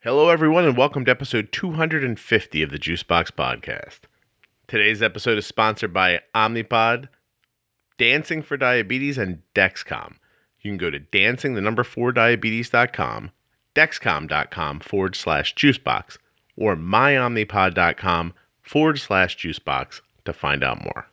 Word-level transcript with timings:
Hello, 0.00 0.28
everyone, 0.28 0.64
and 0.64 0.76
welcome 0.76 1.04
to 1.04 1.10
episode 1.10 1.50
250 1.50 2.62
of 2.62 2.70
the 2.70 2.78
Juicebox 2.78 3.32
Podcast. 3.32 4.02
Today's 4.68 5.02
episode 5.02 5.38
is 5.38 5.44
sponsored 5.44 5.92
by 5.92 6.20
Omnipod, 6.36 7.08
Dancing 7.98 8.42
for 8.42 8.56
Diabetes, 8.56 9.18
and 9.18 9.42
Dexcom. 9.56 10.14
You 10.60 10.70
can 10.70 10.78
go 10.78 10.88
to 10.88 11.00
dancing, 11.00 11.54
the 11.54 11.60
number 11.60 11.82
four 11.82 12.12
diabetes.com, 12.12 13.32
dexcom.com 13.74 14.78
forward 14.78 15.16
slash 15.16 15.56
juicebox, 15.56 16.16
or 16.56 16.76
myomnipod.com 16.76 18.34
forward 18.62 19.00
slash 19.00 19.36
juicebox 19.36 20.00
to 20.26 20.32
find 20.32 20.62
out 20.62 20.80
more. 20.84 21.08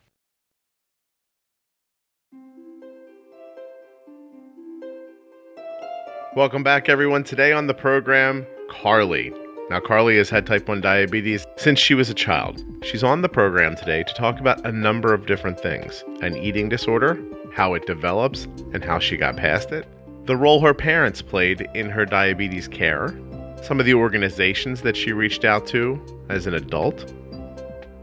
Welcome 6.36 6.62
back, 6.62 6.88
everyone. 6.88 7.24
Today 7.24 7.52
on 7.52 7.66
the 7.66 7.74
program, 7.74 8.46
Carly. 8.82 9.34
Now, 9.70 9.80
Carly 9.80 10.18
has 10.18 10.30
had 10.30 10.46
type 10.46 10.68
1 10.68 10.82
diabetes 10.82 11.46
since 11.58 11.80
she 11.80 11.96
was 11.96 12.10
a 12.10 12.14
child. 12.14 12.64
She's 12.84 13.04
on 13.04 13.22
the 13.22 13.30
program 13.30 13.76
today 13.76 14.04
to 14.04 14.14
talk 14.14 14.40
about 14.40 14.66
a 14.66 14.72
number 14.72 15.14
of 15.14 15.26
different 15.26 15.60
things 15.60 16.04
an 16.22 16.38
eating 16.38 16.70
disorder, 16.70 17.20
how 17.54 17.74
it 17.74 17.88
develops, 17.88 18.46
and 18.74 18.84
how 18.84 19.00
she 19.00 19.18
got 19.18 19.38
past 19.38 19.72
it, 19.72 19.88
the 20.26 20.36
role 20.36 20.60
her 20.62 20.74
parents 20.74 21.22
played 21.22 21.68
in 21.74 21.90
her 21.90 22.06
diabetes 22.06 22.68
care, 22.68 23.16
some 23.64 23.80
of 23.80 23.86
the 23.86 23.94
organizations 23.94 24.82
that 24.82 24.96
she 24.96 25.14
reached 25.14 25.46
out 25.46 25.66
to 25.68 26.00
as 26.30 26.46
an 26.46 26.54
adult, 26.54 27.12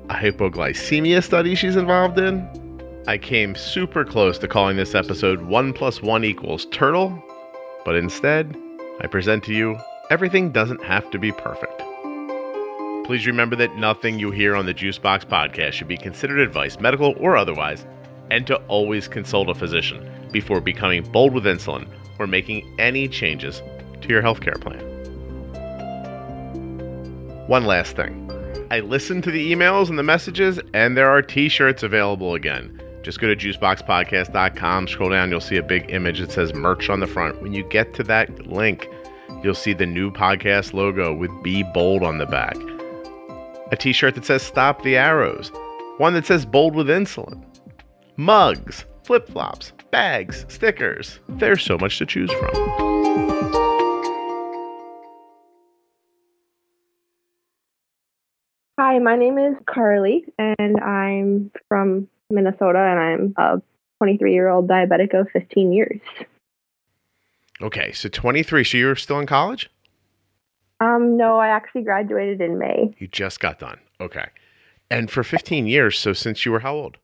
a 0.08 0.14
hypoglycemia 0.14 1.22
study 1.22 1.54
she's 1.54 1.76
involved 1.76 2.18
in. 2.18 2.48
I 3.06 3.18
came 3.18 3.54
super 3.54 4.04
close 4.04 4.38
to 4.38 4.48
calling 4.48 4.76
this 4.76 4.94
episode 4.94 5.42
1 5.42 5.72
plus 5.74 6.02
1 6.02 6.24
equals 6.24 6.66
turtle, 6.66 7.22
but 7.84 7.94
instead, 7.94 8.56
I 9.00 9.06
present 9.06 9.44
to 9.44 9.54
you 9.54 9.78
everything 10.12 10.52
doesn't 10.52 10.84
have 10.84 11.10
to 11.10 11.18
be 11.18 11.32
perfect. 11.32 11.82
Please 13.06 13.26
remember 13.26 13.56
that 13.56 13.74
nothing 13.78 14.18
you 14.18 14.30
hear 14.30 14.54
on 14.54 14.66
the 14.66 14.74
Juicebox 14.74 15.24
podcast 15.24 15.72
should 15.72 15.88
be 15.88 15.96
considered 15.96 16.38
advice, 16.38 16.78
medical 16.78 17.14
or 17.16 17.34
otherwise, 17.34 17.86
and 18.30 18.46
to 18.46 18.56
always 18.68 19.08
consult 19.08 19.48
a 19.48 19.54
physician 19.54 20.06
before 20.30 20.60
becoming 20.60 21.02
bold 21.02 21.32
with 21.32 21.44
insulin 21.44 21.88
or 22.18 22.26
making 22.26 22.78
any 22.78 23.08
changes 23.08 23.62
to 24.02 24.08
your 24.08 24.20
healthcare 24.20 24.60
plan. 24.60 24.82
One 27.46 27.64
last 27.64 27.96
thing. 27.96 28.30
I 28.70 28.80
listened 28.80 29.24
to 29.24 29.30
the 29.30 29.50
emails 29.50 29.88
and 29.88 29.98
the 29.98 30.02
messages, 30.02 30.60
and 30.74 30.94
there 30.94 31.08
are 31.08 31.22
t 31.22 31.48
shirts 31.48 31.82
available 31.82 32.34
again. 32.34 32.82
Just 33.00 33.18
go 33.18 33.34
to 33.34 33.34
juiceboxpodcast.com, 33.34 34.88
scroll 34.88 35.08
down, 35.08 35.30
you'll 35.30 35.40
see 35.40 35.56
a 35.56 35.62
big 35.62 35.90
image 35.90 36.20
that 36.20 36.32
says 36.32 36.52
merch 36.52 36.90
on 36.90 37.00
the 37.00 37.06
front. 37.06 37.40
When 37.40 37.54
you 37.54 37.64
get 37.64 37.94
to 37.94 38.02
that 38.04 38.46
link, 38.46 38.86
you'll 39.42 39.54
see 39.54 39.72
the 39.72 39.86
new 39.86 40.10
podcast 40.10 40.72
logo 40.72 41.12
with 41.12 41.30
Be 41.42 41.62
Bold 41.62 42.02
on 42.02 42.18
the 42.18 42.26
back. 42.26 42.56
A 43.70 43.76
t 43.76 43.92
shirt 43.92 44.14
that 44.14 44.24
says 44.24 44.42
Stop 44.42 44.82
the 44.82 44.96
Arrows. 44.96 45.50
One 45.98 46.14
that 46.14 46.26
says 46.26 46.46
Bold 46.46 46.74
with 46.74 46.88
Insulin. 46.88 47.44
Mugs, 48.16 48.84
flip 49.04 49.28
flops, 49.28 49.72
bags, 49.90 50.44
stickers. 50.48 51.18
There's 51.28 51.62
so 51.62 51.78
much 51.78 51.98
to 51.98 52.06
choose 52.06 52.30
from. 52.32 52.50
Hi, 58.78 58.98
my 58.98 59.16
name 59.16 59.38
is 59.38 59.54
Carly, 59.66 60.24
and 60.38 60.78
I'm 60.80 61.50
from 61.68 62.08
Minnesota, 62.30 62.78
and 62.78 62.98
I'm 62.98 63.34
a 63.36 63.62
23 63.98 64.32
year 64.32 64.48
old 64.48 64.68
diabetic 64.68 65.18
of 65.18 65.30
15 65.30 65.72
years. 65.72 66.00
Okay, 67.62 67.92
so 67.92 68.08
23. 68.08 68.64
So 68.64 68.76
you're 68.76 68.96
still 68.96 69.20
in 69.20 69.26
college? 69.26 69.70
Um, 70.80 71.16
no, 71.16 71.36
I 71.36 71.48
actually 71.48 71.82
graduated 71.82 72.40
in 72.40 72.58
May. 72.58 72.94
You 72.98 73.06
just 73.06 73.38
got 73.38 73.60
done. 73.60 73.78
Okay. 74.00 74.26
And 74.90 75.10
for 75.10 75.22
15 75.22 75.66
years, 75.66 75.98
so 75.98 76.12
since 76.12 76.44
you 76.44 76.52
were 76.52 76.60
how 76.60 76.74
old? 76.74 76.98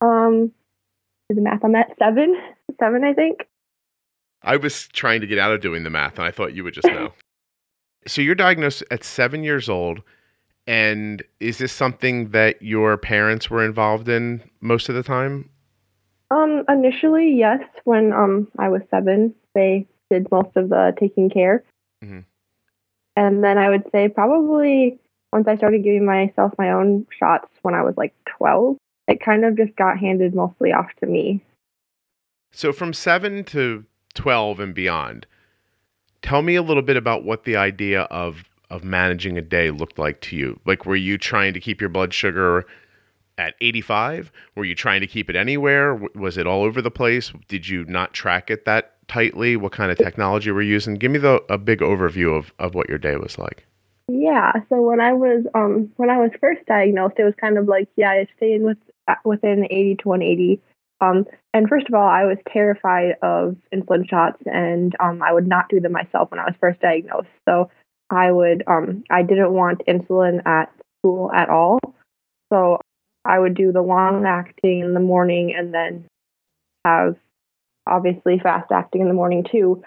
Um, 0.00 0.52
is 1.28 1.36
the 1.36 1.42
math 1.42 1.62
on 1.62 1.72
that 1.72 1.94
seven? 1.98 2.34
Seven, 2.80 3.04
I 3.04 3.12
think. 3.12 3.46
I 4.42 4.56
was 4.56 4.88
trying 4.88 5.20
to 5.20 5.26
get 5.26 5.38
out 5.38 5.52
of 5.52 5.60
doing 5.60 5.84
the 5.84 5.90
math, 5.90 6.16
and 6.16 6.26
I 6.26 6.30
thought 6.30 6.54
you 6.54 6.64
would 6.64 6.72
just 6.72 6.88
know. 6.88 7.12
so 8.06 8.22
you're 8.22 8.34
diagnosed 8.34 8.82
at 8.90 9.04
seven 9.04 9.44
years 9.44 9.68
old, 9.68 10.00
and 10.66 11.22
is 11.40 11.58
this 11.58 11.72
something 11.72 12.30
that 12.30 12.62
your 12.62 12.96
parents 12.96 13.50
were 13.50 13.64
involved 13.64 14.08
in 14.08 14.42
most 14.62 14.88
of 14.88 14.94
the 14.94 15.02
time? 15.02 15.50
Um, 16.30 16.64
initially, 16.68 17.34
yes. 17.34 17.60
When 17.84 18.12
um 18.12 18.48
I 18.58 18.68
was 18.68 18.82
seven, 18.90 19.34
they 19.54 19.86
did 20.10 20.30
most 20.30 20.56
of 20.56 20.68
the 20.68 20.94
taking 20.98 21.30
care, 21.30 21.64
Mhm. 22.04 22.24
and 23.16 23.44
then 23.44 23.58
I 23.58 23.68
would 23.68 23.84
say 23.92 24.08
probably 24.08 24.98
once 25.32 25.46
I 25.46 25.56
started 25.56 25.84
giving 25.84 26.04
myself 26.04 26.52
my 26.58 26.70
own 26.72 27.06
shots 27.16 27.48
when 27.62 27.74
I 27.74 27.82
was 27.82 27.96
like 27.96 28.12
12, 28.26 28.76
it 29.06 29.20
kind 29.20 29.44
of 29.44 29.56
just 29.56 29.74
got 29.76 29.98
handed 29.98 30.34
mostly 30.34 30.72
off 30.72 30.92
to 31.00 31.06
me. 31.06 31.40
So 32.52 32.72
from 32.72 32.92
seven 32.92 33.44
to 33.44 33.84
12 34.14 34.58
and 34.58 34.74
beyond, 34.74 35.26
tell 36.22 36.42
me 36.42 36.56
a 36.56 36.62
little 36.62 36.82
bit 36.82 36.96
about 36.96 37.24
what 37.24 37.44
the 37.44 37.56
idea 37.56 38.02
of 38.02 38.44
of 38.70 38.84
managing 38.84 39.36
a 39.36 39.42
day 39.42 39.70
looked 39.72 39.98
like 39.98 40.20
to 40.20 40.36
you. 40.36 40.60
Like, 40.64 40.86
were 40.86 40.94
you 40.94 41.18
trying 41.18 41.52
to 41.54 41.60
keep 41.60 41.80
your 41.80 41.90
blood 41.90 42.14
sugar 42.14 42.64
at 43.40 43.54
85? 43.60 44.30
Were 44.54 44.64
you 44.64 44.74
trying 44.74 45.00
to 45.00 45.06
keep 45.06 45.30
it 45.30 45.34
anywhere? 45.34 45.94
Was 46.14 46.36
it 46.36 46.46
all 46.46 46.62
over 46.62 46.82
the 46.82 46.90
place? 46.90 47.32
Did 47.48 47.66
you 47.66 47.84
not 47.86 48.12
track 48.12 48.50
it 48.50 48.66
that 48.66 48.94
tightly? 49.08 49.56
What 49.56 49.72
kind 49.72 49.90
of 49.90 49.96
technology 49.96 50.50
were 50.50 50.62
you 50.62 50.72
using? 50.72 50.94
Give 50.94 51.10
me 51.10 51.18
the 51.18 51.42
a 51.48 51.58
big 51.58 51.80
overview 51.80 52.36
of, 52.36 52.52
of 52.58 52.74
what 52.74 52.88
your 52.88 52.98
day 52.98 53.16
was 53.16 53.38
like. 53.38 53.66
Yeah. 54.08 54.52
So 54.68 54.82
when 54.82 55.00
I 55.00 55.12
was 55.14 55.44
um 55.54 55.90
when 55.96 56.10
I 56.10 56.18
was 56.18 56.30
first 56.40 56.66
diagnosed, 56.66 57.14
it 57.18 57.24
was 57.24 57.34
kind 57.40 57.56
of 57.56 57.66
like 57.66 57.88
yeah, 57.96 58.10
I 58.10 58.26
stayed 58.36 58.62
with 58.62 58.78
uh, 59.08 59.14
within 59.24 59.64
80 59.64 59.96
to 60.02 60.08
180. 60.08 60.60
Um, 61.02 61.24
and 61.54 61.66
first 61.66 61.86
of 61.88 61.94
all, 61.94 62.06
I 62.06 62.24
was 62.24 62.36
terrified 62.52 63.16
of 63.22 63.56
insulin 63.72 64.06
shots, 64.06 64.42
and 64.44 64.94
um, 65.00 65.22
I 65.22 65.32
would 65.32 65.46
not 65.46 65.70
do 65.70 65.80
them 65.80 65.92
myself 65.92 66.30
when 66.30 66.38
I 66.38 66.44
was 66.44 66.54
first 66.60 66.78
diagnosed. 66.80 67.28
So 67.48 67.70
I 68.10 68.30
would 68.30 68.64
um 68.66 69.04
I 69.10 69.22
didn't 69.22 69.52
want 69.52 69.82
insulin 69.88 70.44
at 70.46 70.70
school 70.98 71.32
at 71.32 71.48
all. 71.48 71.78
So 72.52 72.80
I 73.24 73.38
would 73.38 73.54
do 73.54 73.72
the 73.72 73.82
long 73.82 74.26
acting 74.26 74.80
in 74.80 74.94
the 74.94 75.00
morning, 75.00 75.54
and 75.56 75.74
then 75.74 76.06
have 76.84 77.16
obviously 77.86 78.38
fast 78.38 78.70
acting 78.72 79.00
in 79.00 79.08
the 79.08 79.14
morning 79.14 79.44
too 79.50 79.82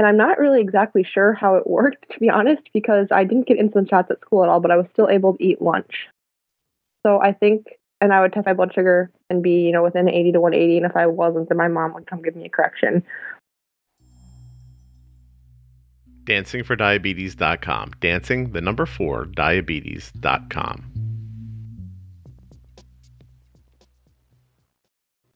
and 0.00 0.06
I'm 0.06 0.16
not 0.16 0.38
really 0.38 0.62
exactly 0.62 1.04
sure 1.04 1.34
how 1.34 1.56
it 1.56 1.66
worked, 1.66 2.10
to 2.12 2.18
be 2.18 2.30
honest, 2.30 2.62
because 2.72 3.08
I 3.10 3.24
didn't 3.24 3.46
get 3.46 3.58
insulin 3.58 3.86
shots 3.88 4.10
at 4.10 4.20
school 4.22 4.42
at 4.42 4.48
all, 4.48 4.58
but 4.58 4.70
I 4.70 4.76
was 4.76 4.86
still 4.94 5.10
able 5.10 5.36
to 5.36 5.44
eat 5.44 5.60
lunch. 5.60 6.06
So 7.04 7.20
I 7.20 7.32
think, 7.32 7.66
and 8.00 8.10
I 8.10 8.22
would 8.22 8.32
test 8.32 8.46
my 8.46 8.54
blood 8.54 8.72
sugar 8.74 9.10
and 9.28 9.42
be, 9.42 9.60
you 9.60 9.72
know, 9.72 9.82
within 9.82 10.08
80 10.08 10.32
to 10.32 10.40
180, 10.40 10.76
and 10.78 10.86
if 10.86 10.96
I 10.96 11.06
wasn't, 11.06 11.50
then 11.50 11.58
my 11.58 11.68
mom 11.68 11.92
would 11.92 12.06
come 12.06 12.22
give 12.22 12.34
me 12.34 12.46
a 12.46 12.48
correction. 12.48 13.02
Dancingfordiabetes.com. 16.24 17.92
Dancing, 18.00 18.52
the 18.52 18.60
number 18.62 18.86
four, 18.86 19.26
diabetes.com. 19.26 21.09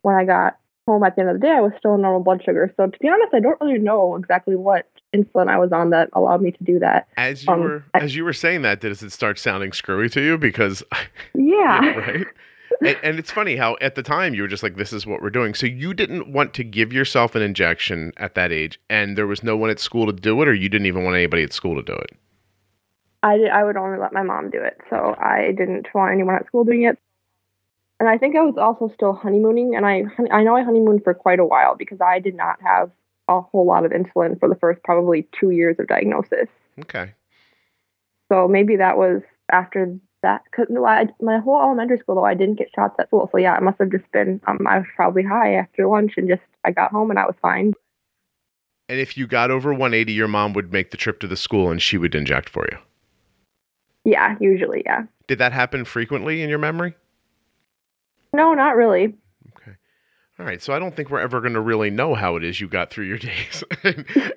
When 0.04 0.14
I 0.16 0.24
got 0.26 0.58
home 0.86 1.02
at 1.02 1.16
the 1.16 1.22
end 1.22 1.30
of 1.30 1.40
the 1.40 1.46
day, 1.46 1.50
I 1.52 1.60
was 1.62 1.72
still 1.78 1.94
in 1.94 2.02
normal 2.02 2.22
blood 2.22 2.42
sugar. 2.44 2.70
So 2.76 2.86
to 2.88 2.98
be 2.98 3.08
honest, 3.08 3.32
I 3.32 3.40
don't 3.40 3.58
really 3.62 3.78
know 3.78 4.16
exactly 4.16 4.54
what 4.54 4.86
insulin 5.16 5.48
I 5.48 5.58
was 5.58 5.72
on 5.72 5.88
that 5.90 6.10
allowed 6.12 6.42
me 6.42 6.50
to 6.52 6.62
do 6.64 6.78
that. 6.80 7.08
As 7.16 7.46
you 7.46 7.52
Um, 7.54 7.60
were 7.62 7.84
I- 7.94 8.00
as 8.00 8.14
you 8.14 8.22
were 8.22 8.34
saying 8.34 8.60
that, 8.62 8.80
does 8.80 9.02
it 9.02 9.10
start 9.10 9.38
sounding 9.38 9.72
screwy 9.72 10.10
to 10.10 10.20
you? 10.20 10.36
Because 10.36 10.82
Yeah. 11.34 11.80
right. 11.98 12.26
And, 12.82 12.96
and 13.02 13.18
it's 13.18 13.30
funny 13.30 13.56
how 13.56 13.78
at 13.80 13.94
the 13.94 14.02
time 14.02 14.34
you 14.34 14.42
were 14.42 14.48
just 14.48 14.62
like, 14.62 14.76
"This 14.76 14.92
is 14.92 15.06
what 15.06 15.22
we're 15.22 15.30
doing." 15.30 15.54
So 15.54 15.64
you 15.64 15.94
didn't 15.94 16.30
want 16.30 16.52
to 16.54 16.64
give 16.64 16.92
yourself 16.92 17.34
an 17.34 17.40
injection 17.40 18.12
at 18.18 18.34
that 18.34 18.52
age, 18.52 18.78
and 18.90 19.16
there 19.16 19.26
was 19.26 19.42
no 19.42 19.56
one 19.56 19.70
at 19.70 19.78
school 19.78 20.04
to 20.06 20.12
do 20.12 20.42
it, 20.42 20.48
or 20.48 20.52
you 20.54 20.68
didn't 20.68 20.86
even 20.86 21.02
want 21.04 21.16
anybody 21.16 21.44
at 21.44 21.52
school 21.54 21.76
to 21.76 21.82
do 21.82 21.94
it. 21.94 22.10
I 23.22 23.38
did, 23.38 23.48
I 23.48 23.64
would 23.64 23.78
only 23.78 23.98
let 23.98 24.12
my 24.12 24.22
mom 24.22 24.50
do 24.50 24.60
it, 24.60 24.78
so 24.90 25.16
I 25.18 25.52
didn't 25.56 25.86
want 25.94 26.12
anyone 26.12 26.34
at 26.34 26.46
school 26.46 26.64
doing 26.64 26.82
it. 26.82 26.98
And 28.00 28.08
I 28.08 28.18
think 28.18 28.36
I 28.36 28.42
was 28.42 28.56
also 28.58 28.92
still 28.94 29.12
honeymooning, 29.12 29.76
and 29.76 29.86
I 29.86 30.04
I 30.30 30.42
know 30.42 30.56
I 30.56 30.62
honeymooned 30.62 31.04
for 31.04 31.14
quite 31.14 31.38
a 31.38 31.44
while 31.44 31.76
because 31.76 32.00
I 32.00 32.18
did 32.18 32.34
not 32.34 32.60
have 32.62 32.90
a 33.28 33.40
whole 33.40 33.66
lot 33.66 33.84
of 33.84 33.92
insulin 33.92 34.38
for 34.38 34.48
the 34.48 34.56
first 34.56 34.82
probably 34.82 35.26
two 35.38 35.50
years 35.50 35.76
of 35.78 35.86
diagnosis. 35.86 36.48
Okay. 36.80 37.14
So 38.30 38.48
maybe 38.48 38.76
that 38.76 38.96
was 38.96 39.22
after 39.50 39.96
that. 40.22 40.42
Cause 40.54 40.66
no, 40.68 40.84
I, 40.84 41.06
my 41.20 41.38
whole 41.38 41.60
elementary 41.60 41.98
school 41.98 42.16
though 42.16 42.24
I 42.24 42.34
didn't 42.34 42.58
get 42.58 42.68
shots 42.74 42.96
at 42.98 43.08
school, 43.08 43.28
so 43.30 43.38
yeah, 43.38 43.56
it 43.56 43.62
must 43.62 43.78
have 43.78 43.90
just 43.90 44.10
been 44.12 44.40
um 44.46 44.66
I 44.66 44.78
was 44.78 44.86
probably 44.96 45.22
high 45.22 45.54
after 45.54 45.86
lunch 45.86 46.14
and 46.16 46.28
just 46.28 46.42
I 46.64 46.72
got 46.72 46.90
home 46.90 47.10
and 47.10 47.18
I 47.18 47.26
was 47.26 47.36
fine. 47.40 47.74
And 48.88 49.00
if 49.00 49.16
you 49.16 49.26
got 49.26 49.50
over 49.50 49.70
180, 49.70 50.12
your 50.12 50.28
mom 50.28 50.52
would 50.52 50.72
make 50.72 50.90
the 50.90 50.98
trip 50.98 51.20
to 51.20 51.26
the 51.26 51.36
school 51.36 51.70
and 51.70 51.80
she 51.80 51.96
would 51.96 52.14
inject 52.14 52.50
for 52.50 52.66
you. 52.70 52.78
Yeah, 54.04 54.36
usually, 54.40 54.82
yeah. 54.84 55.04
Did 55.26 55.38
that 55.38 55.52
happen 55.52 55.86
frequently 55.86 56.42
in 56.42 56.50
your 56.50 56.58
memory? 56.58 56.94
No, 58.34 58.52
not 58.52 58.74
really. 58.76 59.14
Okay. 59.56 59.72
All 60.40 60.44
right, 60.44 60.60
so 60.60 60.74
I 60.74 60.80
don't 60.80 60.94
think 60.96 61.08
we're 61.08 61.20
ever 61.20 61.40
going 61.40 61.52
to 61.52 61.60
really 61.60 61.90
know 61.90 62.14
how 62.14 62.34
it 62.34 62.42
is 62.42 62.60
you 62.60 62.66
got 62.66 62.90
through 62.90 63.04
your 63.04 63.18
days, 63.30 63.62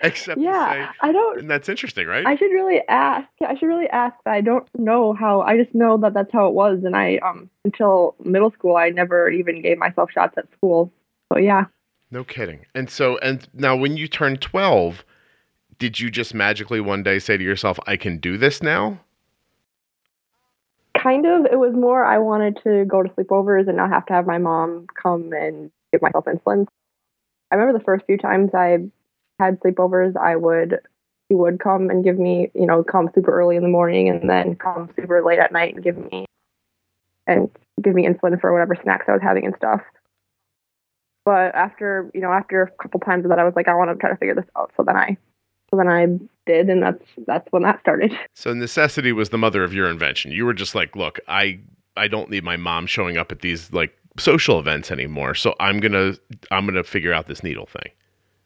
except 0.02 0.40
yeah, 0.40 0.52
to 0.52 0.84
say, 0.84 0.90
I 1.02 1.12
don't. 1.12 1.40
and 1.40 1.50
that's 1.50 1.68
interesting, 1.68 2.06
right? 2.06 2.26
I 2.26 2.36
should 2.36 2.52
really 2.52 2.82
ask. 2.88 3.28
I 3.42 3.56
should 3.58 3.66
really 3.66 3.90
ask. 3.90 4.16
I 4.28 4.42
don't 4.42 4.68
know 4.78 5.14
how. 5.14 5.42
I 5.42 5.58
just 5.58 5.74
know 5.74 5.98
that 5.98 6.14
that's 6.14 6.32
how 6.32 6.48
it 6.48 6.54
was, 6.54 6.84
and 6.84 6.96
I 6.96 7.18
um 7.18 7.50
until 7.66 8.16
middle 8.24 8.52
school, 8.52 8.76
I 8.76 8.90
never 8.92 9.30
even 9.32 9.64
gave 9.64 9.80
myself 9.80 10.12
shots 10.12 10.38
at 10.38 10.46
school. 10.54 10.94
So 11.34 11.40
yeah. 11.40 11.66
no 12.12 12.24
kidding. 12.24 12.68
And 12.76 12.90
so, 12.90 13.18
and 13.18 13.48
now 13.54 13.76
when 13.76 13.98
you 13.98 14.08
turned 14.08 14.40
twelve, 14.42 15.04
did 15.80 16.00
you 16.00 16.12
just 16.12 16.36
magically 16.36 16.80
one 16.80 17.02
day 17.02 17.18
say 17.18 17.38
to 17.38 17.44
yourself, 17.44 17.80
"I 17.88 17.98
can 17.98 18.20
do 18.20 18.38
this 18.38 18.62
now"? 18.62 19.00
Kind 21.02 21.26
of. 21.26 21.46
It 21.46 21.60
was 21.60 21.74
more 21.74 22.04
I 22.06 22.18
wanted 22.18 22.60
to 22.64 22.86
go 22.86 23.04
to 23.04 23.10
sleepovers 23.10 23.68
and 23.68 23.78
not 23.78 23.90
have 23.90 24.06
to 24.08 24.14
have 24.14 24.26
my 24.26 24.38
mom 24.38 24.88
come 25.02 25.32
and 25.34 25.72
give 25.92 26.02
myself 26.02 26.26
insulin. 26.26 26.68
I 27.52 27.56
remember 27.56 27.78
the 27.78 27.86
first 27.86 28.06
few 28.06 28.18
times 28.18 28.52
I 28.54 28.80
had 29.40 29.60
sleepovers, 29.60 30.16
I 30.18 30.36
would 30.36 30.80
she 31.30 31.36
would 31.36 31.60
come 31.60 31.90
and 31.90 32.04
give 32.04 32.18
me, 32.18 32.52
you 32.56 32.66
know, 32.66 32.84
come 32.84 33.10
super 33.14 33.32
early 33.32 33.58
in 33.58 33.64
the 33.64 33.70
morning 33.70 34.10
and 34.10 34.30
then 34.30 34.56
come 34.56 34.90
super 34.96 35.22
late 35.24 35.40
at 35.40 35.52
night 35.52 35.76
and 35.76 35.84
give 35.84 35.98
me 35.98 36.26
and 37.26 37.50
give 37.82 37.94
me 37.94 38.08
insulin 38.08 38.40
for 38.40 38.54
whatever 38.54 38.76
snacks 38.82 39.06
I 39.08 39.12
was 39.12 39.22
having 39.22 39.46
and 39.46 39.56
stuff. 39.58 39.82
But 41.26 41.54
after, 41.54 42.10
you 42.14 42.22
know, 42.22 42.32
after 42.32 42.62
a 42.62 42.72
couple 42.82 43.02
times 43.02 43.26
of 43.26 43.30
that, 43.30 43.40
I 43.40 43.44
was 43.44 43.54
like, 43.58 43.68
I 43.68 43.76
want 43.76 43.92
to 43.92 43.98
try 43.98 44.10
to 44.10 44.16
figure 44.16 44.36
this 44.36 44.46
out. 44.56 44.72
So 44.78 44.84
then 44.84 44.96
I, 44.96 45.18
so 45.70 45.78
then 45.78 45.88
I 45.90 46.06
did, 46.46 46.70
and 46.70 46.82
that's 46.82 47.04
that's 47.26 47.48
when 47.52 47.64
that 47.64 47.80
started. 47.82 48.18
So 48.34 48.54
necessity 48.54 49.12
was 49.12 49.30
the 49.30 49.38
mother 49.38 49.64
of 49.64 49.74
your 49.74 49.90
invention. 49.90 50.32
You 50.32 50.46
were 50.46 50.54
just 50.54 50.76
like, 50.76 50.96
"Look, 50.96 51.20
I 51.28 51.60
I 51.96 52.08
don't 52.08 52.30
need 52.30 52.44
my 52.44 52.56
mom 52.56 52.88
showing 52.88 53.18
up 53.18 53.32
at 53.32 53.42
these 53.42 53.72
like 53.74 53.98
social 54.18 54.60
events 54.60 54.92
anymore. 54.92 55.36
So 55.36 55.56
I'm 55.60 55.80
gonna 55.80 56.14
I'm 56.52 56.66
gonna 56.66 56.84
figure 56.84 57.14
out 57.14 57.28
this 57.28 57.44
needle 57.44 57.66
thing." 57.66 57.92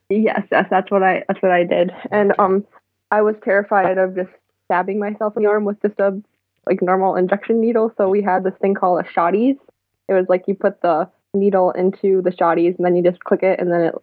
Yes, 0.10 0.42
yes, 0.52 0.66
that's 0.70 0.90
what 0.90 1.04
I 1.04 1.24
that's 1.28 1.42
what 1.42 1.52
I 1.52 1.64
did. 1.64 1.92
And 2.12 2.34
um 2.40 2.66
I 3.12 3.22
was 3.22 3.36
terrified 3.44 3.98
of 3.98 4.16
just 4.16 4.30
stabbing 4.66 5.00
myself 5.00 5.36
in 5.38 5.44
the 5.44 5.50
arm 5.50 5.66
with 5.66 5.82
just 5.82 6.00
a 6.00 6.20
like 6.66 6.82
normal 6.82 7.16
injection 7.16 7.62
needle. 7.62 7.94
So 7.98 8.10
we 8.10 8.22
had 8.22 8.44
this 8.44 8.54
thing 8.62 8.74
called 8.74 9.04
a 9.04 9.04
shotties. 9.04 9.58
It 10.08 10.14
was 10.14 10.26
like 10.30 10.46
you 10.48 10.56
put 10.56 10.82
the 10.82 11.10
needle 11.34 11.72
into 11.72 12.22
the 12.22 12.32
shotties 12.32 12.76
and 12.78 12.86
then 12.86 12.96
you 12.96 13.04
just 13.04 13.24
click 13.24 13.44
it 13.44 13.60
and 13.60 13.72
then 13.72 13.82
it 13.82 13.96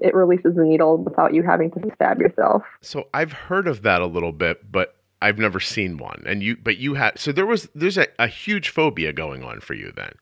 it 0.00 0.14
releases 0.14 0.54
the 0.56 0.64
needle 0.64 0.98
without 0.98 1.34
you 1.34 1.42
having 1.42 1.70
to 1.72 1.80
stab 1.94 2.20
yourself. 2.20 2.62
So 2.80 3.08
I've 3.14 3.32
heard 3.32 3.66
of 3.66 3.82
that 3.82 4.00
a 4.00 4.06
little 4.06 4.32
bit, 4.32 4.70
but 4.70 4.96
I've 5.22 5.38
never 5.38 5.60
seen 5.60 5.96
one. 5.96 6.22
And 6.26 6.42
you 6.42 6.56
but 6.56 6.76
you 6.76 6.94
had 6.94 7.18
so 7.18 7.32
there 7.32 7.46
was 7.46 7.68
there's 7.74 7.96
a, 7.98 8.06
a 8.18 8.26
huge 8.26 8.68
phobia 8.68 9.12
going 9.12 9.42
on 9.42 9.60
for 9.60 9.74
you 9.74 9.92
then. 9.94 10.12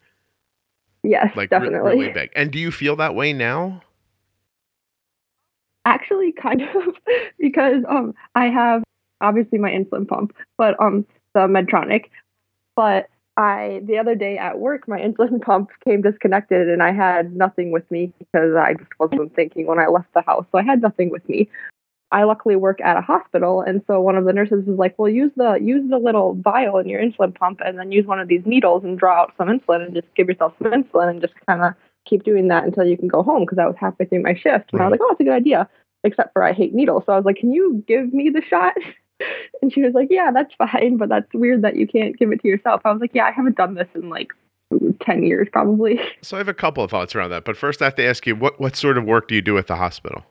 Yes, 1.03 1.37
Like 1.37 1.51
re- 1.51 1.59
definitely. 1.59 1.97
really 1.99 2.13
big. 2.13 2.31
And 2.37 2.53
do 2.53 2.59
you 2.61 2.71
feel 2.71 2.95
that 2.97 3.15
way 3.15 3.33
now? 3.33 3.83
Actually, 5.85 6.33
kind 6.33 6.63
of, 6.75 6.95
because 7.39 7.83
um, 7.89 8.15
I 8.37 8.47
have 8.47 8.85
obviously 9.21 9.59
my 9.59 9.71
insulin 9.71 10.07
pump, 10.07 10.33
but 10.57 10.81
um, 10.81 11.05
the 11.35 11.41
Medtronic. 11.41 12.05
But 12.77 13.09
I 13.37 13.81
the 13.85 13.99
other 13.99 14.15
day 14.15 14.37
at 14.39 14.59
work, 14.59 14.87
my 14.87 15.01
insulin 15.07 15.41
pump 15.41 15.71
came 15.85 16.03
disconnected, 16.03 16.69
and 16.69 16.83
I 16.83 16.93
had 16.93 17.35
nothing 17.35 17.71
with 17.71 17.91
me 17.91 18.13
because 18.19 18.55
I 18.55 18.75
just 18.75 18.91
wasn't 18.99 19.35
thinking 19.35 19.67
when 19.67 19.79
I 19.79 19.87
left 19.87 20.13
the 20.15 20.23
house, 20.23 20.47
so 20.53 20.59
I 20.59 20.63
had 20.63 20.83
nothing 20.83 21.11
with 21.11 21.27
me. 21.29 21.49
I 22.11 22.25
luckily 22.25 22.57
work 22.57 22.79
at 22.83 22.99
a 22.99 23.01
hospital, 23.01 23.63
and 23.63 23.83
so 23.87 23.99
one 23.99 24.17
of 24.17 24.27
the 24.27 24.35
nurses 24.35 24.67
was 24.67 24.79
like, 24.79 24.99
"Well, 24.99 25.09
use 25.09 25.33
the 25.37 25.55
use 25.55 25.89
the 25.89 25.99
little 25.99 26.35
vial 26.35 26.77
in 26.79 26.89
your 26.89 27.01
insulin 27.01 27.35
pump, 27.35 27.61
and 27.65 27.79
then 27.79 27.91
use 27.91 28.07
one 28.07 28.21
of 28.21 28.29
these 28.29 28.45
needles 28.45 28.85
and 28.85 28.99
draw 28.99 29.23
out 29.23 29.33
some 29.39 29.49
insulin, 29.49 29.83
and 29.83 29.95
just 29.95 30.15
give 30.15 30.29
yourself 30.29 30.55
some 30.63 30.73
insulin, 30.73 31.09
and 31.09 31.21
just 31.23 31.35
kind 31.47 31.63
of 31.63 31.73
keep 32.05 32.25
doing 32.25 32.49
that 32.49 32.65
until 32.65 32.85
you 32.85 32.99
can 32.99 33.09
go 33.09 33.23
home." 33.23 33.45
Because 33.45 33.59
I 33.59 33.67
was 33.67 33.77
halfway 33.79 34.05
through 34.07 34.23
my 34.23 34.35
shift, 34.35 34.73
and 34.73 34.83
I 34.83 34.85
was 34.85 34.93
like, 34.93 35.01
"Oh, 35.03 35.09
that's 35.09 35.21
a 35.21 35.25
good 35.25 35.33
idea." 35.33 35.69
Except 36.05 36.33
for 36.35 36.43
I 36.43 36.53
hate 36.53 36.75
needles, 36.75 37.05
so 37.07 37.15
I 37.15 37.17
was 37.17 37.25
like, 37.25 37.37
"Can 37.37 37.53
you 37.53 37.83
give 37.89 38.13
me 38.13 38.29
the 38.29 38.43
shot?" 38.43 38.75
And 39.61 39.73
she 39.73 39.83
was 39.83 39.95
like, 39.95 40.09
"Yeah, 40.11 40.31
that's 40.33 40.53
fine, 40.55 40.97
but 40.97 41.09
that's 41.09 41.33
weird 41.35 41.63
that 41.63 41.77
you 41.77 41.87
can't 41.87 42.19
give 42.19 42.33
it 42.33 42.41
to 42.43 42.49
yourself." 42.49 42.83
I 42.85 42.93
was 42.93 43.01
like, 43.01 43.15
"Yeah, 43.15 43.25
I 43.25 43.31
haven't 43.31 43.57
done 43.57 43.75
this 43.75 43.89
in 43.95 44.09
like 44.09 44.33
ten 45.01 45.23
years, 45.23 45.49
probably." 45.51 46.01
So 46.23 46.37
I 46.37 46.39
have 46.39 46.49
a 46.49 46.55
couple 46.55 46.85
of 46.85 46.91
thoughts 46.91 47.15
around 47.15 47.31
that. 47.31 47.45
But 47.45 47.57
first 47.57 47.83
I 47.83 47.87
have 47.87 47.95
to 47.97 48.07
ask 48.07 48.27
you, 48.27 48.37
what 48.37 48.61
what 48.61 48.77
sort 48.77 48.99
of 48.99 49.05
work 49.05 49.29
do 49.29 49.35
you 49.35 49.43
do 49.43 49.59
at 49.59 49.67
the 49.67 49.77
hospital? 49.77 50.25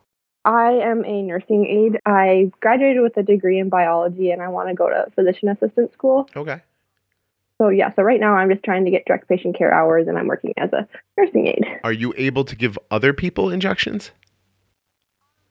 I 0.43 0.71
am 0.71 1.05
a 1.05 1.21
nursing 1.21 1.65
aide. 1.67 1.99
I 2.05 2.51
graduated 2.61 3.03
with 3.03 3.15
a 3.17 3.23
degree 3.23 3.59
in 3.59 3.69
biology, 3.69 4.31
and 4.31 4.41
I 4.41 4.47
want 4.47 4.69
to 4.69 4.75
go 4.75 4.89
to 4.89 5.07
physician 5.15 5.49
assistant 5.49 5.93
school. 5.93 6.29
Okay. 6.35 6.61
So 7.61 7.69
yeah, 7.69 7.93
so 7.95 8.01
right 8.01 8.19
now 8.19 8.33
I'm 8.33 8.49
just 8.49 8.63
trying 8.63 8.85
to 8.85 8.91
get 8.91 9.05
direct 9.05 9.29
patient 9.29 9.55
care 9.55 9.71
hours, 9.71 10.07
and 10.07 10.17
I'm 10.17 10.25
working 10.25 10.53
as 10.57 10.73
a 10.73 10.87
nursing 11.15 11.45
aide. 11.45 11.65
Are 11.83 11.93
you 11.93 12.11
able 12.17 12.43
to 12.45 12.55
give 12.55 12.77
other 12.89 13.13
people 13.13 13.51
injections? 13.51 14.11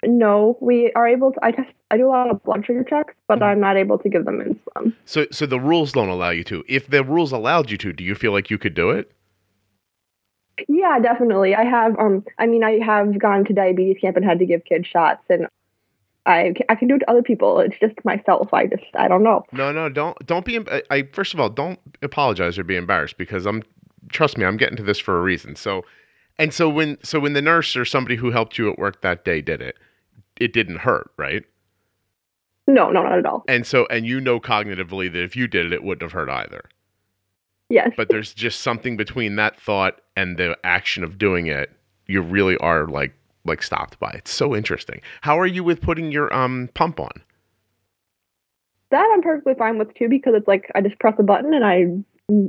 No, 0.05 0.57
we 0.61 0.93
are 0.95 1.07
able 1.07 1.33
to. 1.33 1.45
I 1.45 1.51
test. 1.53 1.71
I 1.91 1.97
do 1.97 2.07
a 2.07 2.09
lot 2.09 2.31
of 2.31 2.43
blood 2.43 2.65
sugar 2.65 2.85
checks, 2.85 3.15
but 3.29 3.43
I'm 3.43 3.61
not 3.61 3.77
able 3.77 3.99
to 3.99 4.09
give 4.09 4.25
them 4.25 4.41
insulin. 4.41 4.95
So 5.05 5.27
so 5.31 5.45
the 5.45 5.61
rules 5.61 5.93
don't 5.93 6.09
allow 6.09 6.31
you 6.31 6.45
to. 6.45 6.65
If 6.69 6.89
the 6.89 7.05
rules 7.05 7.33
allowed 7.33 7.71
you 7.71 7.77
to, 7.79 7.93
do 7.93 8.03
you 8.03 8.15
feel 8.15 8.33
like 8.33 8.51
you 8.51 8.59
could 8.59 8.75
do 8.75 8.91
it? 8.91 9.13
Yeah, 10.69 10.99
definitely. 11.01 11.55
I 11.55 11.65
have. 11.65 11.99
Um, 11.99 12.25
I 12.39 12.47
mean, 12.47 12.65
I 12.65 12.79
have 12.85 13.19
gone 13.19 13.45
to 13.45 13.53
diabetes 13.53 13.99
camp 14.01 14.17
and 14.17 14.25
had 14.25 14.39
to 14.39 14.47
give 14.47 14.65
kids 14.65 14.87
shots, 14.87 15.23
and 15.29 15.47
I 16.27 16.55
I 16.69 16.75
can 16.75 16.89
do 16.89 16.97
it 16.97 17.01
to 17.01 17.11
other 17.11 17.23
people. 17.23 17.61
It's 17.61 17.79
just 17.79 18.03
myself. 18.05 18.53
I 18.53 18.67
just 18.67 18.85
I 18.95 19.09
don't 19.09 19.23
know. 19.23 19.45
No, 19.53 19.73
no, 19.73 19.89
don't 19.89 20.17
don't 20.27 20.45
be. 20.45 20.59
I, 20.71 20.83
I 20.91 21.03
first 21.13 21.35
of 21.35 21.41
all, 21.41 21.51
don't 21.51 21.79
apologize 22.03 22.59
or 22.59 22.65
be 22.65 22.77
embarrassed 22.77 23.19
because 23.19 23.47
I'm. 23.47 23.63
Trust 24.09 24.39
me, 24.39 24.45
I'm 24.45 24.57
getting 24.57 24.77
to 24.77 24.83
this 24.83 24.99
for 24.99 25.19
a 25.19 25.23
reason. 25.23 25.57
So, 25.57 25.85
and 26.39 26.53
so 26.55 26.69
when 26.69 26.99
so 27.03 27.21
when 27.21 27.35
the 27.35 27.43
nurse 27.43 27.77
or 27.77 27.85
somebody 27.85 28.17
who 28.17 28.31
helped 28.31 28.59
you 28.59 28.71
at 28.71 28.79
work 28.79 29.03
that 29.03 29.25
day 29.25 29.41
did 29.41 29.61
it, 29.61 29.77
it 30.41 30.53
didn't 30.53 30.79
hurt, 30.79 31.11
right? 31.17 31.45
No, 32.67 32.91
no, 32.91 33.03
not 33.03 33.19
at 33.19 33.27
all. 33.27 33.45
And 33.49 33.67
so 33.67 33.87
and 33.87 34.07
you 34.07 34.21
know 34.21 34.41
cognitively 34.41 35.13
that 35.13 35.23
if 35.23 35.37
you 35.37 35.47
did 35.47 35.67
it, 35.67 35.73
it 35.73 35.85
wouldn't 35.85 36.03
have 36.03 36.13
hurt 36.13 36.31
either. 36.31 36.65
Yes. 37.69 37.91
But 37.97 38.09
there's 38.09 38.35
just 38.35 38.63
something 38.63 38.97
between 38.97 39.37
that 39.37 39.61
thought 39.61 40.01
and 40.17 40.37
the 40.37 40.57
action 40.65 41.05
of 41.05 41.19
doing 41.19 41.47
it. 41.47 41.71
You 42.07 42.21
really 42.21 42.57
are 42.57 42.87
like 42.87 43.13
like 43.45 43.63
stopped 43.63 43.99
by. 44.01 44.11
It's 44.15 44.33
so 44.33 44.57
interesting. 44.57 45.01
How 45.21 45.39
are 45.39 45.47
you 45.47 45.63
with 45.63 45.81
putting 45.81 46.11
your 46.11 46.33
um 46.35 46.69
pump 46.75 46.99
on? 46.99 47.23
that 48.91 49.09
I'm 49.13 49.23
perfectly 49.23 49.55
fine 49.55 49.79
with 49.79 49.95
too 49.95 50.09
because 50.09 50.35
it's 50.37 50.49
like 50.49 50.71
I 50.75 50.81
just 50.81 50.99
press 50.99 51.15
a 51.19 51.23
button 51.23 51.55
and 51.55 51.65
I 51.65 52.49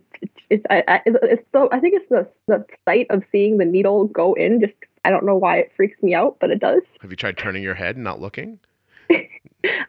it's 0.49 0.65
I, 0.69 0.83
I, 0.87 1.01
it's 1.05 1.43
so 1.51 1.69
I 1.71 1.79
think 1.79 1.95
it's 1.95 2.09
the 2.09 2.27
the 2.47 2.65
sight 2.85 3.07
of 3.09 3.23
seeing 3.31 3.57
the 3.57 3.65
needle 3.65 4.05
go 4.07 4.33
in 4.33 4.59
just 4.59 4.73
I 5.03 5.09
don't 5.09 5.25
know 5.25 5.35
why 5.35 5.57
it 5.57 5.71
freaks 5.75 6.01
me 6.01 6.13
out 6.13 6.37
but 6.39 6.51
it 6.51 6.59
does. 6.59 6.81
Have 7.01 7.11
you 7.11 7.17
tried 7.17 7.37
turning 7.37 7.63
your 7.63 7.75
head 7.75 7.95
and 7.95 8.03
not 8.03 8.21
looking? 8.21 8.59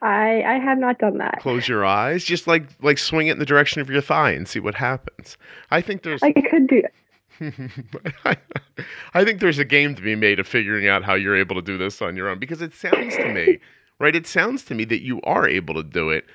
I 0.03 0.43
I 0.43 0.59
have 0.63 0.79
not 0.79 0.99
done 0.99 1.19
that. 1.19 1.41
Close 1.41 1.69
your 1.69 1.85
eyes, 1.85 2.25
just 2.25 2.47
like 2.47 2.65
like 2.83 2.99
swing 2.99 3.29
it 3.29 3.33
in 3.33 3.39
the 3.39 3.47
direction 3.47 3.81
of 3.81 3.89
your 3.89 4.03
thigh 4.03 4.33
and 4.33 4.47
see 4.47 4.61
what 4.61 4.75
happens. 4.75 5.37
I 5.71 5.81
think 5.81 6.03
there's 6.03 6.23
I 6.23 6.33
could 6.33 6.67
do 6.67 6.83
it. 6.83 6.93
I 9.15 9.25
think 9.25 9.41
there's 9.41 9.59
a 9.59 9.65
game 9.65 9.95
to 9.95 10.03
be 10.03 10.15
made 10.15 10.39
of 10.39 10.47
figuring 10.47 10.89
out 10.89 11.03
how 11.03 11.15
you're 11.15 11.37
able 11.37 11.57
to 11.57 11.63
do 11.63 11.79
this 11.79 12.03
on 12.03 12.17
your 12.17 12.29
own 12.29 12.39
because 12.39 12.63
it 12.63 12.75
sounds 12.75 13.17
to 13.17 13.33
me, 13.33 13.59
right? 13.99 14.15
It 14.15 14.27
sounds 14.27 14.65
to 14.67 14.75
me 14.75 14.85
that 14.87 15.03
you 15.03 15.21
are 15.23 15.49
able 15.49 15.75
to 15.75 15.83
do 15.83 16.11
it. 16.11 16.27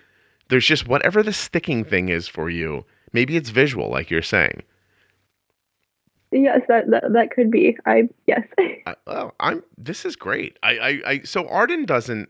There's 0.49 0.65
just 0.65 0.87
whatever 0.87 1.23
the 1.23 1.33
sticking 1.33 1.83
thing 1.83 2.09
is 2.09 2.27
for 2.27 2.49
you. 2.49 2.85
Maybe 3.13 3.37
it's 3.37 3.49
visual, 3.49 3.89
like 3.89 4.09
you're 4.09 4.21
saying. 4.21 4.63
Yes, 6.43 6.61
that 6.67 6.89
that, 6.91 7.03
that 7.13 7.31
could 7.31 7.49
be. 7.51 7.77
I 7.85 8.09
yes. 8.27 8.43
I, 8.85 8.95
well, 9.05 9.33
I'm. 9.39 9.63
This 9.77 10.05
is 10.05 10.15
great. 10.15 10.57
I, 10.63 10.77
I, 10.77 11.01
I. 11.05 11.21
So 11.23 11.47
Arden 11.47 11.85
doesn't. 11.85 12.29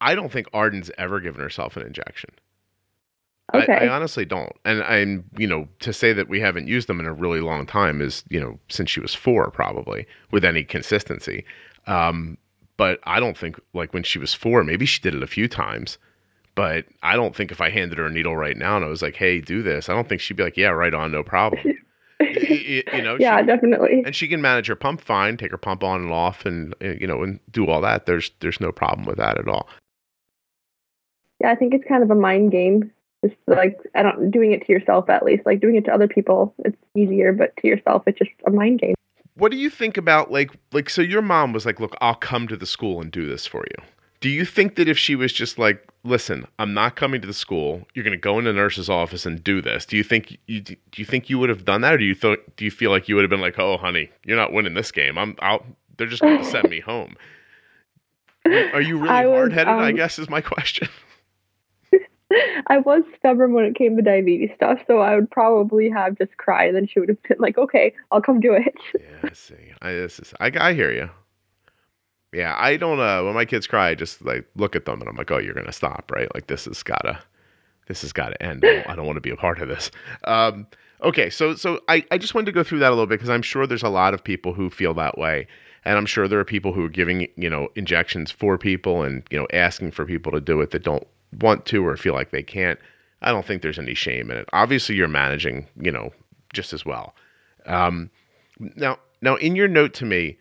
I 0.00 0.14
don't 0.14 0.30
think 0.30 0.46
Arden's 0.52 0.90
ever 0.98 1.20
given 1.20 1.40
herself 1.40 1.76
an 1.76 1.86
injection. 1.86 2.30
I- 3.52 3.58
Okay. 3.62 3.72
I, 3.74 3.88
honestly 3.88 4.24
don't. 4.24 4.52
And 4.64 4.82
I'm, 4.82 5.24
you 5.38 5.46
know, 5.46 5.68
to 5.78 5.92
say 5.92 6.12
that 6.12 6.28
we 6.28 6.40
haven't 6.40 6.66
used 6.66 6.88
them 6.88 6.98
in 6.98 7.06
a 7.06 7.12
really 7.12 7.40
long 7.40 7.64
time 7.64 8.02
is, 8.02 8.24
you 8.28 8.40
know, 8.40 8.58
since 8.68 8.90
she 8.90 8.98
was 8.98 9.14
four, 9.14 9.48
probably 9.52 10.04
with 10.32 10.44
any 10.44 10.64
consistency. 10.64 11.44
Um, 11.86 12.38
but 12.76 12.98
I 13.04 13.20
don't 13.20 13.38
think 13.38 13.60
like 13.72 13.94
when 13.94 14.02
she 14.02 14.18
was 14.18 14.34
four, 14.34 14.64
maybe 14.64 14.84
she 14.84 15.00
did 15.00 15.14
it 15.14 15.22
a 15.22 15.28
few 15.28 15.46
times. 15.48 15.96
But 16.56 16.86
I 17.04 17.14
don't 17.14 17.36
think 17.36 17.52
if 17.52 17.60
I 17.60 17.70
handed 17.70 17.98
her 17.98 18.06
a 18.06 18.10
needle 18.10 18.36
right 18.36 18.56
now 18.56 18.76
and 18.76 18.84
I 18.84 18.88
was 18.88 19.00
like, 19.02 19.14
"Hey, 19.14 19.40
do 19.40 19.62
this," 19.62 19.88
I 19.88 19.94
don't 19.94 20.08
think 20.08 20.20
she'd 20.22 20.36
be 20.38 20.42
like, 20.42 20.56
"Yeah, 20.56 20.70
right 20.70 20.92
on, 20.92 21.12
no 21.12 21.22
problem." 21.22 21.62
Y- 22.20 22.82
y- 22.90 22.96
you 22.96 23.02
know, 23.02 23.16
yeah, 23.20 23.40
she- 23.40 23.46
definitely. 23.46 24.02
and 24.06 24.14
she 24.16 24.28
can 24.28 24.40
manage 24.40 24.66
her 24.68 24.74
pump 24.76 25.00
fine, 25.00 25.36
take 25.36 25.50
her 25.50 25.58
pump 25.58 25.84
on 25.84 26.02
and 26.02 26.12
off, 26.12 26.46
and 26.46 26.74
uh, 26.82 26.88
you 27.00 27.06
know, 27.06 27.22
and 27.22 27.40
do 27.50 27.66
all 27.66 27.80
that. 27.82 28.06
There's 28.06 28.30
there's 28.40 28.60
no 28.60 28.72
problem 28.72 29.06
with 29.06 29.18
that 29.18 29.38
at 29.38 29.48
all. 29.48 29.68
Yeah, 31.40 31.50
I 31.50 31.54
think 31.54 31.74
it's 31.74 31.84
kind 31.86 32.02
of 32.02 32.10
a 32.10 32.14
mind 32.14 32.52
game. 32.52 32.90
Just 33.24 33.36
like 33.46 33.78
I 33.94 34.02
don't 34.02 34.30
doing 34.30 34.52
it 34.52 34.64
to 34.66 34.72
yourself 34.72 35.08
at 35.10 35.24
least. 35.24 35.44
Like 35.46 35.60
doing 35.60 35.76
it 35.76 35.84
to 35.86 35.92
other 35.92 36.08
people, 36.08 36.54
it's 36.64 36.76
easier, 36.94 37.32
but 37.32 37.56
to 37.58 37.68
yourself, 37.68 38.04
it's 38.06 38.18
just 38.18 38.30
a 38.46 38.50
mind 38.50 38.80
game. 38.80 38.94
What 39.34 39.50
do 39.52 39.58
you 39.58 39.68
think 39.68 39.96
about 39.98 40.30
like 40.30 40.50
like 40.72 40.88
so 40.88 41.02
your 41.02 41.22
mom 41.22 41.52
was 41.52 41.66
like, 41.66 41.80
"Look, 41.80 41.94
I'll 42.00 42.14
come 42.14 42.48
to 42.48 42.56
the 42.56 42.66
school 42.66 43.00
and 43.02 43.10
do 43.10 43.26
this 43.26 43.46
for 43.46 43.64
you." 43.66 43.84
Do 44.20 44.28
you 44.28 44.44
think 44.44 44.76
that 44.76 44.88
if 44.88 44.98
she 44.98 45.14
was 45.14 45.32
just 45.32 45.58
like, 45.58 45.86
"Listen, 46.04 46.46
I'm 46.58 46.74
not 46.74 46.96
coming 46.96 47.20
to 47.20 47.26
the 47.26 47.34
school. 47.34 47.86
You're 47.94 48.04
going 48.04 48.16
to 48.16 48.20
go 48.20 48.38
in 48.38 48.44
the 48.44 48.52
nurse's 48.52 48.88
office 48.88 49.26
and 49.26 49.42
do 49.42 49.60
this." 49.60 49.86
Do 49.86 49.96
you 49.96 50.04
think 50.04 50.36
you 50.46 50.60
do 50.60 50.76
you 50.96 51.04
think 51.04 51.28
you 51.28 51.38
would 51.38 51.48
have 51.48 51.64
done 51.64 51.80
that, 51.82 51.94
or 51.94 51.98
do 51.98 52.04
you 52.04 52.14
th- 52.14 52.40
do 52.56 52.64
you 52.64 52.70
feel 52.70 52.90
like 52.90 53.08
you 53.08 53.14
would 53.14 53.22
have 53.22 53.30
been 53.30 53.40
like, 53.40 53.58
"Oh, 53.58 53.76
honey, 53.76 54.10
you're 54.24 54.36
not 54.36 54.52
winning 54.52 54.74
this 54.74 54.92
game. 54.92 55.18
I'm 55.18 55.36
out. 55.40 55.64
They're 55.96 56.06
just 56.06 56.22
going 56.22 56.38
to 56.38 56.44
send 56.44 56.70
me 56.70 56.80
home." 56.80 57.16
Are 58.46 58.80
you 58.80 58.98
really 58.98 59.08
hard 59.08 59.52
headed? 59.52 59.72
Um, 59.72 59.80
I 59.80 59.92
guess 59.92 60.18
is 60.18 60.30
my 60.30 60.40
question. 60.40 60.88
I 62.66 62.78
was 62.78 63.02
stubborn 63.18 63.52
when 63.52 63.64
it 63.64 63.76
came 63.76 63.96
to 63.96 64.02
diabetes 64.02 64.50
stuff, 64.56 64.78
so 64.86 64.98
I 64.98 65.14
would 65.14 65.30
probably 65.30 65.88
have 65.90 66.18
just 66.18 66.36
cried, 66.36 66.68
and 66.68 66.76
then 66.76 66.86
she 66.86 67.00
would 67.00 67.08
have 67.08 67.22
been 67.22 67.38
like, 67.38 67.58
"Okay, 67.58 67.94
I'll 68.10 68.20
come 68.20 68.40
do 68.40 68.52
it." 68.52 68.74
yeah, 68.94 69.30
I 69.30 69.32
see. 69.32 69.72
I 69.82 69.92
this 69.92 70.18
is 70.18 70.34
I, 70.40 70.50
I 70.58 70.74
hear 70.74 70.92
you. 70.92 71.10
Yeah, 72.32 72.54
I 72.58 72.76
don't. 72.76 73.00
Uh, 73.00 73.22
when 73.22 73.34
my 73.34 73.44
kids 73.44 73.66
cry, 73.66 73.90
I 73.90 73.94
just 73.94 74.22
like 74.24 74.46
look 74.56 74.76
at 74.76 74.84
them 74.84 75.00
and 75.00 75.08
I'm 75.08 75.16
like, 75.16 75.30
"Oh, 75.30 75.38
you're 75.38 75.54
gonna 75.54 75.72
stop, 75.72 76.10
right? 76.14 76.32
Like 76.34 76.48
this 76.48 76.64
has 76.66 76.82
gotta, 76.82 77.18
this 77.86 78.02
has 78.02 78.12
gotta 78.12 78.40
end. 78.42 78.64
I 78.64 78.82
don't, 78.82 78.96
don't 78.96 79.06
want 79.06 79.16
to 79.16 79.20
be 79.20 79.30
a 79.30 79.36
part 79.36 79.60
of 79.60 79.68
this." 79.68 79.90
Um, 80.24 80.66
okay, 81.02 81.30
so 81.30 81.54
so 81.54 81.80
I 81.88 82.04
I 82.10 82.18
just 82.18 82.34
wanted 82.34 82.46
to 82.46 82.52
go 82.52 82.62
through 82.62 82.80
that 82.80 82.88
a 82.88 82.94
little 82.94 83.06
bit 83.06 83.20
because 83.20 83.30
I'm 83.30 83.42
sure 83.42 83.66
there's 83.66 83.82
a 83.82 83.88
lot 83.88 84.12
of 84.12 84.22
people 84.22 84.52
who 84.52 84.70
feel 84.70 84.92
that 84.94 85.16
way, 85.18 85.46
and 85.84 85.96
I'm 85.96 86.06
sure 86.06 86.28
there 86.28 86.40
are 86.40 86.44
people 86.44 86.72
who 86.72 86.84
are 86.84 86.90
giving 86.90 87.28
you 87.36 87.48
know 87.48 87.68
injections 87.76 88.30
for 88.30 88.58
people 88.58 89.02
and 89.02 89.22
you 89.30 89.38
know 89.38 89.46
asking 89.52 89.92
for 89.92 90.04
people 90.04 90.32
to 90.32 90.40
do 90.40 90.60
it 90.60 90.72
that 90.72 90.82
don't 90.82 91.06
want 91.40 91.64
to 91.66 91.86
or 91.86 91.96
feel 91.96 92.14
like 92.14 92.30
they 92.30 92.42
can't. 92.42 92.78
I 93.22 93.30
don't 93.32 93.46
think 93.46 93.62
there's 93.62 93.78
any 93.78 93.94
shame 93.94 94.30
in 94.30 94.36
it. 94.36 94.48
Obviously, 94.52 94.94
you're 94.94 95.08
managing, 95.08 95.66
you 95.80 95.90
know, 95.90 96.10
just 96.52 96.72
as 96.72 96.84
well. 96.84 97.14
Um, 97.64 98.10
now, 98.58 98.98
now 99.22 99.36
in 99.36 99.56
your 99.56 99.68
note 99.68 99.94
to 99.94 100.04
me, 100.04 100.38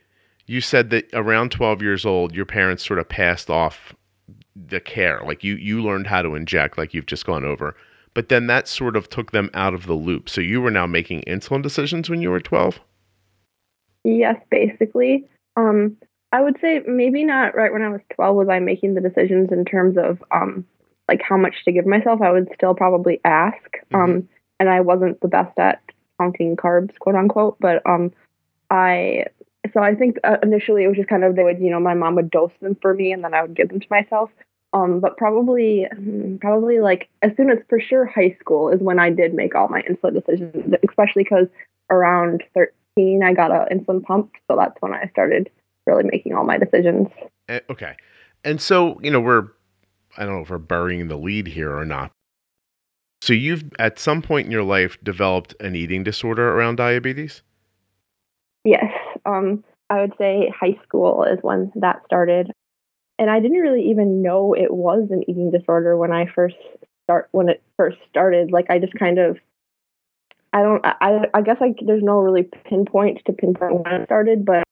you 0.48 0.62
said 0.62 0.90
that 0.92 1.10
around 1.14 1.52
12 1.52 1.82
years 1.82 2.06
old, 2.06 2.36
your 2.36 2.46
parents 2.46 2.86
sort 2.86 3.00
of 3.00 3.10
passed 3.10 3.50
off 3.50 3.94
the 4.56 4.80
care, 4.80 5.22
like 5.26 5.44
you 5.44 5.56
you 5.56 5.82
learned 5.82 6.08
how 6.08 6.22
to 6.22 6.36
inject, 6.36 6.78
like 6.78 6.94
you've 6.94 7.06
just 7.06 7.26
gone 7.26 7.44
over. 7.44 7.76
But 8.14 8.30
then 8.30 8.48
that 8.48 8.68
sort 8.68 8.96
of 8.96 9.10
took 9.10 9.32
them 9.32 9.50
out 9.54 9.74
of 9.74 9.86
the 9.86 9.94
loop. 9.94 10.30
So 10.30 10.40
you 10.40 10.62
were 10.62 10.72
now 10.72 10.88
making 10.88 11.24
insulin 11.28 11.62
decisions 11.62 12.10
when 12.10 12.22
you 12.22 12.32
were 12.32 12.40
12. 12.40 12.80
Yes, 14.06 14.38
basically. 14.50 15.28
Um, 15.58 15.98
I 16.32 16.42
would 16.42 16.58
say 16.62 16.82
maybe 16.88 17.26
not 17.26 17.56
right 17.56 17.74
when 17.74 17.82
I 17.82 17.90
was 17.90 18.02
12 18.14 18.36
was 18.36 18.50
I 18.50 18.60
making 18.60 18.94
the 18.94 19.02
decisions 19.02 19.52
in 19.52 19.66
terms 19.66 19.98
of 19.98 20.24
um, 20.32 20.66
like 21.10 21.22
how 21.22 21.38
much 21.38 21.66
to 21.66 21.72
give 21.72 21.86
myself, 21.86 22.22
I 22.22 22.32
would 22.32 22.50
still 22.56 22.74
probably 22.74 23.20
ask. 23.26 23.58
Mm-hmm. 23.92 23.96
Um, 23.96 24.30
and 24.60 24.70
I 24.70 24.80
wasn't 24.80 25.20
the 25.20 25.28
best 25.28 25.58
at 25.60 25.82
counting 26.20 26.56
carbs, 26.56 26.98
quote 27.00 27.16
unquote, 27.16 27.58
but 27.60 27.86
um, 27.86 28.14
I 28.70 29.26
so 29.74 29.82
I 29.82 29.96
think 29.96 30.18
uh, 30.24 30.38
initially 30.44 30.84
it 30.84 30.88
was 30.88 30.98
just 30.98 31.10
kind 31.10 31.24
of 31.24 31.36
they 31.36 31.44
would 31.44 31.60
you 31.60 31.70
know 31.70 31.80
my 31.80 31.94
mom 31.94 32.16
would 32.16 32.32
dose 32.32 32.52
them 32.62 32.76
for 32.82 32.94
me 32.94 33.12
and 33.12 33.24
then 33.24 33.34
I 33.34 33.42
would 33.42 33.56
give 33.56 33.70
them 33.70 33.80
to 33.80 33.88
myself. 33.90 34.30
Um, 34.74 35.00
but 35.00 35.18
probably 35.18 35.88
hmm, 35.96 36.38
probably 36.38 36.80
like 36.80 37.10
as 37.22 37.32
soon 37.38 37.50
as 37.50 37.60
for 37.70 37.80
sure 37.80 38.06
high 38.06 38.36
school 38.40 38.70
is 38.70 38.82
when 38.82 39.00
I 39.00 39.10
did 39.10 39.34
make 39.34 39.56
all 39.56 39.70
my 39.70 39.82
insulin 39.84 40.14
decisions, 40.14 40.74
especially 40.88 41.24
because 41.24 41.48
around 41.90 42.44
13 42.54 43.24
I 43.24 43.34
got 43.34 43.52
an 43.52 43.80
insulin 43.80 44.04
pump, 44.04 44.34
so 44.50 44.58
that's 44.58 44.76
when 44.82 44.94
I 44.94 45.08
started 45.12 45.50
really 45.86 46.04
making 46.04 46.34
all 46.34 46.44
my 46.44 46.58
decisions. 46.58 47.08
Eh, 47.48 47.60
okay, 47.70 47.96
and 48.44 48.60
so 48.60 49.00
you 49.02 49.12
know 49.12 49.22
we're 49.22 49.48
I 50.18 50.26
don't 50.26 50.36
know 50.36 50.42
if 50.42 50.50
we're 50.50 50.58
burying 50.58 51.08
the 51.08 51.18
lead 51.18 51.48
here 51.48 51.76
or 51.76 51.86
not. 51.86 52.12
So 53.22 53.34
you've 53.34 53.64
at 53.80 53.98
some 53.98 54.22
point 54.22 54.46
in 54.46 54.52
your 54.52 54.64
life 54.64 54.98
developed 55.04 55.56
an 55.60 55.76
eating 55.76 56.04
disorder 56.04 56.52
around 56.52 56.76
diabetes? 56.76 57.42
Yes. 58.66 58.92
Um, 59.26 59.64
I 59.90 60.02
would 60.02 60.14
say 60.18 60.52
high 60.60 60.78
school 60.84 61.24
is 61.24 61.38
when 61.42 61.72
that 61.76 62.02
started. 62.06 62.52
And 63.18 63.30
I 63.30 63.40
didn't 63.40 63.60
really 63.62 63.90
even 63.90 64.22
know 64.22 64.54
it 64.54 64.74
was 64.74 65.08
an 65.12 65.24
eating 65.30 65.52
disorder 65.52 65.96
when 65.96 66.12
I 66.12 66.26
first 66.26 66.56
start 67.06 67.30
when 67.32 67.48
it 67.48 67.64
first 67.78 67.98
started. 68.10 68.52
Like 68.52 68.66
I 68.70 68.80
just 68.80 68.94
kind 68.96 69.20
of 69.20 69.38
I 70.52 70.64
don't 70.64 70.82
I 70.84 71.28
I 71.34 71.42
guess 71.42 71.58
I 71.62 71.76
there's 71.86 72.04
no 72.04 72.20
really 72.20 72.50
pinpoint 72.66 73.22
to 73.26 73.34
pinpoint 73.34 73.86
when 73.86 74.02
it 74.02 74.08
started, 74.08 74.44
but 74.44 74.64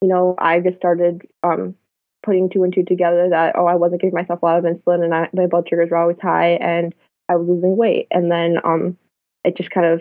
you 0.00 0.08
know, 0.08 0.34
I 0.38 0.60
just 0.60 0.78
started 0.78 1.22
um 1.42 1.74
putting 2.22 2.48
two 2.48 2.62
and 2.62 2.72
two 2.72 2.84
together 2.84 3.28
that 3.30 3.56
oh 3.56 3.66
I 3.66 3.74
wasn't 3.74 4.00
giving 4.00 4.14
myself 4.14 4.42
a 4.42 4.46
lot 4.46 4.58
of 4.58 4.64
insulin 4.64 5.04
and 5.04 5.14
I, 5.14 5.28
my 5.34 5.46
blood 5.46 5.68
sugars 5.68 5.90
were 5.90 5.98
always 5.98 6.16
high 6.22 6.52
and 6.52 6.94
I 7.28 7.36
was 7.36 7.48
losing 7.48 7.76
weight 7.76 8.06
and 8.10 8.30
then 8.30 8.58
um 8.64 8.96
it 9.44 9.56
just 9.58 9.70
kind 9.70 9.86
of 9.86 10.00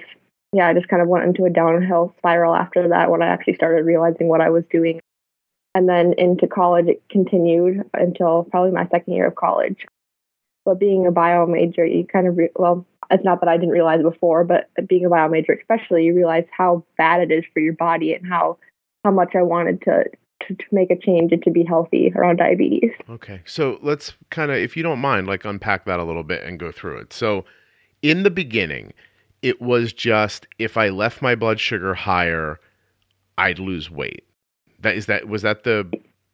yeah 0.54 0.68
I 0.68 0.74
just 0.74 0.88
kind 0.88 1.02
of 1.02 1.08
went 1.08 1.26
into 1.26 1.46
a 1.46 1.50
downhill 1.50 2.14
spiral 2.18 2.56
after 2.56 2.88
that 2.90 3.12
when 3.12 3.22
I 3.22 3.28
actually 3.28 3.56
started 3.56 3.86
realizing 3.86 4.28
what 4.28 4.42
I 4.42 4.50
was 4.50 4.64
doing 4.72 5.00
and 5.76 5.90
then 5.90 6.14
into 6.18 6.48
college 6.48 6.88
it 6.88 7.04
continued 7.10 7.84
until 7.94 8.44
probably 8.50 8.72
my 8.72 8.88
second 8.90 9.14
year 9.14 9.28
of 9.28 9.36
college 9.36 9.86
but 10.66 10.80
being 10.80 11.06
a 11.06 11.12
bio 11.12 11.46
major 11.46 11.86
you 11.86 12.06
kind 12.06 12.28
of 12.28 12.38
re- 12.38 12.50
well 12.56 12.86
it's 13.12 13.26
not 13.26 13.42
that 13.42 13.50
I 13.50 13.58
didn't 13.58 13.72
realize 13.72 14.02
before 14.02 14.44
but 14.44 14.70
being 14.88 15.06
a 15.06 15.10
bio 15.10 15.28
major 15.28 15.54
especially 15.54 16.06
you 16.06 16.16
realize 16.16 16.46
how 16.56 16.86
bad 16.98 17.22
it 17.22 17.32
is 17.32 17.44
for 17.54 17.60
your 17.60 17.74
body 17.74 18.14
and 18.14 18.26
how 18.28 18.58
how 19.04 19.12
much 19.12 19.36
I 19.36 19.42
wanted 19.42 19.82
to 19.82 20.06
to, 20.48 20.56
to 20.56 20.66
make 20.72 20.92
a 20.92 20.98
change 20.98 21.32
and 21.32 21.44
to 21.44 21.52
be 21.52 21.64
healthy 21.64 22.12
around 22.16 22.38
diabetes. 22.38 22.92
Okay. 23.10 23.42
So 23.46 23.80
let's 23.82 24.14
kind 24.30 24.52
of, 24.52 24.58
if 24.58 24.76
you 24.76 24.84
don't 24.84 25.00
mind, 25.00 25.28
like 25.28 25.46
unpack 25.46 25.86
that 25.86 26.00
a 26.00 26.04
little 26.04 26.24
bit 26.24 26.44
and 26.44 26.60
go 26.60 26.72
through 26.72 26.98
it. 26.98 27.14
So 27.14 27.46
in 28.02 28.24
the 28.24 28.30
beginning, 28.30 28.94
it 29.44 29.62
was 29.62 29.94
just 29.94 30.48
if 30.58 30.78
I 30.78 30.90
left 30.90 31.22
my 31.22 31.36
blood 31.36 31.60
sugar 31.60 31.94
higher, 31.94 32.60
I'd 33.38 33.60
lose 33.60 33.92
weight. 33.92 34.26
That 34.80 34.96
is 34.96 35.06
that 35.06 35.28
was 35.28 35.44
that 35.44 35.64
the 35.64 35.88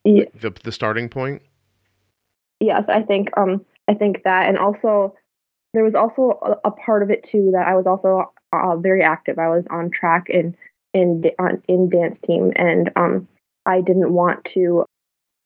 yeah. 0.05 0.25
the, 0.39 0.51
the 0.63 0.71
starting 0.71 1.09
point? 1.09 1.41
Yes, 2.61 2.83
I 2.87 3.01
think 3.01 3.29
um 3.35 3.65
I 3.87 3.95
think 3.95 4.23
that 4.23 4.47
and 4.47 4.57
also 4.57 5.15
there 5.73 5.83
was 5.83 5.95
also 5.95 6.39
a, 6.41 6.69
a 6.69 6.71
part 6.71 7.03
of 7.03 7.09
it 7.09 7.27
too 7.29 7.49
that 7.53 7.67
I 7.67 7.75
was 7.75 7.85
also 7.85 8.31
uh, 8.53 8.77
very 8.77 9.03
active. 9.03 9.37
I 9.37 9.49
was 9.49 9.65
on 9.69 9.89
track 9.91 10.27
in 10.29 10.55
in 10.93 11.23
on 11.39 11.61
in 11.67 11.89
dance 11.89 12.17
team 12.25 12.53
and 12.55 12.91
um 12.95 13.27
I 13.65 13.81
didn't 13.81 14.13
want 14.13 14.47
to 14.53 14.85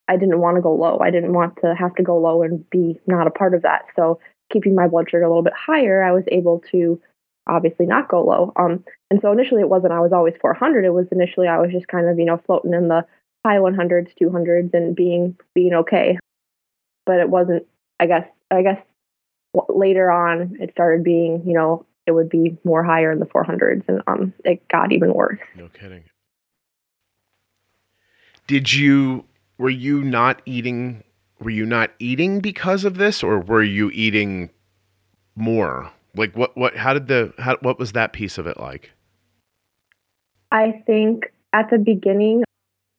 I 0.10 0.17
didn't 0.17 0.39
want 0.39 0.58
to 0.58 0.62
go 0.62 0.75
low. 0.75 1.00
I 1.00 1.12
didn't 1.12 1.34
want 1.34 1.58
to 1.62 1.74
have 1.75 1.96
to 1.96 2.03
go 2.03 2.17
low 2.17 2.43
and 2.43 2.70
be 2.70 3.00
not 3.08 3.25
a 3.25 3.32
part 3.32 3.53
of 3.53 3.62
that. 3.62 3.86
So 3.96 4.20
keeping 4.51 4.75
my 4.75 4.88
blood 4.89 5.10
sugar 5.10 5.24
a 5.24 5.29
little 5.29 5.43
bit 5.43 5.53
higher, 5.53 6.03
I 6.03 6.12
was 6.12 6.25
able 6.27 6.62
to 6.72 7.00
obviously 7.47 7.85
not 7.85 8.09
go 8.09 8.23
low. 8.23 8.53
Um, 8.55 8.83
and 9.09 9.19
so 9.21 9.31
initially 9.31 9.62
it 9.62 9.69
wasn't 9.69 9.93
I 9.93 10.00
was 10.00 10.13
always 10.13 10.33
400. 10.41 10.85
It 10.85 10.89
was 10.89 11.07
initially 11.12 11.47
I 11.47 11.59
was 11.59 11.71
just 11.71 11.88
kind 11.88 12.07
of 12.07 12.19
you 12.19 12.25
know 12.25 12.41
floating 12.45 12.73
in 12.73 12.88
the 12.88 13.05
high 13.45 13.57
100s, 13.57 14.09
200s, 14.21 14.73
and 14.73 14.95
being 14.95 15.38
being 15.53 15.73
okay. 15.73 16.17
But 17.05 17.19
it 17.19 17.29
wasn't. 17.29 17.65
I 18.00 18.07
guess 18.07 18.27
I 18.51 18.62
guess 18.62 18.81
later 19.69 20.09
on 20.09 20.57
it 20.59 20.71
started 20.71 21.03
being 21.03 21.43
you 21.45 21.53
know 21.53 21.85
it 22.05 22.12
would 22.12 22.29
be 22.29 22.57
more 22.63 22.83
higher 22.83 23.12
in 23.12 23.19
the 23.19 23.25
400s, 23.25 23.83
and 23.88 24.01
um 24.07 24.33
it 24.43 24.67
got 24.67 24.91
even 24.91 25.13
worse. 25.13 25.39
No 25.55 25.69
kidding 25.69 26.03
did 28.47 28.73
you 28.73 29.25
were 29.57 29.69
you 29.69 30.03
not 30.03 30.41
eating 30.45 31.03
were 31.39 31.50
you 31.50 31.65
not 31.65 31.91
eating 32.00 32.39
because 32.39 32.85
of 32.85 32.97
this 32.97 33.23
or 33.23 33.39
were 33.39 33.63
you 33.63 33.89
eating 33.91 34.50
more 35.35 35.91
like 36.15 36.36
what 36.36 36.55
what 36.58 36.75
how 36.75 36.93
did 36.93 37.08
the 37.08 37.34
how 37.38 37.58
what 37.62 37.79
was 37.79 37.93
that 37.93 38.13
piece 38.13 38.38
of 38.38 38.48
it 38.48 38.60
like? 38.60 38.91
I 40.51 40.84
think 40.86 41.32
at 41.53 41.70
the 41.70 41.77
beginning 41.77 42.43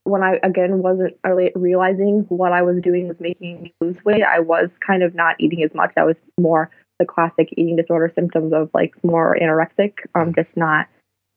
when 0.04 0.22
i 0.22 0.38
again 0.42 0.82
wasn't 0.82 1.16
really 1.24 1.50
realizing 1.54 2.26
what 2.28 2.52
i 2.52 2.60
was 2.60 2.80
doing 2.82 3.08
was 3.08 3.18
making 3.20 3.62
me 3.62 3.74
lose 3.80 3.96
weight 4.04 4.22
i 4.22 4.38
was 4.38 4.68
kind 4.86 5.02
of 5.02 5.14
not 5.14 5.34
eating 5.38 5.62
as 5.62 5.72
much. 5.74 5.92
That 5.96 6.06
was 6.06 6.16
more 6.38 6.70
the 6.98 7.06
classic 7.06 7.48
eating 7.52 7.76
disorder 7.76 8.12
symptoms 8.14 8.52
of 8.52 8.70
like 8.74 8.94
more 9.02 9.36
anorexic 9.40 9.94
um 10.14 10.34
just 10.34 10.56
not 10.56 10.88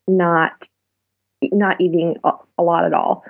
not 0.07 0.51
not 1.51 1.79
eating 1.79 2.15
a 2.23 2.63
lot 2.63 2.85
at 2.85 2.93
all. 2.93 3.23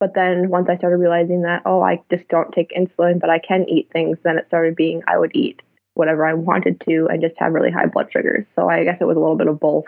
But 0.00 0.14
then 0.14 0.48
once 0.50 0.68
I 0.68 0.76
started 0.76 0.96
realizing 0.96 1.42
that, 1.42 1.62
oh, 1.64 1.80
I 1.80 2.02
just 2.10 2.26
don't 2.28 2.50
take 2.52 2.72
insulin, 2.72 3.20
but 3.20 3.30
I 3.30 3.38
can 3.38 3.68
eat 3.68 3.88
things, 3.92 4.18
then 4.24 4.36
it 4.36 4.46
started 4.48 4.74
being 4.74 5.02
I 5.06 5.16
would 5.16 5.30
eat 5.34 5.62
whatever 6.00 6.26
I 6.26 6.34
wanted 6.34 6.80
to 6.88 7.06
and 7.08 7.20
just 7.20 7.34
have 7.38 7.52
really 7.52 7.70
high 7.70 7.86
blood 7.86 8.08
sugars. 8.12 8.46
So 8.56 8.68
I 8.68 8.84
guess 8.84 8.98
it 9.00 9.04
was 9.04 9.16
a 9.16 9.20
little 9.20 9.36
bit 9.36 9.46
of 9.46 9.60
both. 9.60 9.84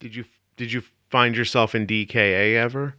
Did 0.00 0.14
you 0.14 0.24
did 0.56 0.72
you 0.72 0.82
find 1.10 1.36
yourself 1.36 1.74
in 1.74 1.86
DKA 1.86 2.54
ever? 2.54 2.94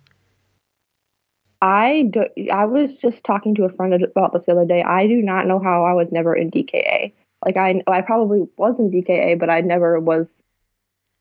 I 1.61 2.09
do, 2.13 2.23
I 2.53 2.65
was 2.65 2.89
just 3.01 3.17
talking 3.25 3.55
to 3.55 3.65
a 3.65 3.69
friend 3.73 3.93
about 3.93 4.33
this 4.33 4.43
the 4.45 4.53
other 4.53 4.65
day. 4.65 4.81
I 4.81 5.07
do 5.07 5.21
not 5.21 5.47
know 5.47 5.59
how 5.59 5.83
I 5.83 5.93
was 5.93 6.07
never 6.11 6.35
in 6.35 6.51
DKA. 6.51 7.13
Like 7.45 7.57
I 7.57 7.81
I 7.87 8.01
probably 8.01 8.47
was 8.57 8.75
in 8.77 8.91
DKA, 8.91 9.39
but 9.39 9.49
I 9.49 9.61
never 9.61 9.99
was 9.99 10.27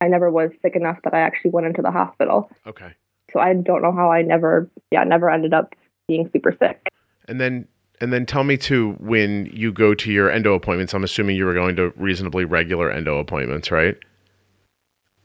I 0.01 0.09
never 0.09 0.31
was 0.31 0.51
sick 0.63 0.77
enough 0.77 0.99
that 1.05 1.15
I 1.15 1.21
actually 1.21 1.53
went 1.53 1.67
into 1.67 1.83
the 1.83 1.91
hospital. 1.91 2.51
Okay. 2.67 2.93
So 3.33 3.41
I 3.41 3.55
don't 3.55 3.83
know 3.83 3.93
how 3.93 4.11
I 4.11 4.23
never, 4.23 4.71
yeah, 4.91 5.05
never 5.05 5.29
ended 5.29 5.53
up 5.53 5.75
being 6.07 6.31
super 6.33 6.57
sick. 6.59 6.89
And 7.27 7.41
then, 7.41 7.69
and 8.01 8.13
then 8.13 8.27
tell 8.27 8.45
me 8.45 8.57
too, 8.57 8.93
when 9.01 9.47
you 9.53 9.73
go 9.73 9.95
to 9.95 10.13
your 10.13 10.31
endo 10.31 10.55
appointments, 10.55 10.95
I'm 10.95 11.05
assuming 11.05 11.37
you 11.37 11.45
were 11.45 11.55
going 11.55 11.77
to 11.77 11.93
reasonably 11.97 12.45
regular 12.45 12.91
endo 12.91 13.19
appointments, 13.19 13.71
right? 13.71 13.97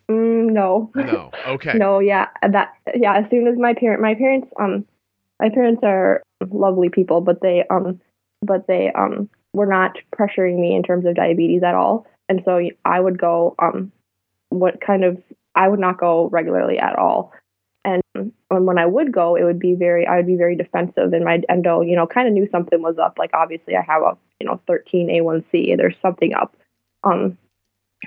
Mm, 0.10 0.52
no. 0.52 0.92
No. 0.96 1.32
Okay. 1.48 1.74
no. 1.78 2.00
Yeah. 2.00 2.28
That. 2.42 2.74
Yeah. 2.96 3.18
As 3.18 3.30
soon 3.30 3.48
as 3.48 3.58
my 3.58 3.74
parent, 3.74 4.02
my 4.02 4.16
parents, 4.16 4.48
um, 4.60 4.86
my 5.40 5.50
parents 5.50 5.82
are 5.84 6.22
lovely 6.50 6.90
people, 6.90 7.22
but 7.22 7.42
they, 7.42 7.64
um, 7.70 8.00
but 8.42 8.68
they 8.68 8.92
um 8.94 9.30
were 9.54 9.66
not 9.66 9.98
pressuring 10.16 10.60
me 10.60 10.76
in 10.76 10.84
terms 10.84 11.06
of 11.06 11.16
diabetes 11.16 11.64
at 11.64 11.76
all. 11.76 12.06
And 12.30 12.42
so 12.46 12.60
I 12.86 13.00
would 13.00 13.20
go 13.20 13.56
um 13.60 13.92
what 14.50 14.82
kind 14.82 15.04
of 15.04 15.22
I 15.56 15.68
would 15.68 15.80
not 15.80 16.00
go 16.00 16.28
regularly 16.30 16.80
at 16.80 16.98
all. 16.98 17.32
And 17.86 18.02
when 18.50 18.78
I 18.78 18.86
would 18.86 19.12
go, 19.12 19.36
it 19.36 19.44
would 19.44 19.60
be 19.60 19.76
very, 19.76 20.08
I 20.08 20.18
would 20.18 20.28
be 20.28 20.38
very 20.38 20.56
defensive, 20.56 21.12
and 21.12 21.26
my 21.26 21.42
endo, 21.50 21.82
you 21.82 21.96
know, 21.96 22.08
kind 22.08 22.28
of 22.28 22.34
knew 22.34 22.48
something 22.50 22.82
was 22.82 22.98
up. 22.98 23.18
Like 23.18 23.32
obviously, 23.34 23.76
I 23.76 23.82
have 23.82 24.02
a, 24.02 24.18
you 24.40 24.48
know, 24.48 24.62
13 24.68 25.10
A1C. 25.10 25.76
There's 25.76 25.96
something 26.02 26.34
up. 26.34 26.56
Um, 27.04 27.38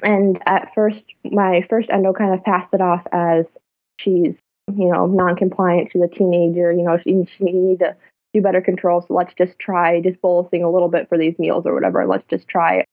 and 0.02 0.42
at 0.46 0.72
first, 0.74 1.02
my 1.24 1.64
first 1.68 1.90
endo 1.90 2.12
kind 2.12 2.34
of 2.34 2.44
passed 2.44 2.72
it 2.72 2.80
off 2.80 3.02
as 3.12 3.44
she's, 3.98 4.34
you 4.74 4.90
know, 4.90 5.06
non-compliant. 5.06 5.90
She's 5.92 6.02
a 6.02 6.08
teenager. 6.08 6.72
You 6.72 6.82
know, 6.82 6.98
she, 6.98 7.26
she 7.36 7.44
need 7.44 7.80
to 7.80 7.96
do 8.32 8.40
better 8.42 8.60
control. 8.60 9.04
So 9.06 9.14
let's 9.14 9.34
just 9.34 9.58
try 9.58 10.00
just 10.00 10.20
bolusing 10.20 10.64
a 10.64 10.68
little 10.68 10.88
bit 10.88 11.08
for 11.08 11.18
these 11.18 11.38
meals 11.38 11.64
or 11.66 11.74
whatever. 11.74 12.06
Let's 12.06 12.26
just 12.28 12.48
try. 12.48 12.84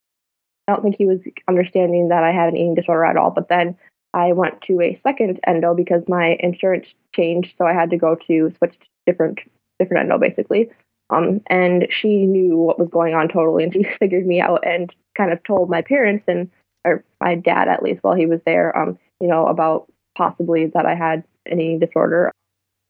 I 0.68 0.72
don't 0.74 0.82
think 0.82 0.96
he 0.98 1.06
was 1.06 1.20
understanding 1.48 2.10
that 2.10 2.24
I 2.24 2.32
had 2.32 2.50
an 2.50 2.58
eating 2.58 2.76
disorder 2.76 3.06
at 3.06 3.18
all. 3.18 3.32
But 3.32 3.50
then 3.50 3.78
I 4.14 4.32
went 4.32 4.62
to 4.64 4.82
a 4.82 5.00
second 5.04 5.40
endo 5.48 5.74
because 5.74 6.04
my 6.08 6.38
insurance 6.40 6.88
changed, 7.16 7.54
so 7.58 7.66
I 7.66 7.74
had 7.74 7.90
to 7.90 7.98
go 7.98 8.16
to 8.28 8.54
switch 8.58 8.74
to 8.80 8.86
different 9.06 9.40
different 9.80 10.04
endo 10.04 10.18
basically. 10.18 10.70
Um, 11.10 11.42
and 11.48 11.88
she 11.90 12.26
knew 12.26 12.58
what 12.58 12.80
was 12.80 12.90
going 12.90 13.14
on 13.14 13.28
totally, 13.28 13.64
and 13.64 13.74
she 13.74 13.84
figured 14.00 14.26
me 14.26 14.40
out 14.42 14.66
and 14.66 14.94
kind 15.18 15.32
of 15.32 15.44
told 15.44 15.70
my 15.70 15.82
parents 15.82 16.24
and 16.28 16.50
or 16.86 17.04
my 17.22 17.36
dad 17.36 17.68
at 17.68 17.84
least 17.84 18.04
while 18.04 18.16
he 18.16 18.26
was 18.26 18.42
there, 18.46 18.78
um, 18.78 18.98
you 19.20 19.28
know, 19.28 19.48
about 19.48 19.92
possibly 20.16 20.68
that 20.68 20.86
I 20.86 20.96
had 20.96 21.24
an 21.46 21.60
eating 21.60 21.80
disorder, 21.80 22.32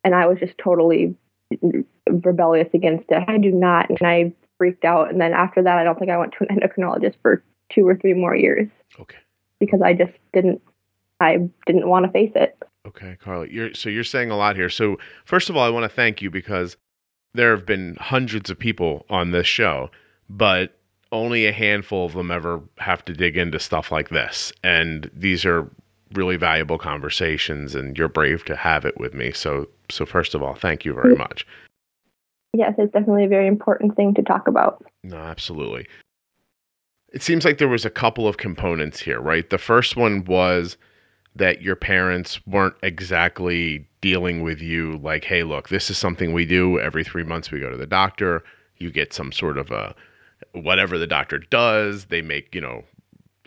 and 0.03 0.15
I 0.15 0.27
was 0.27 0.39
just 0.39 0.57
totally 0.57 1.15
rebellious 2.09 2.69
against 2.73 3.05
it. 3.09 3.23
I 3.27 3.37
do 3.37 3.51
not, 3.51 3.89
and 3.89 3.99
I 4.01 4.33
freaked 4.57 4.85
out. 4.85 5.09
And 5.09 5.21
then 5.21 5.33
after 5.33 5.61
that, 5.61 5.77
I 5.77 5.83
don't 5.83 5.97
think 5.97 6.11
I 6.11 6.17
went 6.17 6.33
to 6.33 6.45
an 6.49 6.57
endocrinologist 6.57 7.15
for 7.21 7.43
two 7.69 7.87
or 7.87 7.95
three 7.95 8.13
more 8.13 8.35
years. 8.35 8.67
Okay. 8.99 9.17
Because 9.59 9.81
I 9.81 9.93
just 9.93 10.13
didn't 10.33 10.61
I 11.23 11.49
didn't 11.65 11.87
want 11.87 12.05
to 12.05 12.11
face 12.11 12.31
it. 12.35 12.57
Okay, 12.85 13.17
Carly. 13.21 13.51
You're 13.51 13.73
so 13.73 13.89
you're 13.89 14.03
saying 14.03 14.29
a 14.29 14.37
lot 14.37 14.55
here. 14.55 14.69
So 14.69 14.97
first 15.25 15.49
of 15.49 15.57
all, 15.57 15.65
I 15.65 15.69
want 15.69 15.83
to 15.83 15.95
thank 15.95 16.21
you 16.21 16.29
because 16.29 16.77
there 17.33 17.55
have 17.55 17.65
been 17.65 17.95
hundreds 17.99 18.49
of 18.49 18.59
people 18.59 19.05
on 19.09 19.31
this 19.31 19.47
show, 19.47 19.89
but 20.29 20.77
only 21.11 21.45
a 21.45 21.51
handful 21.51 22.05
of 22.05 22.13
them 22.13 22.31
ever 22.31 22.61
have 22.79 23.05
to 23.05 23.13
dig 23.13 23.37
into 23.37 23.59
stuff 23.59 23.91
like 23.91 24.09
this. 24.09 24.51
And 24.63 25.09
these 25.13 25.45
are 25.45 25.69
really 26.13 26.35
valuable 26.35 26.77
conversations 26.77 27.73
and 27.75 27.97
you're 27.97 28.07
brave 28.07 28.43
to 28.45 28.55
have 28.55 28.85
it 28.85 28.99
with 28.99 29.13
me. 29.13 29.31
So 29.31 29.69
so 29.89 30.05
first 30.05 30.35
of 30.35 30.43
all, 30.43 30.55
thank 30.55 30.85
you 30.85 30.93
very 30.93 31.15
mm. 31.15 31.19
much. 31.19 31.47
Yes, 32.55 32.73
it's 32.77 32.93
definitely 32.93 33.25
a 33.25 33.29
very 33.29 33.47
important 33.47 33.95
thing 33.95 34.13
to 34.13 34.21
talk 34.21 34.47
about. 34.47 34.85
No, 35.03 35.17
absolutely. 35.17 35.87
It 37.11 37.21
seems 37.23 37.45
like 37.45 37.57
there 37.57 37.67
was 37.67 37.85
a 37.85 37.89
couple 37.89 38.27
of 38.27 38.37
components 38.37 38.99
here, 38.99 39.19
right? 39.19 39.49
The 39.49 39.57
first 39.57 39.95
one 39.95 40.25
was 40.25 40.77
that 41.35 41.61
your 41.61 41.75
parents 41.75 42.45
weren't 42.45 42.75
exactly 42.83 43.87
dealing 44.01 44.43
with 44.43 44.61
you 44.61 44.97
like, 44.99 45.23
hey, 45.23 45.43
look, 45.43 45.69
this 45.69 45.89
is 45.89 45.97
something 45.97 46.33
we 46.33 46.45
do 46.45 46.79
every 46.79 47.03
three 47.03 47.23
months. 47.23 47.51
We 47.51 47.59
go 47.59 47.69
to 47.69 47.77
the 47.77 47.87
doctor. 47.87 48.43
You 48.77 48.91
get 48.91 49.13
some 49.13 49.31
sort 49.31 49.57
of 49.57 49.71
a 49.71 49.95
whatever 50.51 50.97
the 50.97 51.07
doctor 51.07 51.39
does. 51.39 52.05
They 52.05 52.21
make 52.21 52.53
you 52.53 52.61
know 52.61 52.83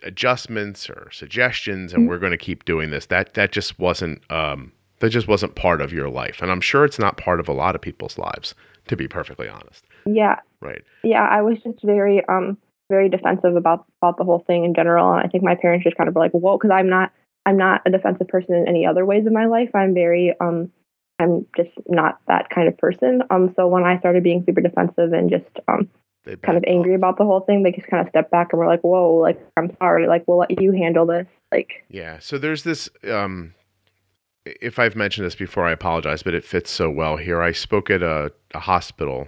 adjustments 0.02 0.88
or 0.88 1.10
suggestions, 1.12 1.92
and 1.92 2.02
mm-hmm. 2.02 2.10
we're 2.10 2.18
going 2.18 2.32
to 2.32 2.38
keep 2.38 2.64
doing 2.64 2.90
this. 2.90 3.06
That 3.06 3.34
that 3.34 3.52
just 3.52 3.78
wasn't 3.78 4.22
um, 4.30 4.72
that 5.00 5.10
just 5.10 5.28
wasn't 5.28 5.54
part 5.54 5.80
of 5.80 5.92
your 5.92 6.08
life, 6.08 6.40
and 6.42 6.50
I'm 6.50 6.60
sure 6.60 6.84
it's 6.84 6.98
not 6.98 7.16
part 7.16 7.40
of 7.40 7.48
a 7.48 7.52
lot 7.52 7.74
of 7.74 7.80
people's 7.80 8.18
lives. 8.18 8.54
To 8.88 8.96
be 8.96 9.08
perfectly 9.08 9.48
honest. 9.48 9.84
Yeah. 10.04 10.38
Right. 10.60 10.84
Yeah, 11.02 11.26
I 11.28 11.42
was 11.42 11.58
just 11.64 11.82
very 11.82 12.24
um 12.28 12.56
very 12.88 13.08
defensive 13.08 13.56
about 13.56 13.84
about 14.00 14.16
the 14.16 14.24
whole 14.24 14.44
thing 14.46 14.64
in 14.64 14.74
general, 14.74 15.12
and 15.12 15.22
I 15.24 15.28
think 15.28 15.42
my 15.42 15.56
parents 15.56 15.84
just 15.84 15.96
kind 15.96 16.08
of 16.08 16.14
were 16.14 16.20
like, 16.20 16.30
"Whoa," 16.30 16.56
because 16.56 16.70
I'm 16.70 16.88
not 16.88 17.12
I'm 17.46 17.56
not 17.56 17.82
a 17.86 17.90
defensive 17.90 18.28
person 18.28 18.54
in 18.54 18.68
any 18.68 18.84
other 18.84 19.06
ways 19.06 19.26
of 19.26 19.32
my 19.32 19.46
life. 19.46 19.70
I'm 19.74 19.94
very 19.94 20.34
um 20.40 20.70
I'm 21.18 21.46
just 21.56 21.70
not 21.86 22.20
that 22.28 22.50
kind 22.50 22.68
of 22.68 22.76
person. 22.76 23.22
Um 23.30 23.54
so 23.56 23.68
when 23.68 23.84
I 23.84 23.98
started 24.00 24.22
being 24.22 24.44
super 24.44 24.60
defensive 24.60 25.12
and 25.12 25.30
just 25.30 25.48
um 25.68 25.88
kind 26.42 26.58
of 26.58 26.64
angry 26.66 26.94
off. 26.94 26.98
about 26.98 27.18
the 27.18 27.24
whole 27.24 27.40
thing, 27.40 27.62
they 27.62 27.70
just 27.70 27.86
kind 27.86 28.04
of 28.04 28.10
stepped 28.10 28.32
back 28.32 28.48
and 28.52 28.58
were 28.58 28.66
like, 28.66 28.82
"Whoa, 28.82 29.14
like 29.14 29.40
I'm 29.56 29.74
sorry, 29.78 30.08
like 30.08 30.24
we'll 30.26 30.38
let 30.38 30.60
you 30.60 30.72
handle 30.72 31.06
this." 31.06 31.26
Like 31.52 31.84
Yeah, 31.88 32.18
so 32.18 32.36
there's 32.36 32.64
this 32.64 32.90
um 33.08 33.54
if 34.44 34.78
I've 34.78 34.96
mentioned 34.96 35.26
this 35.26 35.34
before, 35.34 35.66
I 35.66 35.72
apologize, 35.72 36.22
but 36.22 36.34
it 36.34 36.44
fits 36.44 36.70
so 36.70 36.88
well 36.90 37.16
here. 37.16 37.42
I 37.42 37.50
spoke 37.52 37.90
at 37.90 38.02
a, 38.02 38.32
a 38.54 38.60
hospital 38.60 39.26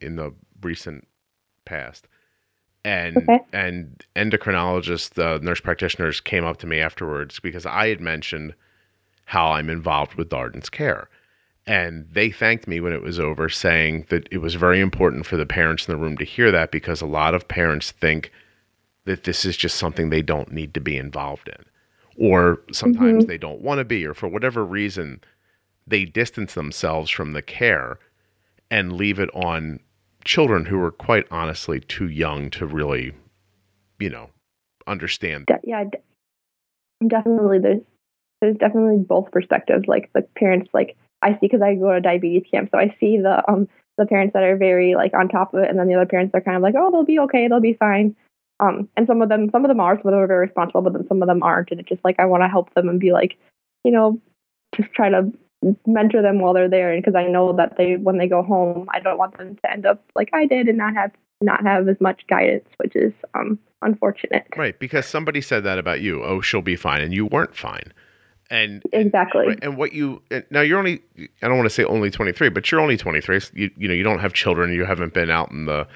in 0.00 0.16
the 0.16 0.32
recent 0.62 1.08
past 1.64 2.06
and 2.84 3.16
okay. 3.16 3.40
and 3.52 4.04
endocrinologists, 4.14 5.10
the 5.10 5.38
nurse 5.42 5.60
practitioners 5.60 6.20
came 6.20 6.44
up 6.44 6.58
to 6.58 6.66
me 6.66 6.80
afterwards 6.80 7.40
because 7.40 7.64
I 7.66 7.88
had 7.88 8.00
mentioned 8.00 8.54
how 9.24 9.52
I'm 9.52 9.70
involved 9.70 10.14
with 10.14 10.32
Arden's 10.32 10.68
care. 10.68 11.08
And 11.66 12.06
they 12.12 12.30
thanked 12.30 12.68
me 12.68 12.80
when 12.80 12.92
it 12.92 13.02
was 13.02 13.18
over, 13.18 13.48
saying 13.48 14.06
that 14.10 14.28
it 14.30 14.38
was 14.38 14.54
very 14.54 14.80
important 14.80 15.24
for 15.24 15.38
the 15.38 15.46
parents 15.46 15.88
in 15.88 15.94
the 15.94 15.98
room 15.98 16.18
to 16.18 16.24
hear 16.24 16.50
that 16.50 16.70
because 16.70 17.00
a 17.00 17.06
lot 17.06 17.34
of 17.34 17.48
parents 17.48 17.90
think 17.90 18.30
that 19.06 19.24
this 19.24 19.46
is 19.46 19.56
just 19.56 19.76
something 19.76 20.10
they 20.10 20.22
don't 20.22 20.52
need 20.52 20.74
to 20.74 20.80
be 20.80 20.98
involved 20.98 21.48
in. 21.48 21.64
Or 22.16 22.60
sometimes 22.70 23.24
mm-hmm. 23.24 23.28
they 23.28 23.38
don't 23.38 23.62
want 23.62 23.78
to 23.78 23.84
be, 23.84 24.04
or 24.06 24.12
for 24.12 24.28
whatever 24.28 24.64
reason, 24.64 25.22
they 25.86 26.04
distance 26.04 26.52
themselves 26.52 27.10
from 27.10 27.32
the 27.32 27.42
care 27.42 27.98
and 28.70 28.92
leave 28.92 29.18
it 29.18 29.30
on 29.34 29.80
children 30.24 30.66
who 30.66 30.78
were 30.78 30.90
quite 30.90 31.26
honestly 31.30 31.80
too 31.80 32.08
young 32.08 32.50
to 32.50 32.66
really, 32.66 33.12
you 33.98 34.10
know, 34.10 34.30
understand. 34.86 35.46
De- 35.46 35.60
yeah, 35.64 35.84
de- 35.84 37.08
definitely. 37.08 37.58
There's 37.58 37.82
there's 38.40 38.56
definitely 38.56 38.98
both 38.98 39.30
perspectives. 39.30 39.86
Like 39.86 40.10
the 40.12 40.22
parents, 40.36 40.70
like 40.74 40.96
I 41.22 41.32
see 41.32 41.38
because 41.42 41.62
I 41.62 41.74
go 41.74 41.92
to 41.92 42.00
diabetes 42.00 42.44
camp, 42.50 42.70
so 42.72 42.78
I 42.78 42.94
see 43.00 43.18
the 43.18 43.42
um 43.50 43.68
the 43.96 44.06
parents 44.06 44.32
that 44.34 44.42
are 44.42 44.56
very 44.56 44.94
like 44.94 45.14
on 45.14 45.28
top 45.28 45.54
of 45.54 45.62
it, 45.62 45.70
and 45.70 45.78
then 45.78 45.88
the 45.88 45.94
other 45.94 46.06
parents 46.06 46.34
are 46.34 46.40
kind 46.40 46.56
of 46.56 46.62
like, 46.62 46.74
oh, 46.76 46.90
they'll 46.90 47.04
be 47.04 47.20
okay, 47.20 47.48
they'll 47.48 47.60
be 47.60 47.74
fine. 47.74 48.16
Um, 48.60 48.88
and 48.96 49.06
some 49.06 49.20
of 49.20 49.28
them, 49.28 49.50
some 49.50 49.64
of 49.64 49.68
them 49.68 49.80
are, 49.80 49.96
some 49.96 50.06
of 50.06 50.12
them 50.12 50.20
are 50.20 50.28
very 50.28 50.46
responsible, 50.46 50.82
but 50.82 50.92
then 50.92 51.08
some 51.08 51.22
of 51.22 51.28
them 51.28 51.42
aren't, 51.42 51.70
and 51.70 51.80
it's 51.80 51.88
just 51.88 52.04
like 52.04 52.20
I 52.20 52.26
want 52.26 52.42
to 52.42 52.48
help 52.48 52.72
them 52.74 52.88
and 52.88 53.00
be 53.00 53.12
like, 53.12 53.36
you 53.82 53.90
know, 53.90 54.20
just 54.76 54.92
try 54.92 55.08
to 55.08 55.32
mentor 55.86 56.22
them 56.22 56.40
while 56.40 56.54
they're 56.54 56.68
there 56.68 56.96
because 56.96 57.14
I 57.14 57.26
know 57.26 57.52
that 57.54 57.76
they 57.76 57.96
when 57.96 58.18
they 58.18 58.28
go 58.28 58.42
home 58.42 58.88
I 58.92 59.00
don't 59.00 59.18
want 59.18 59.36
them 59.38 59.56
to 59.56 59.70
end 59.70 59.86
up 59.86 60.02
like 60.14 60.30
I 60.32 60.46
did 60.46 60.68
and 60.68 60.78
not 60.78 60.94
have 60.94 61.12
not 61.40 61.62
have 61.64 61.88
as 61.88 62.00
much 62.00 62.26
guidance 62.28 62.68
which 62.78 62.94
is 62.96 63.12
um 63.34 63.58
unfortunate. 63.84 64.46
Right, 64.56 64.78
because 64.78 65.06
somebody 65.06 65.40
said 65.40 65.62
that 65.64 65.78
about 65.78 66.00
you. 66.00 66.24
Oh, 66.24 66.40
she'll 66.40 66.62
be 66.62 66.76
fine 66.76 67.02
and 67.02 67.12
you 67.12 67.26
weren't 67.26 67.54
fine. 67.54 67.92
And 68.50 68.82
exactly. 68.92 69.46
And, 69.46 69.64
and 69.64 69.76
what 69.76 69.92
you 69.92 70.22
now 70.50 70.60
you're 70.60 70.78
only 70.78 71.00
I 71.42 71.48
don't 71.48 71.56
want 71.56 71.66
to 71.66 71.74
say 71.74 71.84
only 71.84 72.10
23, 72.10 72.48
but 72.50 72.70
you're 72.70 72.80
only 72.80 72.96
23. 72.96 73.40
You 73.54 73.70
you 73.76 73.88
know, 73.88 73.94
you 73.94 74.02
don't 74.02 74.18
have 74.18 74.32
children, 74.32 74.72
you 74.72 74.84
haven't 74.84 75.14
been 75.14 75.30
out 75.30 75.50
in 75.50 75.66
the 75.66 75.86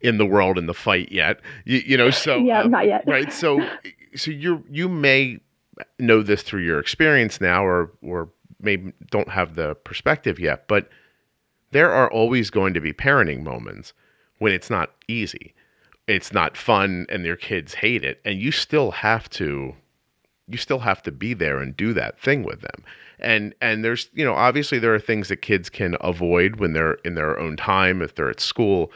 in 0.00 0.18
the 0.18 0.26
world 0.26 0.58
in 0.58 0.66
the 0.66 0.74
fight 0.74 1.10
yet. 1.10 1.40
You, 1.64 1.78
you 1.86 1.96
know, 1.96 2.10
so 2.10 2.38
Yeah, 2.38 2.62
um, 2.62 2.70
not 2.70 2.86
yet. 2.86 3.04
Right. 3.06 3.32
So 3.32 3.66
so 4.16 4.30
you're 4.30 4.62
you 4.70 4.88
may 4.88 5.40
know 5.98 6.22
this 6.22 6.42
through 6.42 6.62
your 6.62 6.78
experience 6.78 7.40
now 7.40 7.64
or 7.64 7.92
or 8.02 8.28
maybe 8.60 8.92
don't 9.10 9.28
have 9.28 9.54
the 9.54 9.74
perspective 9.74 10.38
yet, 10.38 10.68
but 10.68 10.88
there 11.72 11.90
are 11.90 12.10
always 12.10 12.50
going 12.50 12.74
to 12.74 12.80
be 12.80 12.92
parenting 12.92 13.42
moments 13.42 13.92
when 14.38 14.52
it's 14.52 14.70
not 14.70 14.92
easy. 15.08 15.54
It's 16.06 16.32
not 16.32 16.56
fun 16.56 17.06
and 17.08 17.24
their 17.24 17.36
kids 17.36 17.74
hate 17.74 18.04
it 18.04 18.20
and 18.24 18.40
you 18.40 18.52
still 18.52 18.92
have 18.92 19.28
to 19.30 19.74
you 20.48 20.58
still 20.58 20.78
have 20.80 21.02
to 21.02 21.10
be 21.10 21.34
there 21.34 21.58
and 21.58 21.76
do 21.76 21.92
that 21.92 22.20
thing 22.20 22.44
with 22.44 22.60
them. 22.60 22.84
And 23.18 23.54
and 23.60 23.84
there's, 23.84 24.08
you 24.12 24.24
know, 24.24 24.34
obviously 24.34 24.78
there 24.78 24.94
are 24.94 25.00
things 25.00 25.28
that 25.28 25.38
kids 25.38 25.68
can 25.68 25.96
avoid 26.00 26.56
when 26.56 26.72
they're 26.72 26.94
in 27.04 27.14
their 27.14 27.38
own 27.38 27.56
time 27.56 28.02
if 28.02 28.14
they're 28.14 28.30
at 28.30 28.40
school. 28.40 28.92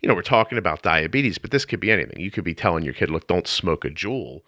You 0.00 0.08
know, 0.08 0.14
we're 0.14 0.22
talking 0.22 0.58
about 0.58 0.82
diabetes, 0.82 1.38
but 1.38 1.50
this 1.50 1.64
could 1.64 1.80
be 1.80 1.90
anything. 1.90 2.20
You 2.20 2.30
could 2.30 2.44
be 2.44 2.54
telling 2.54 2.84
your 2.84 2.94
kid, 2.94 3.10
"Look, 3.10 3.26
don't 3.26 3.48
smoke 3.48 3.84
a 3.84 3.90
Juul." 3.90 4.42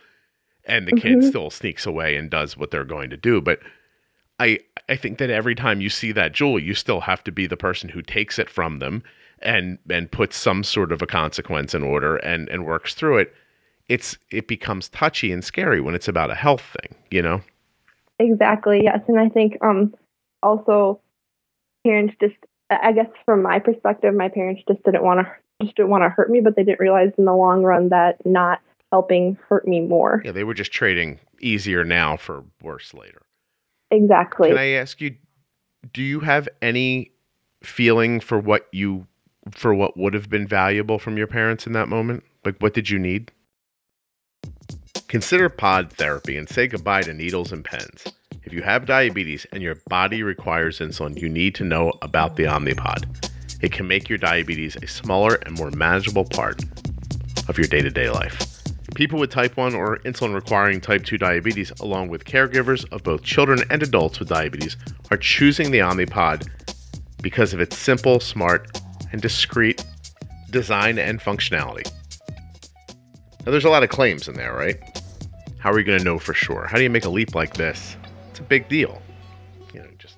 And 0.64 0.86
the 0.86 0.92
mm-hmm. 0.92 1.20
kid 1.20 1.24
still 1.24 1.50
sneaks 1.50 1.86
away 1.86 2.16
and 2.16 2.30
does 2.30 2.56
what 2.56 2.70
they're 2.70 2.84
going 2.84 3.10
to 3.10 3.16
do, 3.16 3.40
but 3.40 3.60
I 4.38 4.60
I 4.88 4.96
think 4.96 5.18
that 5.18 5.30
every 5.30 5.54
time 5.54 5.80
you 5.80 5.88
see 5.88 6.12
that 6.12 6.32
Juul, 6.32 6.62
you 6.62 6.74
still 6.74 7.00
have 7.00 7.24
to 7.24 7.32
be 7.32 7.46
the 7.46 7.56
person 7.56 7.88
who 7.88 8.02
takes 8.02 8.38
it 8.38 8.50
from 8.50 8.78
them 8.78 9.02
and 9.40 9.78
and 9.90 10.10
puts 10.10 10.36
some 10.36 10.64
sort 10.64 10.92
of 10.92 11.02
a 11.02 11.06
consequence 11.06 11.74
in 11.74 11.82
order 11.82 12.16
and 12.16 12.48
and 12.48 12.64
works 12.66 12.94
through 12.94 13.18
it. 13.18 13.34
It's 13.88 14.16
it 14.30 14.48
becomes 14.48 14.88
touchy 14.88 15.32
and 15.32 15.44
scary 15.44 15.80
when 15.80 15.94
it's 15.94 16.08
about 16.08 16.30
a 16.30 16.34
health 16.34 16.76
thing, 16.80 16.96
you 17.10 17.22
know. 17.22 17.42
Exactly. 18.18 18.82
Yes, 18.82 19.00
and 19.08 19.18
I 19.18 19.28
think 19.28 19.58
um 19.62 19.94
also 20.42 21.00
parents 21.84 22.14
just 22.20 22.36
I 22.70 22.92
guess 22.92 23.08
from 23.24 23.42
my 23.42 23.58
perspective, 23.58 24.14
my 24.14 24.28
parents 24.28 24.62
just 24.68 24.82
didn't 24.82 25.04
want 25.04 25.20
to 25.20 25.32
just 25.62 25.76
didn't 25.76 25.90
want 25.90 26.04
to 26.04 26.10
hurt 26.10 26.30
me, 26.30 26.40
but 26.40 26.56
they 26.56 26.64
didn't 26.64 26.80
realize 26.80 27.12
in 27.16 27.24
the 27.24 27.34
long 27.34 27.62
run 27.62 27.88
that 27.90 28.24
not 28.26 28.60
helping 28.92 29.38
hurt 29.48 29.66
me 29.66 29.80
more. 29.80 30.22
Yeah, 30.24 30.32
they 30.32 30.44
were 30.44 30.54
just 30.54 30.72
trading 30.72 31.18
easier 31.40 31.84
now 31.84 32.16
for 32.16 32.44
worse 32.62 32.92
later. 32.94 33.22
Exactly. 33.90 34.48
Can 34.48 34.58
I 34.58 34.70
ask 34.70 35.00
you, 35.00 35.16
do 35.92 36.02
you 36.02 36.20
have 36.20 36.48
any 36.60 37.12
feeling 37.62 38.20
for 38.20 38.38
what 38.38 38.66
you 38.72 39.06
for 39.52 39.72
what 39.74 39.96
would 39.96 40.12
have 40.12 40.28
been 40.28 40.46
valuable 40.46 40.98
from 40.98 41.16
your 41.16 41.28
parents 41.28 41.66
in 41.66 41.72
that 41.72 41.88
moment? 41.88 42.24
Like, 42.44 42.56
what 42.58 42.74
did 42.74 42.90
you 42.90 42.98
need? 42.98 43.30
Consider 45.08 45.48
pod 45.48 45.92
therapy 45.92 46.36
and 46.36 46.48
say 46.48 46.66
goodbye 46.66 47.02
to 47.02 47.14
needles 47.14 47.52
and 47.52 47.64
pens. 47.64 48.04
If 48.42 48.52
you 48.52 48.62
have 48.62 48.86
diabetes 48.86 49.46
and 49.52 49.62
your 49.62 49.76
body 49.88 50.22
requires 50.22 50.80
insulin, 50.80 51.20
you 51.20 51.28
need 51.28 51.54
to 51.56 51.64
know 51.64 51.92
about 52.02 52.36
the 52.36 52.44
Omnipod. 52.44 53.30
It 53.62 53.72
can 53.72 53.88
make 53.88 54.08
your 54.08 54.18
diabetes 54.18 54.76
a 54.76 54.86
smaller 54.86 55.38
and 55.46 55.56
more 55.56 55.70
manageable 55.70 56.24
part 56.24 56.62
of 57.48 57.56
your 57.56 57.66
day 57.66 57.82
to 57.82 57.90
day 57.90 58.10
life. 58.10 58.55
People 58.96 59.20
with 59.20 59.28
type 59.28 59.58
1 59.58 59.74
or 59.74 59.98
insulin 60.06 60.34
requiring 60.34 60.80
type 60.80 61.04
2 61.04 61.18
diabetes, 61.18 61.70
along 61.80 62.08
with 62.08 62.24
caregivers 62.24 62.90
of 62.92 63.02
both 63.02 63.22
children 63.22 63.62
and 63.68 63.82
adults 63.82 64.18
with 64.18 64.30
diabetes, 64.30 64.78
are 65.10 65.18
choosing 65.18 65.70
the 65.70 65.80
Omnipod 65.80 66.48
because 67.20 67.52
of 67.52 67.60
its 67.60 67.76
simple, 67.76 68.20
smart, 68.20 68.80
and 69.12 69.20
discreet 69.20 69.84
design 70.50 70.98
and 70.98 71.20
functionality. 71.20 71.86
Now, 73.44 73.52
there's 73.52 73.66
a 73.66 73.68
lot 73.68 73.82
of 73.82 73.90
claims 73.90 74.28
in 74.28 74.34
there, 74.34 74.54
right? 74.54 74.78
How 75.58 75.72
are 75.72 75.78
you 75.78 75.84
going 75.84 75.98
to 75.98 76.04
know 76.04 76.18
for 76.18 76.32
sure? 76.32 76.66
How 76.66 76.78
do 76.78 76.82
you 76.82 76.88
make 76.88 77.04
a 77.04 77.10
leap 77.10 77.34
like 77.34 77.52
this? 77.52 77.98
It's 78.30 78.40
a 78.40 78.44
big 78.44 78.66
deal. 78.70 79.02
You 79.74 79.80
know, 79.80 79.88
just 79.98 80.16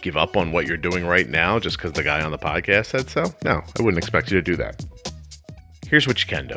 give 0.00 0.16
up 0.16 0.38
on 0.38 0.52
what 0.52 0.66
you're 0.66 0.78
doing 0.78 1.04
right 1.04 1.28
now 1.28 1.58
just 1.58 1.76
because 1.76 1.92
the 1.92 2.02
guy 2.02 2.22
on 2.22 2.30
the 2.30 2.38
podcast 2.38 2.86
said 2.86 3.10
so? 3.10 3.26
No, 3.44 3.60
I 3.78 3.82
wouldn't 3.82 3.98
expect 3.98 4.30
you 4.30 4.38
to 4.38 4.42
do 4.42 4.56
that. 4.56 4.82
Here's 5.86 6.06
what 6.06 6.18
you 6.18 6.26
can 6.26 6.46
do 6.46 6.56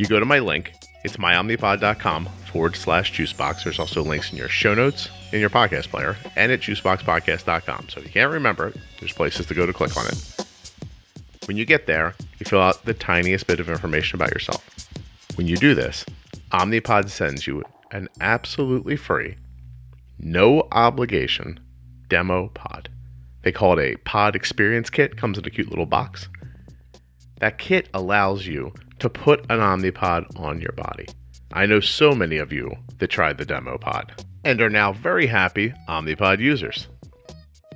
you 0.00 0.06
go 0.06 0.18
to 0.18 0.24
my 0.24 0.38
link, 0.38 0.72
it's 1.04 1.18
myomnipod.com 1.18 2.24
forward 2.50 2.74
slash 2.74 3.12
juicebox. 3.12 3.64
There's 3.64 3.78
also 3.78 4.02
links 4.02 4.32
in 4.32 4.38
your 4.38 4.48
show 4.48 4.74
notes 4.74 5.10
in 5.30 5.40
your 5.40 5.50
podcast 5.50 5.88
player 5.88 6.16
and 6.36 6.50
at 6.50 6.60
juiceboxpodcast.com. 6.60 7.90
So 7.90 8.00
if 8.00 8.06
you 8.06 8.12
can't 8.12 8.32
remember 8.32 8.68
it, 8.68 8.78
there's 8.98 9.12
places 9.12 9.44
to 9.46 9.54
go 9.54 9.66
to 9.66 9.72
click 9.74 9.94
on 9.98 10.06
it. 10.06 10.46
When 11.44 11.58
you 11.58 11.66
get 11.66 11.86
there, 11.86 12.14
you 12.38 12.46
fill 12.46 12.62
out 12.62 12.82
the 12.86 12.94
tiniest 12.94 13.46
bit 13.46 13.60
of 13.60 13.68
information 13.68 14.16
about 14.16 14.30
yourself. 14.30 14.88
When 15.34 15.46
you 15.46 15.58
do 15.58 15.74
this, 15.74 16.06
Omnipod 16.52 17.10
sends 17.10 17.46
you 17.46 17.62
an 17.90 18.08
absolutely 18.22 18.96
free, 18.96 19.36
no 20.18 20.66
obligation 20.72 21.60
demo 22.08 22.48
pod. 22.48 22.88
They 23.42 23.52
call 23.52 23.78
it 23.78 23.84
a 23.84 23.96
pod 23.98 24.34
experience 24.34 24.88
kit, 24.88 25.18
comes 25.18 25.36
in 25.36 25.44
a 25.44 25.50
cute 25.50 25.68
little 25.68 25.86
box. 25.86 26.28
That 27.40 27.58
kit 27.58 27.88
allows 27.94 28.46
you 28.46 28.72
to 29.00 29.10
put 29.10 29.40
an 29.50 29.58
Omnipod 29.58 30.38
on 30.38 30.60
your 30.60 30.72
body. 30.72 31.06
I 31.52 31.66
know 31.66 31.80
so 31.80 32.12
many 32.14 32.38
of 32.38 32.52
you 32.52 32.70
that 32.98 33.08
tried 33.08 33.38
the 33.38 33.44
demo 33.44 33.76
pod 33.76 34.24
and 34.44 34.60
are 34.60 34.70
now 34.70 34.92
very 34.92 35.26
happy 35.26 35.74
Omnipod 35.88 36.38
users. 36.38 36.86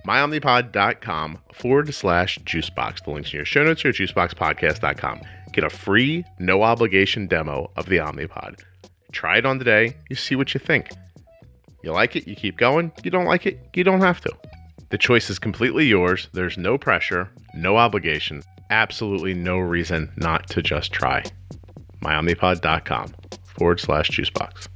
MyOmnipod.com 0.07 1.39
forward 1.55 1.93
slash 1.95 2.39
juicebox. 2.41 3.05
The 3.05 3.11
link's 3.11 3.33
in 3.33 3.39
your 3.39 3.47
show 3.47 3.65
notes 3.65 3.85
or 3.85 3.93
juiceboxpodcast.com. 3.93 5.21
Get 5.53 5.65
a 5.65 5.71
free, 5.71 6.25
no 6.39 6.63
obligation 6.63 7.27
demo 7.27 7.71
of 7.77 7.87
the 7.87 7.97
Omnipod. 7.97 8.61
Try 9.13 9.39
it 9.39 9.47
on 9.47 9.59
today. 9.59 9.97
You 10.11 10.17
see 10.17 10.37
what 10.37 10.53
you 10.53 10.61
think. 10.61 10.91
You 11.83 11.93
like 11.93 12.17
it, 12.17 12.27
you 12.27 12.37
keep 12.37 12.57
going. 12.57 12.93
You 13.03 13.11
don't 13.11 13.27
like 13.27 13.47
it, 13.47 13.59
you 13.75 13.85
don't 13.85 14.01
have 14.01 14.21
to. 14.23 14.33
The 14.91 14.99
choice 14.99 15.31
is 15.31 15.39
completely 15.39 15.87
yours. 15.87 16.29
There's 16.33 16.59
no 16.59 16.79
pressure, 16.79 17.31
no 17.55 17.77
obligation, 17.77 18.43
absolutely 18.71 19.35
no 19.35 19.59
reason 19.59 20.13
not 20.17 20.49
to 20.49 20.63
just 20.63 20.93
try. 20.93 21.23
MyOmnipod.com 22.03 23.15
forward 23.45 23.81
slash 23.81 24.11
juicebox. 24.11 24.69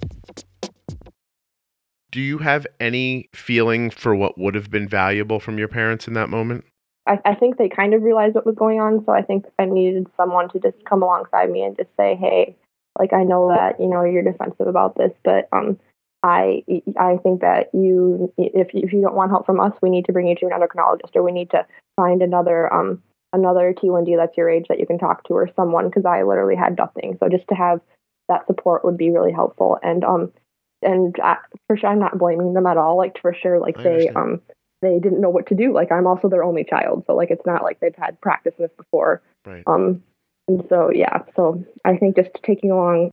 Do 2.11 2.21
you 2.21 2.39
have 2.39 2.67
any 2.81 3.29
feeling 3.35 3.91
for 3.91 4.15
what 4.15 4.39
would 4.39 4.55
have 4.55 4.71
been 4.71 4.89
valuable 4.89 5.41
from 5.41 5.59
your 5.59 5.69
parents 5.69 6.09
in 6.09 6.15
that 6.15 6.31
moment? 6.31 6.65
I, 7.07 7.19
I 7.25 7.35
think 7.35 7.57
they 7.57 7.69
kind 7.69 7.95
of 7.95 8.03
realized 8.03 8.35
what 8.35 8.47
was 8.47 8.55
going 8.55 8.81
on, 8.81 9.05
so 9.05 9.13
I 9.13 9.23
think 9.23 9.45
I 9.59 9.67
needed 9.67 10.07
someone 10.17 10.49
to 10.51 10.59
just 10.59 10.83
come 10.85 11.03
alongside 11.03 11.51
me 11.51 11.63
and 11.63 11.77
just 11.77 11.91
say, 11.97 12.17
"Hey, 12.17 12.57
like 12.99 13.13
I 13.13 13.25
know 13.25 13.49
that 13.49 13.81
you 13.81 13.89
know 13.89 14.05
you're 14.05 14.23
defensive 14.23 14.67
about 14.67 14.97
this, 14.97 15.13
but 15.23 15.49
um, 15.53 15.79
I 16.23 16.65
I 16.99 17.17
think 17.23 17.41
that 17.41 17.71
you 17.73 18.33
if 18.37 18.69
if 18.75 18.93
you 18.93 19.01
don't 19.01 19.15
want 19.15 19.31
help 19.31 19.47
from 19.47 19.61
us, 19.61 19.73
we 19.81 19.91
need 19.91 20.07
to 20.07 20.13
bring 20.13 20.27
you 20.27 20.35
to 20.37 20.47
an 20.47 20.53
endocrinologist, 20.53 21.15
or 21.15 21.23
we 21.23 21.33
need 21.33 21.51
to 21.51 21.67
find 21.97 22.23
another 22.23 22.73
um 22.73 23.03
another 23.33 23.75
T1D 23.75 24.17
that's 24.17 24.37
your 24.37 24.49
age 24.49 24.67
that 24.69 24.81
you 24.81 24.87
can 24.87 24.99
talk 24.99 25.25
to, 25.25 25.35
or 25.35 25.51
someone 25.57 25.89
because 25.89 26.05
I 26.05 26.23
literally 26.23 26.57
had 26.57 26.77
nothing. 26.77 27.17
So 27.21 27.29
just 27.29 27.47
to 27.49 27.55
have 27.55 27.81
that 28.29 28.47
support 28.47 28.85
would 28.85 28.97
be 28.97 29.11
really 29.11 29.33
helpful. 29.33 29.79
And 29.83 30.05
um 30.05 30.33
and 30.81 31.17
I, 31.23 31.39
for 31.67 31.77
sure, 31.77 31.91
I'm 31.91 31.99
not 31.99 32.19
blaming 32.19 32.55
them 32.55 32.67
at 32.67 32.77
all. 32.77 32.97
Like 32.97 33.21
for 33.21 33.35
sure, 33.35 33.59
like 33.59 33.79
I 33.79 33.83
they 33.83 34.09
understand. 34.09 34.17
um 34.17 34.41
they 34.81 34.99
didn't 35.01 35.21
know 35.21 35.31
what 35.31 35.49
to 35.49 35.55
do. 35.55 35.73
Like 35.73 35.91
I'm 35.91 36.07
also 36.07 36.29
their 36.29 36.45
only 36.45 36.65
child, 36.65 37.05
so 37.07 37.15
like 37.15 37.31
it's 37.31 37.47
not 37.47 37.63
like 37.63 37.81
they've 37.81 37.95
had 37.97 38.21
practice 38.21 38.55
in 38.59 38.65
this 38.65 38.77
before. 38.77 39.23
Right. 39.45 39.65
Um, 39.67 40.03
and 40.47 40.65
so 40.69 40.91
yeah, 40.93 41.23
so 41.35 41.65
I 41.85 41.97
think 41.97 42.17
just 42.17 42.31
taking 42.45 42.71
along, 42.71 43.11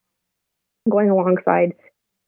going 0.90 1.10
alongside 1.10 1.74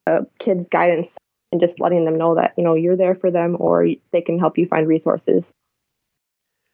uh, 0.07 0.21
kids' 0.43 0.65
guidance 0.71 1.07
and 1.51 1.61
just 1.61 1.79
letting 1.79 2.05
them 2.05 2.17
know 2.17 2.35
that 2.35 2.53
you 2.57 2.63
know 2.63 2.73
you're 2.73 2.97
there 2.97 3.15
for 3.15 3.29
them, 3.29 3.57
or 3.59 3.87
they 4.11 4.21
can 4.21 4.39
help 4.39 4.57
you 4.57 4.67
find 4.67 4.87
resources 4.87 5.43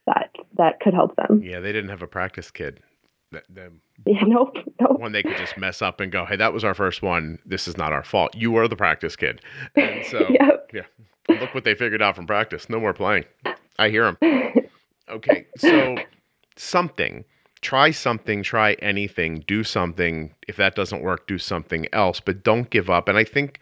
that 0.06 0.32
that 0.58 0.80
could 0.80 0.94
help 0.94 1.16
them. 1.16 1.42
Yeah, 1.44 1.60
they 1.60 1.72
didn't 1.72 1.90
have 1.90 2.02
a 2.02 2.08
practice 2.08 2.52
kid. 2.52 2.80
That, 3.32 3.44
the 3.50 3.72
Yeah, 4.06 4.24
nope, 4.26 4.56
nope. 4.82 5.00
one 5.00 5.12
they 5.12 5.24
could 5.24 5.38
just 5.38 5.58
mess 5.58 5.82
up 5.82 6.00
and 6.00 6.12
go, 6.12 6.26
"Hey, 6.26 6.36
that 6.36 6.54
was 6.54 6.64
our 6.64 6.74
first 6.74 7.02
one. 7.02 7.40
This 7.46 7.68
is 7.68 7.78
not 7.78 7.94
our 7.94 8.04
fault. 8.04 8.36
You 8.36 8.52
were 8.52 8.68
the 8.68 8.76
practice 8.76 9.16
kid." 9.16 9.42
And 9.76 10.06
so, 10.06 10.28
Yep. 10.74 10.86
look 11.30 11.54
what 11.54 11.64
they 11.64 11.76
figured 11.76 12.02
out 12.02 12.16
from 12.16 12.28
practice. 12.28 12.70
No 12.70 12.80
more 12.80 12.94
playing. 12.94 13.26
I 13.80 13.90
hear 13.90 14.04
them. 14.12 14.18
Okay, 15.10 15.46
so 15.58 15.98
something. 16.56 17.26
Try 17.62 17.92
something, 17.92 18.42
try 18.42 18.74
anything, 18.76 19.44
do 19.48 19.64
something. 19.64 20.34
If 20.48 20.56
that 20.56 20.76
doesn't 20.76 21.02
work, 21.04 21.28
do 21.28 21.38
something 21.38 21.88
else, 21.94 22.20
but 22.22 22.42
don't 22.44 22.70
give 22.70 22.90
up. 22.90 23.08
And 23.10 23.18
I 23.18 23.24
think 23.26 23.60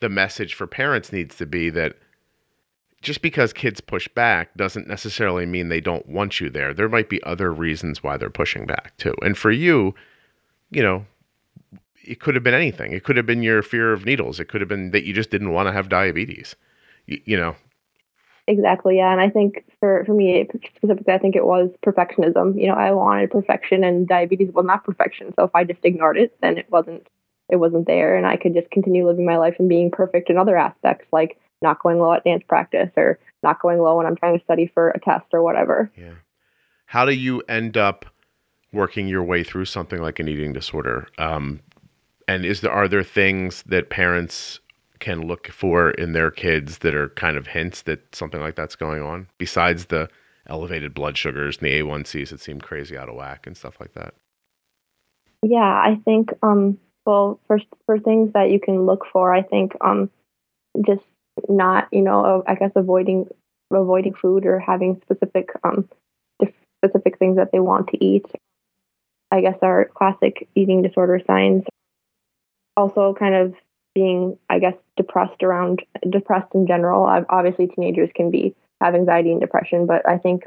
the 0.00 0.08
message 0.08 0.54
for 0.54 0.66
parents 0.68 1.12
needs 1.12 1.36
to 1.36 1.46
be 1.46 1.68
that 1.70 1.96
just 3.02 3.22
because 3.22 3.52
kids 3.52 3.80
push 3.80 4.08
back 4.08 4.54
doesn't 4.56 4.88
necessarily 4.88 5.46
mean 5.46 5.68
they 5.68 5.80
don't 5.80 6.08
want 6.08 6.40
you 6.40 6.50
there. 6.50 6.74
There 6.74 6.88
might 6.88 7.08
be 7.08 7.22
other 7.22 7.52
reasons 7.52 8.02
why 8.02 8.16
they're 8.16 8.30
pushing 8.30 8.66
back 8.66 8.96
too. 8.96 9.14
And 9.22 9.36
for 9.38 9.50
you, 9.50 9.94
you 10.70 10.82
know, 10.82 11.06
it 12.04 12.20
could 12.20 12.34
have 12.34 12.44
been 12.44 12.54
anything. 12.54 12.92
It 12.92 13.04
could 13.04 13.16
have 13.16 13.26
been 13.26 13.42
your 13.42 13.62
fear 13.62 13.92
of 13.92 14.04
needles. 14.04 14.40
It 14.40 14.46
could 14.46 14.60
have 14.60 14.68
been 14.68 14.90
that 14.90 15.04
you 15.04 15.12
just 15.12 15.30
didn't 15.30 15.52
want 15.52 15.68
to 15.68 15.72
have 15.72 15.88
diabetes. 15.88 16.56
You, 17.06 17.20
you 17.24 17.36
know, 17.36 17.54
Exactly, 18.48 18.96
yeah. 18.96 19.12
And 19.12 19.20
I 19.20 19.28
think 19.28 19.62
for, 19.78 20.04
for 20.06 20.14
me 20.14 20.48
specifically, 20.76 21.12
I 21.12 21.18
think 21.18 21.36
it 21.36 21.44
was 21.44 21.68
perfectionism. 21.84 22.58
You 22.58 22.68
know, 22.68 22.74
I 22.74 22.92
wanted 22.92 23.30
perfection 23.30 23.84
and 23.84 24.08
diabetes 24.08 24.50
was 24.54 24.64
not 24.64 24.84
perfection. 24.84 25.34
So 25.36 25.44
if 25.44 25.50
I 25.54 25.64
just 25.64 25.84
ignored 25.84 26.16
it, 26.16 26.34
then 26.40 26.56
it 26.56 26.66
wasn't 26.70 27.06
it 27.50 27.56
wasn't 27.56 27.86
there 27.86 28.16
and 28.16 28.26
I 28.26 28.36
could 28.36 28.54
just 28.54 28.70
continue 28.70 29.06
living 29.06 29.26
my 29.26 29.36
life 29.38 29.56
and 29.58 29.68
being 29.68 29.90
perfect 29.90 30.30
in 30.30 30.36
other 30.36 30.56
aspects 30.56 31.06
like 31.12 31.38
not 31.62 31.82
going 31.82 31.98
low 31.98 32.12
at 32.12 32.24
dance 32.24 32.44
practice 32.48 32.90
or 32.96 33.18
not 33.42 33.60
going 33.60 33.78
low 33.78 33.96
when 33.96 34.06
I'm 34.06 34.16
trying 34.16 34.38
to 34.38 34.44
study 34.44 34.70
for 34.72 34.90
a 34.90 35.00
test 35.00 35.26
or 35.32 35.42
whatever. 35.42 35.90
Yeah. 35.96 36.14
How 36.86 37.04
do 37.04 37.12
you 37.12 37.42
end 37.48 37.76
up 37.76 38.06
working 38.72 39.08
your 39.08 39.22
way 39.22 39.42
through 39.44 39.66
something 39.66 40.00
like 40.00 40.18
an 40.18 40.28
eating 40.28 40.52
disorder? 40.52 41.08
Um, 41.18 41.60
and 42.26 42.44
is 42.44 42.60
there 42.60 42.72
are 42.72 42.88
there 42.88 43.02
things 43.02 43.62
that 43.66 43.90
parents 43.90 44.60
can 44.98 45.26
look 45.26 45.48
for 45.48 45.90
in 45.92 46.12
their 46.12 46.30
kids 46.30 46.78
that 46.78 46.94
are 46.94 47.08
kind 47.10 47.36
of 47.36 47.46
hints 47.46 47.82
that 47.82 48.14
something 48.14 48.40
like 48.40 48.56
that's 48.56 48.76
going 48.76 49.02
on 49.02 49.28
besides 49.38 49.86
the 49.86 50.08
elevated 50.48 50.92
blood 50.92 51.16
sugars 51.16 51.58
and 51.58 51.66
the 51.66 51.80
A1Cs 51.80 52.30
that 52.30 52.40
seem 52.40 52.60
crazy 52.60 52.96
out 52.96 53.08
of 53.08 53.14
whack 53.14 53.46
and 53.46 53.56
stuff 53.56 53.78
like 53.80 53.94
that? 53.94 54.14
Yeah, 55.42 55.58
I 55.58 56.00
think 56.04 56.30
um 56.42 56.78
well 57.06 57.40
for 57.46 57.60
for 57.86 57.98
things 57.98 58.32
that 58.32 58.50
you 58.50 58.60
can 58.60 58.86
look 58.86 59.04
for, 59.12 59.32
I 59.32 59.42
think 59.42 59.72
um 59.80 60.10
just 60.86 61.04
not, 61.48 61.88
you 61.92 62.02
know, 62.02 62.42
I 62.46 62.54
guess 62.54 62.72
avoiding 62.76 63.28
avoiding 63.70 64.14
food 64.14 64.46
or 64.46 64.58
having 64.58 65.00
specific 65.02 65.50
um 65.64 65.88
specific 66.82 67.18
things 67.18 67.36
that 67.36 67.52
they 67.52 67.60
want 67.60 67.88
to 67.88 68.04
eat. 68.04 68.26
I 69.30 69.40
guess 69.40 69.58
are 69.62 69.90
classic 69.94 70.48
eating 70.54 70.82
disorder 70.82 71.20
signs. 71.26 71.64
Also 72.76 73.14
kind 73.14 73.34
of 73.34 73.54
being 73.94 74.38
I 74.48 74.58
guess 74.58 74.74
depressed 74.96 75.42
around 75.42 75.84
depressed 76.08 76.54
in 76.54 76.66
general. 76.66 77.02
Obviously 77.28 77.66
teenagers 77.66 78.10
can 78.14 78.30
be 78.30 78.54
have 78.80 78.94
anxiety 78.94 79.32
and 79.32 79.40
depression, 79.40 79.86
but 79.86 80.08
I 80.08 80.18
think 80.18 80.44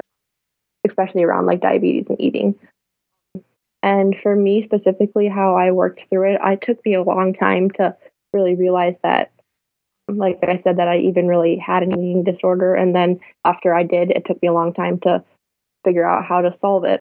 especially 0.86 1.22
around 1.22 1.46
like 1.46 1.60
diabetes 1.60 2.06
and 2.08 2.20
eating. 2.20 2.54
And 3.82 4.14
for 4.22 4.34
me 4.36 4.64
specifically, 4.64 5.28
how 5.28 5.56
I 5.56 5.72
worked 5.72 6.02
through 6.08 6.34
it, 6.34 6.40
I 6.42 6.56
took 6.56 6.84
me 6.84 6.94
a 6.94 7.02
long 7.02 7.34
time 7.34 7.70
to 7.72 7.96
really 8.32 8.54
realize 8.54 8.94
that, 9.02 9.32
like 10.08 10.38
I 10.42 10.60
said, 10.64 10.76
that 10.78 10.88
I 10.88 10.98
even 10.98 11.26
really 11.28 11.56
had 11.56 11.82
an 11.82 11.92
eating 11.92 12.24
disorder. 12.24 12.74
And 12.74 12.94
then 12.94 13.20
after 13.44 13.74
I 13.74 13.82
did, 13.82 14.10
it 14.10 14.24
took 14.26 14.40
me 14.42 14.48
a 14.48 14.52
long 14.52 14.72
time 14.74 14.98
to 15.00 15.22
figure 15.84 16.06
out 16.06 16.24
how 16.24 16.40
to 16.40 16.56
solve 16.60 16.84
it. 16.84 17.00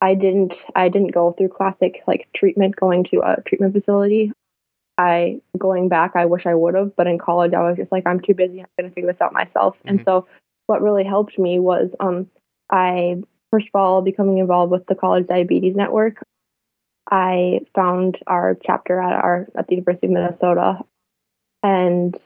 I 0.00 0.14
didn't. 0.14 0.52
I 0.74 0.88
didn't 0.88 1.14
go 1.14 1.32
through 1.32 1.48
classic 1.48 2.02
like 2.06 2.28
treatment, 2.36 2.76
going 2.76 3.04
to 3.04 3.20
a 3.20 3.40
treatment 3.46 3.72
facility. 3.74 4.32
I 4.98 5.40
going 5.58 5.88
back, 5.88 6.12
I 6.14 6.26
wish 6.26 6.46
I 6.46 6.54
would 6.54 6.74
have, 6.74 6.94
but 6.96 7.06
in 7.06 7.18
college, 7.18 7.52
I 7.54 7.68
was 7.68 7.76
just 7.76 7.90
like, 7.90 8.06
I'm 8.06 8.20
too 8.20 8.34
busy. 8.34 8.60
I'm 8.60 8.66
going 8.78 8.90
to 8.90 8.94
figure 8.94 9.12
this 9.12 9.20
out 9.20 9.32
myself. 9.32 9.76
And 9.86 10.00
Mhm. 10.00 10.04
so, 10.04 10.26
what 10.66 10.82
really 10.82 11.04
helped 11.04 11.38
me 11.38 11.58
was 11.58 11.90
um, 12.00 12.28
I 12.70 13.22
first 13.50 13.66
of 13.72 13.80
all, 13.80 14.02
becoming 14.02 14.38
involved 14.38 14.72
with 14.72 14.84
the 14.86 14.94
College 14.94 15.26
Diabetes 15.28 15.76
Network, 15.76 16.24
I 17.10 17.60
found 17.74 18.18
our 18.26 18.56
chapter 18.64 19.00
at 19.00 19.12
our 19.12 19.48
at 19.56 19.66
the 19.68 19.76
University 19.76 20.06
of 20.08 20.12
Minnesota 20.12 20.78
and 21.64 22.16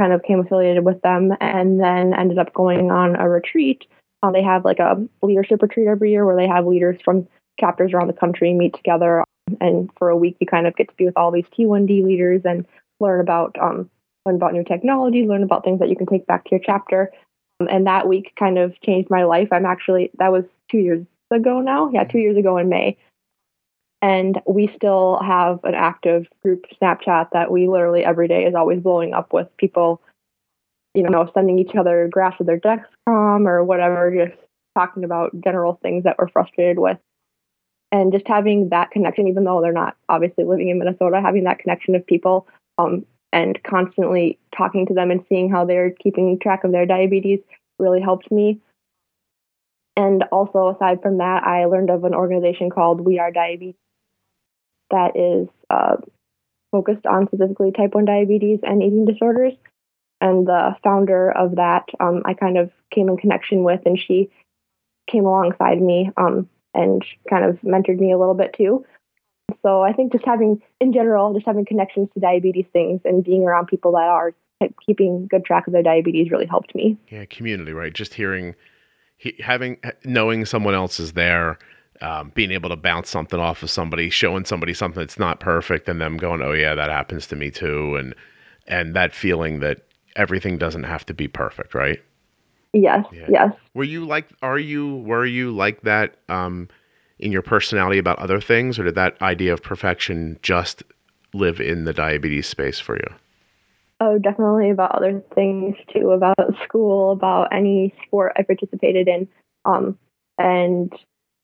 kind 0.00 0.12
of 0.12 0.22
came 0.22 0.38
affiliated 0.38 0.84
with 0.84 1.00
them 1.02 1.32
and 1.40 1.80
then 1.80 2.14
ended 2.14 2.38
up 2.38 2.54
going 2.54 2.90
on 2.90 3.16
a 3.16 3.28
retreat. 3.28 3.84
Um, 4.22 4.32
they 4.32 4.42
have 4.42 4.64
like 4.64 4.78
a 4.78 5.04
leadership 5.22 5.62
retreat 5.62 5.88
every 5.88 6.12
year 6.12 6.24
where 6.24 6.36
they 6.36 6.46
have 6.46 6.66
leaders 6.66 6.98
from 7.04 7.26
chapters 7.58 7.92
around 7.92 8.06
the 8.06 8.12
country 8.12 8.52
meet 8.52 8.74
together 8.74 9.24
and 9.60 9.90
for 9.98 10.08
a 10.08 10.16
week 10.16 10.36
you 10.40 10.46
kind 10.46 10.66
of 10.66 10.76
get 10.76 10.88
to 10.88 10.94
be 10.94 11.04
with 11.04 11.16
all 11.16 11.30
these 11.30 11.44
T1D 11.58 12.04
leaders 12.04 12.42
and 12.44 12.64
learn 13.00 13.20
about 13.20 13.56
um, 13.60 13.90
learn 14.24 14.36
about 14.36 14.52
new 14.52 14.64
technology, 14.64 15.26
learn 15.26 15.42
about 15.42 15.64
things 15.64 15.80
that 15.80 15.88
you 15.88 15.96
can 15.96 16.06
take 16.06 16.26
back 16.26 16.44
to 16.44 16.50
your 16.52 16.60
chapter. 16.64 17.10
Um, 17.60 17.68
and 17.68 17.86
that 17.86 18.08
week 18.08 18.32
kind 18.38 18.58
of 18.58 18.80
changed 18.82 19.10
my 19.10 19.24
life. 19.24 19.48
I'm 19.52 19.66
actually 19.66 20.10
that 20.18 20.32
was 20.32 20.44
two 20.70 20.78
years 20.78 21.04
ago 21.30 21.60
now. 21.60 21.90
Yeah, 21.92 22.04
two 22.04 22.18
years 22.18 22.36
ago 22.36 22.56
in 22.56 22.68
May. 22.68 22.96
And 24.02 24.40
we 24.48 24.68
still 24.74 25.20
have 25.24 25.60
an 25.62 25.76
active 25.76 26.26
group 26.42 26.64
Snapchat 26.82 27.28
that 27.32 27.52
we 27.52 27.68
literally 27.68 28.04
every 28.04 28.26
day 28.26 28.44
is 28.44 28.54
always 28.54 28.80
blowing 28.80 29.14
up 29.14 29.32
with 29.32 29.46
people, 29.58 30.02
you 30.92 31.04
know, 31.04 31.30
sending 31.32 31.60
each 31.60 31.76
other 31.76 32.08
graphs 32.10 32.40
of 32.40 32.46
their 32.46 32.58
Dexcom 32.58 33.46
or 33.46 33.62
whatever, 33.62 34.12
just 34.12 34.36
talking 34.76 35.04
about 35.04 35.30
general 35.40 35.78
things 35.82 36.02
that 36.02 36.16
we're 36.18 36.28
frustrated 36.28 36.80
with. 36.80 36.98
And 37.92 38.12
just 38.12 38.26
having 38.26 38.70
that 38.70 38.90
connection, 38.90 39.28
even 39.28 39.44
though 39.44 39.60
they're 39.60 39.72
not 39.72 39.96
obviously 40.08 40.44
living 40.44 40.68
in 40.70 40.78
Minnesota, 40.80 41.20
having 41.20 41.44
that 41.44 41.60
connection 41.60 41.94
of 41.94 42.04
people 42.04 42.48
um, 42.78 43.06
and 43.32 43.62
constantly 43.62 44.38
talking 44.56 44.86
to 44.86 44.94
them 44.94 45.12
and 45.12 45.24
seeing 45.28 45.48
how 45.48 45.64
they're 45.64 45.90
keeping 45.90 46.38
track 46.40 46.64
of 46.64 46.72
their 46.72 46.86
diabetes 46.86 47.38
really 47.78 48.00
helped 48.00 48.32
me. 48.32 48.58
And 49.94 50.24
also, 50.32 50.74
aside 50.74 51.02
from 51.02 51.18
that, 51.18 51.44
I 51.44 51.66
learned 51.66 51.90
of 51.90 52.02
an 52.04 52.14
organization 52.14 52.70
called 52.70 53.02
We 53.02 53.18
Are 53.18 53.30
Diabetes 53.30 53.74
that 54.92 55.16
is 55.16 55.48
uh, 55.68 55.96
focused 56.70 57.06
on 57.06 57.26
specifically 57.26 57.72
type 57.72 57.94
1 57.94 58.04
diabetes 58.04 58.60
and 58.62 58.82
eating 58.82 59.04
disorders. 59.04 59.52
And 60.20 60.46
the 60.46 60.76
founder 60.84 61.30
of 61.30 61.56
that, 61.56 61.86
um, 61.98 62.22
I 62.24 62.34
kind 62.34 62.56
of 62.56 62.70
came 62.92 63.08
in 63.08 63.16
connection 63.16 63.64
with, 63.64 63.80
and 63.84 63.98
she 63.98 64.30
came 65.10 65.26
alongside 65.26 65.82
me 65.82 66.10
um, 66.16 66.48
and 66.74 67.04
kind 67.28 67.44
of 67.44 67.60
mentored 67.62 67.98
me 67.98 68.12
a 68.12 68.18
little 68.18 68.34
bit 68.34 68.54
too. 68.56 68.86
So 69.62 69.82
I 69.82 69.92
think 69.92 70.12
just 70.12 70.24
having, 70.24 70.62
in 70.80 70.92
general, 70.92 71.34
just 71.34 71.46
having 71.46 71.64
connections 71.64 72.08
to 72.14 72.20
diabetes 72.20 72.66
things 72.72 73.00
and 73.04 73.24
being 73.24 73.42
around 73.42 73.66
people 73.66 73.92
that 73.92 74.08
are 74.08 74.32
keeping 74.86 75.26
good 75.26 75.44
track 75.44 75.66
of 75.66 75.72
their 75.72 75.82
diabetes 75.82 76.30
really 76.30 76.46
helped 76.46 76.74
me. 76.74 76.96
Yeah, 77.08 77.24
community, 77.24 77.72
right? 77.72 77.92
Just 77.92 78.14
hearing, 78.14 78.54
he, 79.16 79.34
having, 79.40 79.78
knowing 80.04 80.44
someone 80.46 80.74
else 80.74 81.00
is 81.00 81.12
there 81.12 81.58
um, 82.02 82.32
being 82.34 82.50
able 82.50 82.68
to 82.68 82.76
bounce 82.76 83.08
something 83.08 83.38
off 83.38 83.62
of 83.62 83.70
somebody, 83.70 84.10
showing 84.10 84.44
somebody 84.44 84.74
something 84.74 85.00
that's 85.00 85.18
not 85.18 85.40
perfect, 85.40 85.88
and 85.88 86.00
them 86.00 86.16
going, 86.16 86.42
"Oh 86.42 86.52
yeah, 86.52 86.74
that 86.74 86.90
happens 86.90 87.26
to 87.28 87.36
me 87.36 87.50
too," 87.50 87.96
and 87.96 88.14
and 88.66 88.94
that 88.94 89.14
feeling 89.14 89.60
that 89.60 89.82
everything 90.16 90.58
doesn't 90.58 90.84
have 90.84 91.06
to 91.06 91.14
be 91.14 91.28
perfect, 91.28 91.74
right? 91.74 92.02
Yes. 92.72 93.06
Yeah. 93.12 93.26
Yes. 93.28 93.54
Were 93.74 93.84
you 93.84 94.04
like? 94.04 94.28
Are 94.42 94.58
you? 94.58 94.96
Were 94.96 95.24
you 95.24 95.52
like 95.52 95.82
that 95.82 96.16
um, 96.28 96.68
in 97.18 97.30
your 97.30 97.42
personality 97.42 97.98
about 97.98 98.18
other 98.18 98.40
things, 98.40 98.78
or 98.78 98.84
did 98.84 98.96
that 98.96 99.20
idea 99.22 99.52
of 99.52 99.62
perfection 99.62 100.38
just 100.42 100.82
live 101.32 101.60
in 101.60 101.84
the 101.84 101.92
diabetes 101.92 102.48
space 102.48 102.80
for 102.80 102.96
you? 102.96 103.14
Oh, 104.00 104.18
definitely 104.18 104.70
about 104.70 104.96
other 104.96 105.22
things 105.34 105.76
too, 105.92 106.10
about 106.10 106.36
school, 106.64 107.12
about 107.12 107.52
any 107.52 107.94
sport 108.04 108.32
I 108.36 108.42
participated 108.42 109.06
in. 109.06 109.28
Um, 109.64 109.96
and 110.38 110.92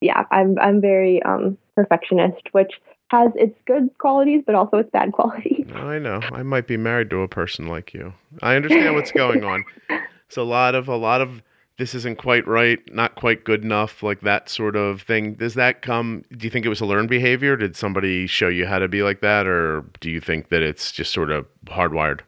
yeah, 0.00 0.24
I'm 0.30 0.58
I'm 0.58 0.80
very 0.80 1.22
um, 1.22 1.58
perfectionist, 1.74 2.42
which 2.52 2.72
has 3.08 3.32
its 3.36 3.58
good 3.66 3.90
qualities, 3.98 4.42
but 4.46 4.54
also 4.54 4.78
its 4.78 4.90
bad 4.90 5.12
qualities. 5.12 5.66
I 5.74 5.98
know. 5.98 6.20
I 6.32 6.42
might 6.42 6.66
be 6.66 6.76
married 6.76 7.10
to 7.10 7.22
a 7.22 7.28
person 7.28 7.66
like 7.66 7.94
you. 7.94 8.12
I 8.42 8.56
understand 8.56 8.94
what's 8.94 9.12
going 9.12 9.44
on. 9.44 9.64
It's 10.26 10.36
a 10.36 10.42
lot 10.42 10.74
of 10.74 10.88
a 10.88 10.96
lot 10.96 11.22
of 11.22 11.40
this 11.78 11.94
isn't 11.94 12.18
quite 12.18 12.46
right, 12.46 12.80
not 12.92 13.14
quite 13.14 13.44
good 13.44 13.64
enough, 13.64 14.02
like 14.02 14.20
that 14.20 14.50
sort 14.50 14.76
of 14.76 15.00
thing. 15.00 15.34
Does 15.34 15.54
that 15.54 15.80
come? 15.80 16.22
Do 16.36 16.44
you 16.44 16.50
think 16.50 16.66
it 16.66 16.68
was 16.68 16.82
a 16.82 16.84
learned 16.84 17.08
behavior? 17.08 17.56
Did 17.56 17.76
somebody 17.76 18.26
show 18.26 18.48
you 18.48 18.66
how 18.66 18.78
to 18.78 18.88
be 18.88 19.02
like 19.02 19.22
that, 19.22 19.46
or 19.46 19.86
do 20.00 20.10
you 20.10 20.20
think 20.20 20.50
that 20.50 20.60
it's 20.60 20.92
just 20.92 21.14
sort 21.14 21.30
of 21.30 21.46
hardwired? 21.64 22.20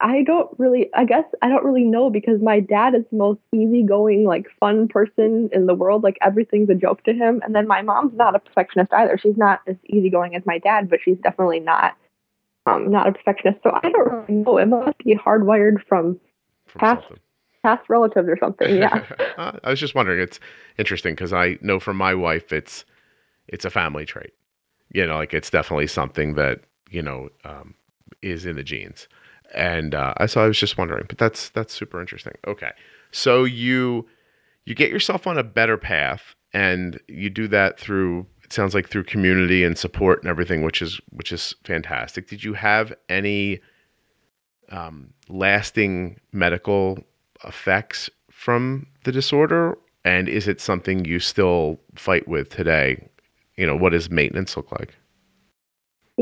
I 0.00 0.22
don't 0.22 0.48
really, 0.58 0.88
I 0.94 1.04
guess 1.04 1.24
I 1.42 1.48
don't 1.48 1.64
really 1.64 1.84
know 1.84 2.08
because 2.08 2.40
my 2.40 2.58
dad 2.60 2.94
is 2.94 3.04
the 3.10 3.18
most 3.18 3.40
easygoing, 3.54 4.24
like 4.24 4.46
fun 4.58 4.88
person 4.88 5.50
in 5.52 5.66
the 5.66 5.74
world. 5.74 6.02
Like 6.02 6.16
everything's 6.22 6.70
a 6.70 6.74
joke 6.74 7.04
to 7.04 7.12
him. 7.12 7.42
And 7.44 7.54
then 7.54 7.66
my 7.68 7.82
mom's 7.82 8.14
not 8.14 8.34
a 8.34 8.38
perfectionist 8.38 8.92
either. 8.92 9.18
She's 9.18 9.36
not 9.36 9.60
as 9.66 9.76
easygoing 9.86 10.34
as 10.34 10.42
my 10.46 10.58
dad, 10.58 10.88
but 10.88 11.00
she's 11.04 11.18
definitely 11.18 11.60
not, 11.60 11.96
um, 12.64 12.90
not 12.90 13.08
a 13.08 13.12
perfectionist. 13.12 13.60
So 13.62 13.72
I 13.82 13.90
don't 13.90 14.08
really 14.08 14.42
know. 14.42 14.56
It 14.56 14.66
must 14.66 14.98
be 14.98 15.14
hardwired 15.16 15.84
from, 15.86 16.18
from 16.66 16.78
past, 16.80 17.02
something. 17.02 17.18
past 17.62 17.88
relatives 17.90 18.28
or 18.28 18.38
something. 18.38 18.76
Yeah. 18.76 19.04
I 19.62 19.70
was 19.70 19.80
just 19.80 19.94
wondering. 19.94 20.20
It's 20.20 20.40
interesting 20.78 21.14
because 21.14 21.34
I 21.34 21.58
know 21.60 21.78
from 21.78 21.98
my 21.98 22.14
wife, 22.14 22.54
it's, 22.54 22.86
it's 23.48 23.66
a 23.66 23.70
family 23.70 24.06
trait. 24.06 24.32
You 24.92 25.06
know, 25.06 25.16
like 25.16 25.34
it's 25.34 25.50
definitely 25.50 25.88
something 25.88 26.34
that 26.34 26.62
you 26.90 27.02
know 27.02 27.28
um, 27.44 27.74
is 28.22 28.46
in 28.46 28.56
the 28.56 28.64
genes 28.64 29.06
and 29.54 29.94
uh, 29.94 30.26
so 30.26 30.42
I 30.42 30.46
was 30.46 30.58
just 30.58 30.78
wondering, 30.78 31.06
but 31.08 31.18
that's 31.18 31.50
that's 31.50 31.74
super 31.74 32.00
interesting. 32.00 32.34
Okay, 32.46 32.70
so 33.10 33.44
you 33.44 34.06
you 34.64 34.74
get 34.74 34.90
yourself 34.90 35.26
on 35.26 35.38
a 35.38 35.42
better 35.42 35.76
path, 35.76 36.34
and 36.52 37.00
you 37.08 37.30
do 37.30 37.48
that 37.48 37.78
through 37.78 38.26
it 38.50 38.52
sounds 38.52 38.74
like 38.74 38.88
through 38.88 39.04
community 39.04 39.62
and 39.62 39.78
support 39.78 40.20
and 40.20 40.28
everything, 40.28 40.62
which 40.62 40.82
is 40.82 41.00
which 41.10 41.32
is 41.32 41.54
fantastic. 41.64 42.28
Did 42.28 42.42
you 42.42 42.54
have 42.54 42.92
any 43.08 43.60
um, 44.70 45.12
lasting 45.28 46.18
medical 46.32 46.98
effects 47.44 48.10
from 48.30 48.86
the 49.04 49.12
disorder, 49.12 49.78
and 50.04 50.28
is 50.28 50.48
it 50.48 50.60
something 50.60 51.04
you 51.04 51.20
still 51.20 51.78
fight 51.94 52.26
with 52.26 52.50
today? 52.50 53.08
You 53.56 53.66
know, 53.66 53.76
what 53.76 53.90
does 53.90 54.10
maintenance 54.10 54.56
look 54.56 54.72
like? 54.72 54.96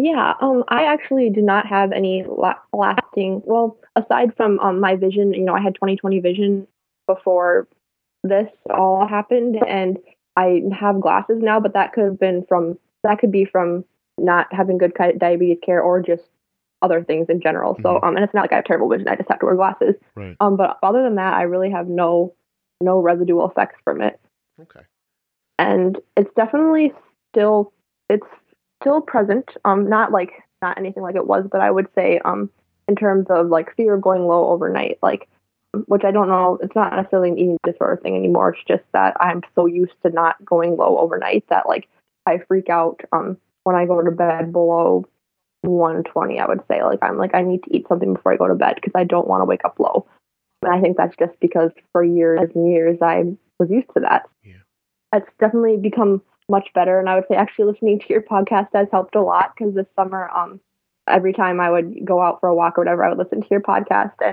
Yeah, 0.00 0.34
um, 0.40 0.62
I 0.68 0.84
actually 0.84 1.28
did 1.28 1.42
not 1.42 1.66
have 1.66 1.90
any 1.90 2.24
la- 2.24 2.54
lasting. 2.72 3.42
Well, 3.44 3.76
aside 3.96 4.32
from 4.36 4.60
um, 4.60 4.78
my 4.78 4.94
vision, 4.94 5.34
you 5.34 5.44
know, 5.44 5.54
I 5.54 5.60
had 5.60 5.74
20/20 5.74 6.22
vision 6.22 6.68
before 7.08 7.66
this 8.22 8.48
all 8.70 9.08
happened, 9.08 9.56
and 9.66 9.98
I 10.36 10.62
have 10.78 11.00
glasses 11.00 11.38
now. 11.40 11.58
But 11.58 11.72
that 11.72 11.94
could 11.94 12.04
have 12.04 12.20
been 12.20 12.44
from 12.48 12.78
that 13.02 13.18
could 13.18 13.32
be 13.32 13.44
from 13.44 13.84
not 14.18 14.46
having 14.52 14.78
good 14.78 14.92
diabetes 15.18 15.58
care 15.66 15.80
or 15.82 16.00
just 16.00 16.22
other 16.80 17.02
things 17.02 17.26
in 17.28 17.40
general. 17.40 17.74
So, 17.82 17.94
mm-hmm. 17.94 18.06
um, 18.06 18.14
and 18.14 18.24
it's 18.24 18.34
not 18.34 18.42
like 18.42 18.52
I 18.52 18.56
have 18.56 18.66
terrible 18.66 18.88
vision; 18.88 19.08
I 19.08 19.16
just 19.16 19.28
have 19.28 19.40
to 19.40 19.46
wear 19.46 19.56
glasses. 19.56 19.96
Right. 20.14 20.36
Um, 20.38 20.56
but 20.56 20.78
other 20.80 21.02
than 21.02 21.16
that, 21.16 21.34
I 21.34 21.42
really 21.42 21.72
have 21.72 21.88
no 21.88 22.34
no 22.80 23.00
residual 23.00 23.50
effects 23.50 23.80
from 23.82 24.00
it. 24.00 24.20
Okay. 24.62 24.82
And 25.58 25.98
it's 26.16 26.32
definitely 26.36 26.92
still 27.32 27.72
it's 28.08 28.26
still 28.80 29.00
present. 29.00 29.48
Um, 29.64 29.88
not 29.88 30.12
like 30.12 30.32
not 30.62 30.78
anything 30.78 31.02
like 31.02 31.16
it 31.16 31.26
was, 31.26 31.44
but 31.50 31.60
I 31.60 31.70
would 31.70 31.88
say 31.94 32.20
um, 32.24 32.50
in 32.86 32.96
terms 32.96 33.26
of 33.30 33.48
like 33.48 33.74
fear 33.76 33.94
of 33.94 34.02
going 34.02 34.26
low 34.26 34.48
overnight, 34.48 34.98
like 35.02 35.28
which 35.86 36.04
I 36.04 36.10
don't 36.10 36.28
know. 36.28 36.58
It's 36.62 36.74
not 36.74 36.94
necessarily 36.94 37.30
an 37.30 37.38
eating 37.38 37.58
disorder 37.64 38.00
thing 38.02 38.16
anymore. 38.16 38.50
It's 38.50 38.64
just 38.66 38.84
that 38.92 39.16
I'm 39.20 39.42
so 39.54 39.66
used 39.66 39.92
to 40.04 40.10
not 40.10 40.42
going 40.44 40.76
low 40.76 40.98
overnight 40.98 41.44
that 41.50 41.68
like 41.68 41.88
I 42.26 42.38
freak 42.48 42.68
out 42.70 43.00
um, 43.12 43.36
when 43.64 43.76
I 43.76 43.86
go 43.86 44.02
to 44.02 44.10
bed 44.10 44.52
below 44.52 45.06
120. 45.62 46.40
I 46.40 46.46
would 46.46 46.62
say 46.68 46.82
like 46.82 47.00
I'm 47.02 47.18
like 47.18 47.34
I 47.34 47.42
need 47.42 47.62
to 47.64 47.76
eat 47.76 47.86
something 47.88 48.14
before 48.14 48.32
I 48.32 48.36
go 48.36 48.48
to 48.48 48.54
bed 48.54 48.76
because 48.76 48.92
I 48.94 49.04
don't 49.04 49.28
want 49.28 49.42
to 49.42 49.46
wake 49.46 49.64
up 49.64 49.78
low. 49.78 50.06
And 50.62 50.74
I 50.74 50.80
think 50.80 50.96
that's 50.96 51.16
just 51.18 51.38
because 51.40 51.70
for 51.92 52.02
years 52.02 52.50
and 52.54 52.72
years 52.72 52.98
I 53.02 53.24
was 53.58 53.70
used 53.70 53.88
to 53.94 54.00
that. 54.00 54.28
Yeah. 54.42 54.54
It's 55.14 55.30
definitely 55.38 55.76
become 55.76 56.22
much 56.48 56.68
better. 56.74 56.98
And 56.98 57.08
I 57.08 57.14
would 57.14 57.24
say 57.28 57.36
actually 57.36 57.66
listening 57.66 57.98
to 58.00 58.06
your 58.08 58.22
podcast 58.22 58.68
has 58.74 58.88
helped 58.90 59.14
a 59.14 59.22
lot 59.22 59.52
because 59.56 59.74
this 59.74 59.86
summer, 59.96 60.30
um, 60.30 60.60
every 61.08 61.32
time 61.32 61.60
I 61.60 61.70
would 61.70 62.04
go 62.04 62.20
out 62.20 62.40
for 62.40 62.48
a 62.48 62.54
walk 62.54 62.78
or 62.78 62.82
whatever, 62.82 63.04
I 63.04 63.08
would 63.10 63.18
listen 63.18 63.40
to 63.42 63.48
your 63.50 63.60
podcast 63.60 64.14
and 64.22 64.32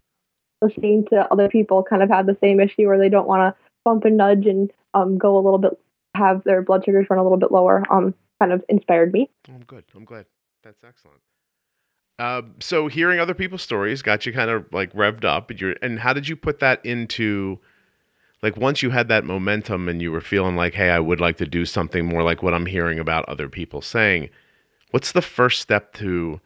listening 0.62 1.06
to 1.12 1.28
other 1.32 1.50
people 1.50 1.84
kind 1.84 2.02
of 2.02 2.10
have 2.10 2.26
the 2.26 2.38
same 2.42 2.60
issue 2.60 2.88
where 2.88 2.98
they 2.98 3.10
don't 3.10 3.28
want 3.28 3.56
to 3.56 3.62
bump 3.84 4.06
and 4.06 4.18
nudge 4.18 4.46
and 4.46 4.72
um, 4.94 5.18
go 5.18 5.36
a 5.38 5.42
little 5.42 5.60
bit, 5.60 5.78
have 6.16 6.44
their 6.44 6.62
blood 6.62 6.84
sugars 6.86 7.08
run 7.10 7.20
a 7.20 7.24
little 7.24 7.38
bit 7.38 7.52
lower, 7.52 7.84
um, 7.90 8.14
kind 8.40 8.52
of 8.52 8.64
inspired 8.70 9.12
me. 9.12 9.30
I'm 9.48 9.64
good. 9.64 9.84
I'm 9.96 10.06
glad. 10.06 10.26
That's 10.64 10.84
excellent. 10.84 11.20
Uh, 12.18 12.44
so 12.60 12.88
hearing 12.88 13.20
other 13.20 13.34
people's 13.34 13.62
stories 13.62 14.02
got 14.02 14.26
you 14.26 14.32
kind 14.32 14.50
of 14.50 14.66
like 14.72 14.94
revved 14.94 15.26
up. 15.26 15.50
And, 15.50 15.78
and 15.82 16.00
how 16.00 16.14
did 16.14 16.28
you 16.28 16.36
put 16.36 16.60
that 16.60 16.84
into 16.86 17.60
like 18.46 18.58
once 18.58 18.84
you 18.84 18.92
had 18.92 19.08
that 19.08 19.26
momentum 19.26 19.90
and 19.90 20.04
you 20.04 20.12
were 20.12 20.22
feeling 20.22 20.56
like, 20.56 20.76
hey, 20.76 20.92
I 20.92 21.00
would 21.00 21.20
like 21.20 21.38
to 21.38 21.48
do 21.48 21.66
something 21.66 22.06
more 22.06 22.22
like 22.22 22.44
what 22.44 22.54
I'm 22.54 22.68
hearing 22.68 23.00
about 23.00 23.28
other 23.28 23.50
people 23.50 23.82
saying, 23.82 24.30
what's 24.92 25.14
the 25.14 25.24
first 25.24 25.62
step 25.62 25.94
to 25.96 26.40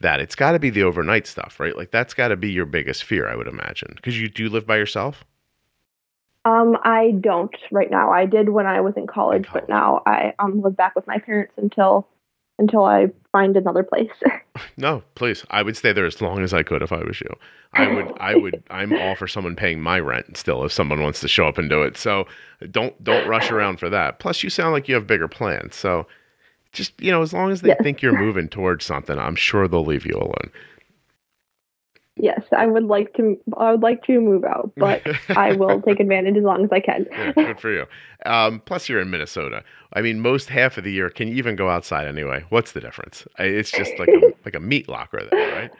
that? 0.00 0.20
It's 0.20 0.34
got 0.34 0.52
to 0.52 0.58
be 0.58 0.70
the 0.70 0.84
overnight 0.84 1.26
stuff, 1.26 1.60
right? 1.60 1.76
Like 1.76 1.90
that's 1.90 2.14
got 2.14 2.28
to 2.28 2.36
be 2.36 2.50
your 2.50 2.64
biggest 2.64 3.04
fear, 3.04 3.28
I 3.28 3.36
would 3.36 3.46
imagine, 3.46 3.92
because 3.94 4.18
you 4.18 4.30
do 4.30 4.48
live 4.48 4.66
by 4.66 4.78
yourself. 4.78 5.22
Um, 6.46 6.78
I 6.82 7.10
don't 7.20 7.54
right 7.70 7.90
now. 7.90 8.10
I 8.10 8.24
did 8.24 8.48
when 8.48 8.64
I 8.64 8.80
was 8.80 8.94
in 8.96 9.06
college, 9.06 9.44
In 9.44 9.52
but 9.52 9.68
now 9.68 10.02
I 10.06 10.32
um 10.38 10.62
live 10.62 10.78
back 10.78 10.96
with 10.96 11.06
my 11.06 11.18
parents 11.18 11.52
until 11.58 12.08
until 12.58 12.84
I 12.84 13.08
find 13.32 13.56
another 13.56 13.82
place. 13.82 14.10
No, 14.76 15.02
please. 15.16 15.44
I 15.50 15.62
would 15.64 15.76
stay 15.76 15.92
there 15.92 16.06
as 16.06 16.20
long 16.22 16.40
as 16.44 16.54
I 16.54 16.62
could 16.62 16.80
if 16.80 16.92
I 16.92 17.02
was 17.02 17.20
you. 17.20 17.28
I 17.72 17.88
would 17.88 18.12
I 18.20 18.36
would 18.36 18.62
I'm 18.70 18.94
all 18.94 19.16
for 19.16 19.26
someone 19.26 19.56
paying 19.56 19.80
my 19.80 19.98
rent 19.98 20.36
still 20.36 20.64
if 20.64 20.70
someone 20.72 21.02
wants 21.02 21.18
to 21.22 21.28
show 21.28 21.48
up 21.48 21.58
and 21.58 21.68
do 21.68 21.82
it. 21.82 21.96
So 21.96 22.26
don't 22.70 23.02
don't 23.02 23.26
rush 23.26 23.50
around 23.50 23.80
for 23.80 23.90
that. 23.90 24.20
Plus 24.20 24.44
you 24.44 24.50
sound 24.50 24.72
like 24.72 24.86
you 24.88 24.94
have 24.94 25.08
bigger 25.08 25.26
plans. 25.26 25.74
So 25.74 26.06
just 26.70 26.92
you 27.00 27.10
know, 27.10 27.20
as 27.22 27.32
long 27.32 27.50
as 27.50 27.62
they 27.62 27.70
Yes. 27.70 27.80
think 27.82 28.00
you're 28.00 28.16
moving 28.26 28.48
towards 28.48 28.84
something, 28.84 29.18
I'm 29.18 29.34
sure 29.36 29.66
they'll 29.66 29.84
leave 29.84 30.06
you 30.06 30.14
alone. 30.14 30.52
yes, 32.16 32.42
I 32.56 32.66
would 32.66 32.84
like 32.84 33.12
to. 33.14 33.36
I 33.56 33.72
would 33.72 33.82
like 33.82 34.04
to 34.04 34.20
move 34.20 34.44
out, 34.44 34.70
but 34.76 35.02
I 35.36 35.52
will 35.52 35.82
take 35.82 35.98
advantage 35.98 36.36
as 36.36 36.44
long 36.44 36.62
as 36.64 36.70
I 36.70 36.78
can. 36.80 37.06
Yeah, 37.10 37.32
good 37.32 37.58
for 37.60 37.72
you. 37.72 37.86
Um, 38.24 38.60
plus, 38.64 38.88
you're 38.88 39.00
in 39.00 39.10
Minnesota. 39.10 39.64
I 39.94 40.02
mean, 40.02 40.20
most 40.20 40.48
half 40.48 40.76
of 40.76 40.84
the 40.84 40.92
year, 40.92 41.08
can 41.08 41.28
you 41.28 41.34
even 41.34 41.56
go 41.56 41.68
outside 41.68 42.06
anyway? 42.06 42.44
What's 42.48 42.72
the 42.72 42.80
difference? 42.80 43.26
It's 43.38 43.70
just 43.70 43.92
like 43.98 44.08
a, 44.08 44.20
like 44.44 44.54
a 44.54 44.60
meat 44.60 44.88
locker 44.88 45.22
there, 45.30 45.54
right? 45.54 45.70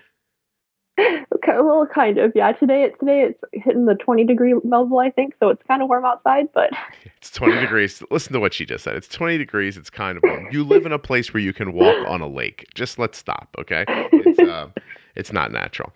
Okay, 1.35 1.59
well, 1.61 1.87
kind 1.92 2.18
of. 2.18 2.33
Yeah, 2.35 2.53
today 2.53 2.85
it 2.85 2.98
today 3.00 3.22
it's 3.22 3.40
hitting 3.53 3.87
the 3.87 3.96
20 3.96 4.24
degree 4.24 4.55
level, 4.62 5.00
I 5.00 5.11
think, 5.11 5.35
so 5.40 5.48
it's 5.48 5.62
kind 5.66 5.83
of 5.83 5.88
warm 5.88 6.05
outside. 6.05 6.46
But 6.55 6.70
It's 7.16 7.31
20 7.31 7.61
degrees. 7.61 8.03
Listen 8.11 8.35
to 8.35 8.40
what 8.40 8.55
she 8.55 8.64
just 8.64 8.85
said. 8.85 8.96
It's 8.96 9.09
20 9.09 9.38
degrees. 9.38 9.77
It's 9.77 9.90
kind 9.90 10.16
of 10.18 10.22
warm. 10.24 10.46
You 10.53 10.62
live 10.62 10.87
in 10.87 10.92
a 10.92 10.98
place 10.98 11.35
where 11.35 11.42
you 11.42 11.53
can 11.53 11.72
walk 11.72 11.96
on 12.07 12.20
a 12.20 12.29
lake. 12.29 12.66
Just 12.74 12.98
let's 12.98 13.18
stop, 13.18 13.48
okay? 13.59 13.85
It's 13.88 14.38
uh, 14.38 14.68
it's 15.16 15.33
not 15.33 15.50
natural. 15.50 15.92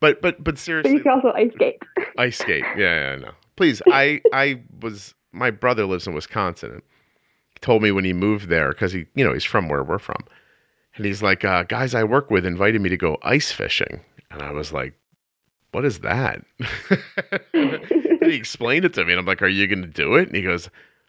But 0.00 0.22
but 0.22 0.38
but 0.38 0.44
but 0.44 0.58
seriously, 0.58 0.92
you 0.94 1.00
can 1.00 1.12
also 1.12 1.32
ice 1.32 1.50
skate. 1.54 1.82
ice 2.16 2.38
skate. 2.38 2.64
Yeah, 2.76 3.12
yeah, 3.12 3.16
no. 3.16 3.30
Please, 3.56 3.82
I 3.88 4.20
I 4.32 4.62
was 4.80 5.14
my 5.32 5.50
brother 5.50 5.84
lives 5.84 6.06
in 6.06 6.14
Wisconsin. 6.14 6.80
Told 7.62 7.82
me 7.82 7.90
when 7.92 8.04
he 8.04 8.12
moved 8.12 8.48
there 8.48 8.70
because 8.70 8.92
he 8.92 9.06
you 9.14 9.24
know 9.24 9.32
he's 9.32 9.44
from 9.44 9.68
where 9.68 9.82
we're 9.82 9.98
from, 9.98 10.24
and 10.96 11.06
he's 11.06 11.22
like, 11.22 11.44
uh, 11.44 11.62
guys 11.62 11.94
I 11.94 12.04
work 12.04 12.30
with 12.30 12.44
invited 12.44 12.80
me 12.82 12.90
to 12.90 12.96
go 12.96 13.18
ice 13.22 13.50
fishing, 13.50 14.00
and 14.30 14.42
I 14.42 14.50
was 14.52 14.72
like, 14.72 14.94
what 15.70 15.84
is 15.84 16.00
that? 16.00 16.42
he 17.52 18.34
explained 18.34 18.84
it 18.84 18.94
to 18.94 19.04
me, 19.04 19.12
and 19.12 19.20
I'm 19.20 19.26
like, 19.26 19.42
are 19.42 19.48
you 19.48 19.66
going 19.66 19.82
to 19.82 19.88
do 19.88 20.16
it? 20.16 20.28
And 20.28 20.36
he 20.36 20.42
goes. 20.42 20.68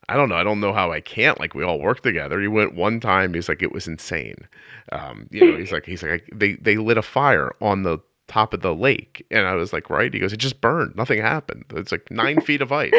I 0.10 0.18
don't 0.18 0.28
know. 0.28 0.36
I 0.36 0.44
don't 0.44 0.60
know 0.60 0.74
how 0.74 0.92
I 0.92 1.00
can't. 1.00 1.40
Like 1.40 1.56
we 1.56 1.64
all 1.64 1.80
work 1.80 2.02
together. 2.04 2.42
He 2.42 2.50
went 2.50 2.76
one 2.76 3.00
time. 3.00 3.34
He's 3.34 3.48
like, 3.48 3.64
it 3.64 3.72
was 3.72 3.88
insane. 3.88 4.36
Um, 4.92 5.28
you 5.32 5.50
know, 5.50 5.58
he's 5.58 5.72
like, 5.72 5.86
he's 5.86 6.04
like, 6.04 6.30
they 6.34 6.56
they 6.56 6.76
lit 6.76 6.98
a 6.98 7.02
fire 7.02 7.56
on 7.62 7.84
the 7.84 8.00
top 8.28 8.54
of 8.54 8.60
the 8.62 8.76
lake, 8.76 9.26
and 9.32 9.48
I 9.48 9.54
was 9.56 9.72
like, 9.72 9.90
right. 9.90 10.14
He 10.14 10.20
goes, 10.20 10.34
it 10.34 10.38
just 10.38 10.60
burned. 10.60 10.96
Nothing 10.98 11.22
happened. 11.22 11.64
It's 11.70 11.92
like 11.94 12.12
nine 12.12 12.42
feet 12.42 12.62
of 12.62 12.72
ice. 12.74 12.92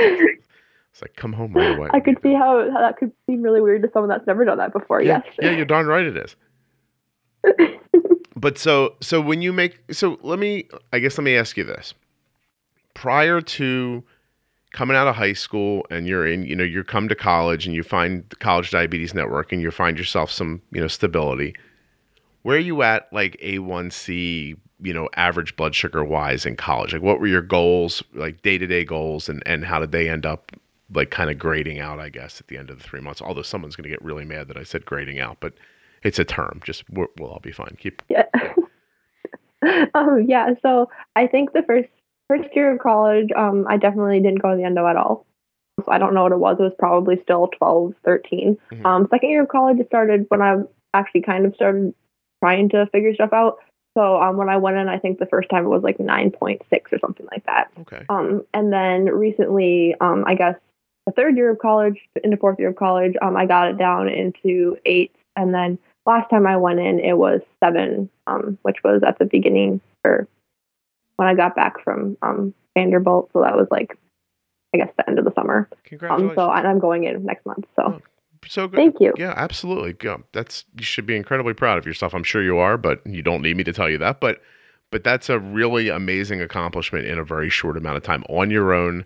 It's 0.94 1.02
like, 1.02 1.16
come 1.16 1.32
home 1.32 1.52
right 1.52 1.76
away. 1.76 1.90
I 1.92 2.00
could 2.00 2.18
see 2.22 2.32
how, 2.32 2.70
how 2.72 2.80
that 2.80 2.96
could 2.96 3.12
seem 3.26 3.42
really 3.42 3.60
weird 3.60 3.82
to 3.82 3.90
someone 3.92 4.08
that's 4.08 4.26
never 4.26 4.44
done 4.44 4.58
that 4.58 4.72
before. 4.72 5.02
Yeah, 5.02 5.22
yes. 5.24 5.34
yeah, 5.42 5.50
you're 5.50 5.66
darn 5.66 5.86
right. 5.86 6.06
It 6.06 6.16
is. 6.16 6.36
But 8.36 8.58
so 8.58 8.96
so 9.00 9.22
when 9.22 9.40
you 9.40 9.54
make 9.54 9.78
so 9.90 10.18
let 10.22 10.38
me 10.38 10.68
I 10.92 10.98
guess 10.98 11.16
let 11.16 11.24
me 11.24 11.34
ask 11.34 11.56
you 11.56 11.64
this. 11.64 11.94
Prior 12.92 13.40
to 13.40 14.04
coming 14.72 14.96
out 14.96 15.06
of 15.06 15.14
high 15.14 15.32
school 15.32 15.86
and 15.88 16.06
you're 16.06 16.26
in 16.26 16.44
you 16.44 16.54
know 16.54 16.64
you 16.64 16.82
come 16.84 17.08
to 17.08 17.14
college 17.14 17.64
and 17.64 17.74
you 17.74 17.82
find 17.82 18.24
the 18.28 18.36
college 18.36 18.70
diabetes 18.70 19.14
network 19.14 19.52
and 19.52 19.62
you 19.62 19.70
find 19.70 19.96
yourself 19.96 20.30
some 20.30 20.60
you 20.72 20.80
know 20.80 20.88
stability 20.88 21.54
where 22.42 22.56
are 22.56 22.60
you 22.60 22.82
at 22.82 23.10
like 23.12 23.36
a1c 23.40 24.56
you 24.82 24.92
know 24.92 25.08
average 25.14 25.54
blood 25.54 25.76
sugar 25.76 26.02
wise 26.02 26.44
in 26.44 26.56
college 26.56 26.92
like 26.92 27.02
what 27.02 27.20
were 27.20 27.28
your 27.28 27.40
goals 27.40 28.02
like 28.14 28.42
day-to-day 28.42 28.84
goals 28.84 29.28
and 29.28 29.44
and 29.46 29.64
how 29.64 29.78
did 29.78 29.92
they 29.92 30.10
end 30.10 30.26
up 30.26 30.50
like 30.92 31.10
kind 31.10 31.30
of 31.30 31.38
grading 31.38 31.80
out 31.80 31.98
i 31.98 32.08
guess 32.08 32.40
at 32.40 32.48
the 32.48 32.58
end 32.58 32.70
of 32.70 32.78
the 32.78 32.84
three 32.84 33.00
months 33.00 33.22
although 33.22 33.42
someone's 33.42 33.76
going 33.76 33.84
to 33.84 33.88
get 33.88 34.02
really 34.04 34.24
mad 34.24 34.48
that 34.48 34.56
i 34.56 34.62
said 34.62 34.84
grading 34.84 35.18
out 35.18 35.38
but 35.40 35.54
it's 36.02 36.18
a 36.18 36.24
term 36.24 36.60
just 36.64 36.84
we're, 36.90 37.06
we'll 37.18 37.30
all 37.30 37.40
be 37.40 37.52
fine 37.52 37.76
keep 37.78 38.02
Yeah. 38.08 38.24
um, 39.94 40.24
yeah. 40.26 40.50
So 40.62 40.90
I 41.16 41.26
think 41.26 41.52
the 41.52 41.62
first 41.62 41.88
first 42.28 42.48
year 42.54 42.72
of 42.72 42.78
college, 42.80 43.30
um, 43.36 43.66
I 43.68 43.76
definitely 43.76 44.20
didn't 44.20 44.42
go 44.42 44.50
to 44.50 44.56
the 44.56 44.64
endo 44.64 44.86
at 44.86 44.96
all. 44.96 45.26
So 45.84 45.90
I 45.90 45.98
don't 45.98 46.14
know 46.14 46.22
what 46.22 46.32
it 46.32 46.38
was. 46.38 46.56
It 46.58 46.62
was 46.62 46.72
probably 46.78 47.20
still 47.22 47.48
12, 47.48 47.94
13. 48.04 48.56
Mhm. 48.72 48.84
Um, 48.86 49.08
second 49.10 49.30
year 49.30 49.42
of 49.42 49.48
college, 49.48 49.78
it 49.80 49.86
started 49.88 50.26
when 50.28 50.40
I 50.40 50.56
actually 50.94 51.22
kind 51.22 51.44
of 51.46 51.54
started 51.54 51.94
trying 52.42 52.68
to 52.70 52.86
figure 52.92 53.14
stuff 53.14 53.32
out. 53.32 53.58
So 53.96 54.20
um, 54.20 54.36
when 54.36 54.48
I 54.48 54.56
went 54.56 54.76
in, 54.76 54.88
I 54.88 54.98
think 54.98 55.18
the 55.18 55.26
first 55.26 55.48
time 55.50 55.64
it 55.64 55.68
was 55.68 55.82
like 55.82 55.98
9.6 55.98 56.60
or 56.92 56.98
something 56.98 57.26
like 57.30 57.44
that. 57.46 57.70
okay 57.80 58.04
Um, 58.08 58.44
and 58.52 58.72
then 58.72 59.06
recently, 59.06 59.94
um, 60.00 60.24
I 60.26 60.34
guess 60.34 60.56
the 61.06 61.12
third 61.12 61.36
year 61.36 61.50
of 61.50 61.58
college, 61.58 61.98
into 62.22 62.36
fourth 62.36 62.58
year 62.58 62.70
of 62.70 62.76
college, 62.76 63.14
um, 63.22 63.36
I 63.36 63.46
got 63.46 63.68
it 63.68 63.78
down 63.78 64.08
into 64.08 64.76
eight. 64.86 65.14
And 65.36 65.52
then 65.52 65.78
last 66.06 66.30
time 66.30 66.46
I 66.46 66.56
went 66.56 66.80
in, 66.80 66.98
it 66.98 67.18
was 67.18 67.40
seven, 67.62 68.08
um, 68.26 68.58
which 68.62 68.78
was 68.84 69.02
at 69.06 69.18
the 69.18 69.24
beginning 69.24 69.80
or 70.04 70.28
when 71.16 71.28
I 71.28 71.34
got 71.34 71.54
back 71.54 71.82
from 71.82 72.16
um, 72.22 72.54
Vanderbilt. 72.74 73.30
So 73.32 73.42
that 73.42 73.56
was 73.56 73.68
like, 73.70 73.96
I 74.74 74.78
guess, 74.78 74.90
the 74.96 75.08
end 75.08 75.18
of 75.18 75.24
the 75.24 75.34
summer. 75.34 75.68
Um, 75.70 75.78
congratulations 75.84 76.36
so 76.36 76.50
and 76.50 76.66
I'm 76.66 76.78
going 76.78 77.04
in 77.04 77.24
next 77.24 77.44
month. 77.46 77.66
So 77.76 78.00
Oh, 78.44 78.48
so 78.48 78.68
good 78.68 78.76
thank 78.76 79.00
you. 79.00 79.12
Yeah, 79.16 79.34
absolutely. 79.36 79.96
Yeah, 80.02 80.18
that's 80.32 80.64
you 80.76 80.84
should 80.84 81.06
be 81.06 81.16
incredibly 81.16 81.54
proud 81.54 81.78
of 81.78 81.86
yourself. 81.86 82.14
I'm 82.14 82.24
sure 82.24 82.42
you 82.42 82.58
are, 82.58 82.76
but 82.76 83.00
you 83.06 83.22
don't 83.22 83.42
need 83.42 83.56
me 83.56 83.64
to 83.64 83.72
tell 83.72 83.88
you 83.88 83.98
that. 83.98 84.20
But 84.20 84.40
but 84.90 85.04
that's 85.04 85.28
a 85.28 85.38
really 85.38 85.88
amazing 85.88 86.40
accomplishment 86.40 87.06
in 87.06 87.18
a 87.18 87.24
very 87.24 87.50
short 87.50 87.76
amount 87.76 87.96
of 87.96 88.02
time 88.02 88.24
on 88.28 88.50
your 88.50 88.72
own, 88.72 89.04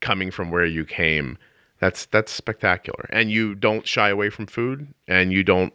coming 0.00 0.30
from 0.30 0.50
where 0.50 0.66
you 0.66 0.84
came. 0.84 1.38
That's 1.80 2.06
that's 2.06 2.32
spectacular. 2.32 3.08
And 3.10 3.30
you 3.30 3.54
don't 3.54 3.86
shy 3.86 4.08
away 4.08 4.30
from 4.30 4.46
food, 4.46 4.88
and 5.06 5.32
you 5.32 5.44
don't 5.44 5.72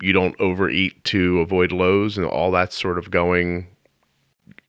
you 0.00 0.12
don't 0.12 0.38
overeat 0.40 1.04
to 1.04 1.40
avoid 1.40 1.72
lows, 1.72 2.16
and 2.16 2.26
all 2.26 2.50
that 2.52 2.72
sort 2.72 2.98
of 2.98 3.10
going. 3.10 3.68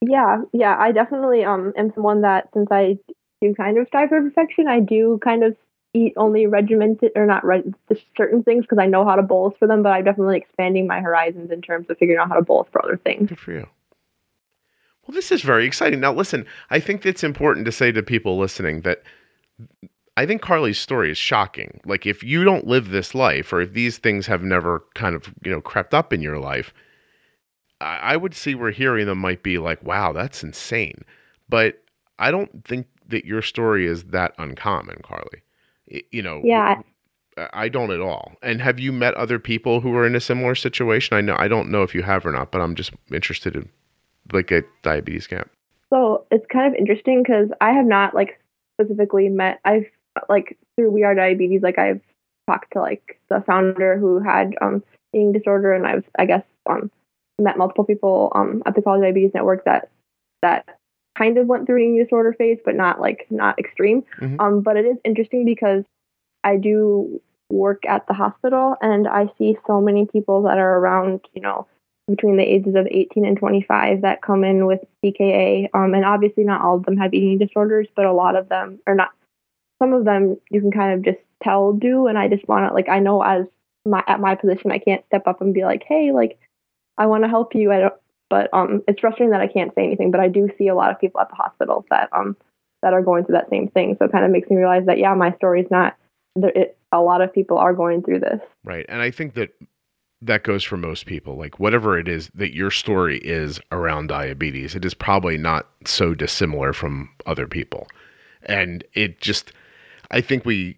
Yeah, 0.01 0.41
yeah, 0.51 0.75
I 0.77 0.91
definitely 0.91 1.43
um 1.43 1.73
am 1.77 1.91
someone 1.93 2.21
that 2.21 2.49
since 2.53 2.67
I 2.71 2.97
do 3.41 3.53
kind 3.55 3.77
of 3.77 3.87
strive 3.87 4.09
for 4.09 4.21
perfection, 4.21 4.67
I 4.67 4.79
do 4.79 5.19
kind 5.23 5.43
of 5.43 5.55
eat 5.93 6.13
only 6.17 6.47
regimented 6.47 7.11
or 7.15 7.25
not 7.25 7.45
re- 7.45 7.63
certain 8.17 8.43
things 8.43 8.63
because 8.63 8.79
I 8.79 8.87
know 8.87 9.05
how 9.05 9.15
to 9.15 9.21
bolus 9.21 9.55
for 9.59 9.67
them, 9.67 9.83
but 9.83 9.89
I'm 9.89 10.03
definitely 10.03 10.37
expanding 10.37 10.87
my 10.87 10.99
horizons 10.99 11.51
in 11.51 11.61
terms 11.61 11.87
of 11.89 11.97
figuring 11.97 12.19
out 12.19 12.29
how 12.29 12.35
to 12.35 12.41
bolus 12.41 12.67
for 12.71 12.83
other 12.83 12.97
things. 12.97 13.29
Good 13.29 13.39
for 13.39 13.51
you. 13.51 13.67
Well, 15.05 15.15
this 15.15 15.31
is 15.31 15.41
very 15.41 15.65
exciting. 15.65 15.99
Now, 15.99 16.13
listen, 16.13 16.45
I 16.69 16.79
think 16.79 17.05
it's 17.05 17.23
important 17.23 17.65
to 17.65 17.71
say 17.71 17.91
to 17.91 18.01
people 18.03 18.37
listening 18.37 18.81
that 18.81 19.03
I 20.15 20.25
think 20.25 20.41
Carly's 20.41 20.79
story 20.79 21.11
is 21.11 21.17
shocking. 21.17 21.81
Like, 21.85 22.05
if 22.05 22.23
you 22.23 22.43
don't 22.43 22.67
live 22.67 22.89
this 22.89 23.13
life, 23.15 23.51
or 23.51 23.61
if 23.61 23.73
these 23.73 23.97
things 23.97 24.27
have 24.27 24.43
never 24.43 24.83
kind 24.93 25.15
of, 25.15 25.33
you 25.43 25.51
know, 25.51 25.59
crept 25.61 25.93
up 25.93 26.13
in 26.13 26.21
your 26.21 26.37
life, 26.39 26.73
I, 27.81 27.97
I 27.97 28.17
would 28.17 28.33
see 28.33 28.55
where 28.55 28.71
hearing 28.71 29.07
them 29.07 29.17
might 29.17 29.43
be 29.43 29.57
like, 29.57 29.83
wow, 29.83 30.13
that's 30.13 30.43
insane. 30.43 31.03
But 31.49 31.81
I 32.19 32.31
don't 32.31 32.63
think 32.65 32.87
that 33.09 33.25
your 33.25 33.41
story 33.41 33.85
is 33.85 34.05
that 34.05 34.33
uncommon, 34.37 34.97
Carly. 35.03 35.41
Y- 35.91 36.03
You 36.11 36.21
know, 36.21 36.41
Yeah, 36.43 36.81
I- 37.37 37.49
I 37.53 37.69
don't 37.69 37.91
at 37.91 37.99
all. 37.99 38.33
And 38.41 38.61
have 38.61 38.79
you 38.79 38.91
met 38.93 39.15
other 39.15 39.39
people 39.39 39.81
who 39.81 39.93
are 39.97 40.05
in 40.05 40.15
a 40.15 40.19
similar 40.21 40.55
situation? 40.55 41.17
I 41.17 41.21
know 41.21 41.35
I 41.37 41.47
don't 41.47 41.69
know 41.71 41.81
if 41.83 41.93
you 41.95 42.03
have 42.03 42.25
or 42.25 42.31
not, 42.31 42.51
but 42.51 42.61
I'm 42.61 42.75
just 42.75 42.91
interested 43.11 43.55
in 43.55 43.69
like 44.31 44.51
a 44.51 44.63
diabetes 44.81 45.27
camp. 45.27 45.49
So 45.89 46.25
it's 46.31 46.45
kind 46.51 46.73
of 46.73 46.79
interesting 46.79 47.21
because 47.23 47.49
I 47.61 47.71
have 47.71 47.85
not 47.85 48.15
like 48.15 48.39
specifically 48.79 49.29
met. 49.29 49.59
I've 49.65 49.85
like 50.29 50.57
through 50.75 50.91
We 50.91 51.03
Are 51.03 51.15
Diabetes, 51.15 51.61
like 51.61 51.77
I've 51.77 52.01
talked 52.47 52.73
to 52.73 52.81
like 52.81 53.19
the 53.29 53.43
founder 53.45 53.97
who 53.97 54.19
had 54.19 54.55
um 54.61 54.83
eating 55.13 55.33
disorder, 55.33 55.73
and 55.73 55.85
I've 55.85 56.05
I 56.17 56.25
guess 56.25 56.43
um 56.69 56.89
met 57.39 57.57
multiple 57.57 57.83
people 57.83 58.31
um 58.35 58.63
at 58.65 58.75
the 58.75 58.81
College 58.81 59.01
Diabetes 59.01 59.31
Network 59.33 59.65
that 59.65 59.89
that 60.41 60.77
kind 61.17 61.37
of 61.37 61.47
went 61.47 61.67
through 61.67 61.77
an 61.77 61.81
eating 61.83 62.03
disorder 62.03 62.33
phase, 62.33 62.59
but 62.65 62.75
not 62.75 62.99
like 62.99 63.27
not 63.29 63.59
extreme. 63.59 64.03
Mhm. 64.19 64.39
Um, 64.39 64.61
but 64.61 64.77
it 64.77 64.85
is 64.85 64.97
interesting 65.03 65.45
because 65.45 65.83
I 66.43 66.57
do 66.57 67.21
work 67.49 67.85
at 67.85 68.07
the 68.07 68.13
hospital, 68.13 68.75
and 68.81 69.07
I 69.07 69.31
see 69.37 69.57
so 69.67 69.79
many 69.79 70.07
people 70.07 70.41
that 70.43 70.57
are 70.57 70.79
around, 70.79 71.21
you 71.33 71.41
know, 71.41 71.67
between 72.07 72.37
the 72.37 72.43
ages 72.43 72.75
of 72.75 72.87
18 72.89 73.25
and 73.25 73.37
25 73.37 74.01
that 74.01 74.21
come 74.21 74.43
in 74.43 74.65
with 74.65 74.81
DKA. 75.03 75.69
Um, 75.73 75.93
and 75.93 76.05
obviously, 76.05 76.43
not 76.43 76.61
all 76.61 76.77
of 76.77 76.85
them 76.85 76.97
have 76.97 77.13
eating 77.13 77.37
disorders, 77.37 77.87
but 77.95 78.05
a 78.05 78.13
lot 78.13 78.35
of 78.35 78.49
them, 78.49 78.79
or 78.85 78.95
not, 78.95 79.11
some 79.81 79.93
of 79.93 80.05
them 80.05 80.37
you 80.49 80.61
can 80.61 80.71
kind 80.71 80.93
of 80.93 81.05
just 81.05 81.23
tell 81.41 81.73
do. 81.73 82.07
And 82.07 82.17
I 82.17 82.27
just 82.27 82.47
want 82.47 82.67
to, 82.67 82.73
like, 82.73 82.89
I 82.89 82.99
know 82.99 83.21
as 83.21 83.45
my 83.85 84.03
at 84.07 84.19
my 84.19 84.35
position, 84.35 84.71
I 84.71 84.79
can't 84.79 85.05
step 85.07 85.27
up 85.27 85.41
and 85.41 85.53
be 85.53 85.63
like, 85.63 85.83
hey, 85.87 86.11
like, 86.11 86.39
I 86.97 87.05
want 87.05 87.23
to 87.23 87.29
help 87.29 87.55
you. 87.55 87.71
I 87.71 87.79
don't, 87.79 87.93
but 88.29 88.49
um, 88.53 88.83
it's 88.87 88.99
frustrating 88.99 89.31
that 89.31 89.41
I 89.41 89.47
can't 89.47 89.73
say 89.73 89.83
anything. 89.83 90.11
But 90.11 90.19
I 90.19 90.27
do 90.27 90.49
see 90.57 90.67
a 90.67 90.75
lot 90.75 90.91
of 90.91 90.99
people 90.99 91.21
at 91.21 91.29
the 91.29 91.35
hospital 91.35 91.85
that 91.89 92.09
um 92.11 92.35
that 92.81 92.93
are 92.93 93.01
going 93.01 93.23
through 93.23 93.35
that 93.35 93.49
same 93.49 93.69
thing. 93.69 93.95
So 93.97 94.05
it 94.05 94.11
kind 94.11 94.25
of 94.25 94.31
makes 94.31 94.49
me 94.49 94.57
realize 94.57 94.85
that 94.87 94.97
yeah, 94.97 95.13
my 95.13 95.33
story 95.35 95.61
is 95.61 95.71
not. 95.71 95.95
There, 96.35 96.51
it, 96.53 96.77
a 96.91 96.99
lot 96.99 97.21
of 97.21 97.33
people 97.33 97.57
are 97.57 97.73
going 97.73 98.03
through 98.03 98.19
this. 98.19 98.39
Right. 98.63 98.85
And 98.89 99.01
I 99.01 99.09
think 99.09 99.35
that 99.35 99.49
that 100.25 100.43
goes 100.43 100.63
for 100.63 100.77
most 100.77 101.05
people. 101.05 101.37
Like 101.37 101.59
whatever 101.59 101.97
it 101.97 102.07
is 102.07 102.29
that 102.35 102.53
your 102.53 102.71
story 102.71 103.19
is 103.19 103.59
around 103.71 104.07
diabetes, 104.07 104.75
it 104.75 104.85
is 104.85 104.93
probably 104.93 105.37
not 105.37 105.67
so 105.85 106.13
dissimilar 106.13 106.73
from 106.73 107.09
other 107.25 107.47
people. 107.47 107.87
And 108.43 108.83
it 108.93 109.21
just, 109.21 109.51
I 110.11 110.21
think 110.21 110.45
we, 110.45 110.77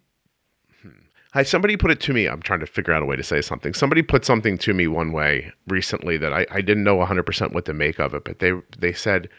hmm, 0.81 0.89
I, 1.33 1.43
somebody 1.43 1.77
put 1.77 1.91
it 1.91 1.99
to 2.01 2.13
me. 2.13 2.27
I'm 2.27 2.41
trying 2.41 2.59
to 2.59 2.65
figure 2.65 2.93
out 2.93 3.03
a 3.03 3.05
way 3.05 3.15
to 3.15 3.23
say 3.23 3.41
something. 3.41 3.73
Somebody 3.73 4.01
put 4.01 4.25
something 4.25 4.57
to 4.59 4.73
me 4.73 4.87
one 4.87 5.11
way 5.11 5.51
recently 5.67 6.17
that 6.17 6.33
I, 6.33 6.45
I 6.51 6.61
didn't 6.61 6.83
know 6.83 6.97
100% 6.97 7.53
what 7.53 7.65
to 7.65 7.73
make 7.73 7.99
of 7.99 8.13
it, 8.13 8.23
but 8.23 8.39
they, 8.39 8.53
they 8.77 8.93
said, 8.93 9.29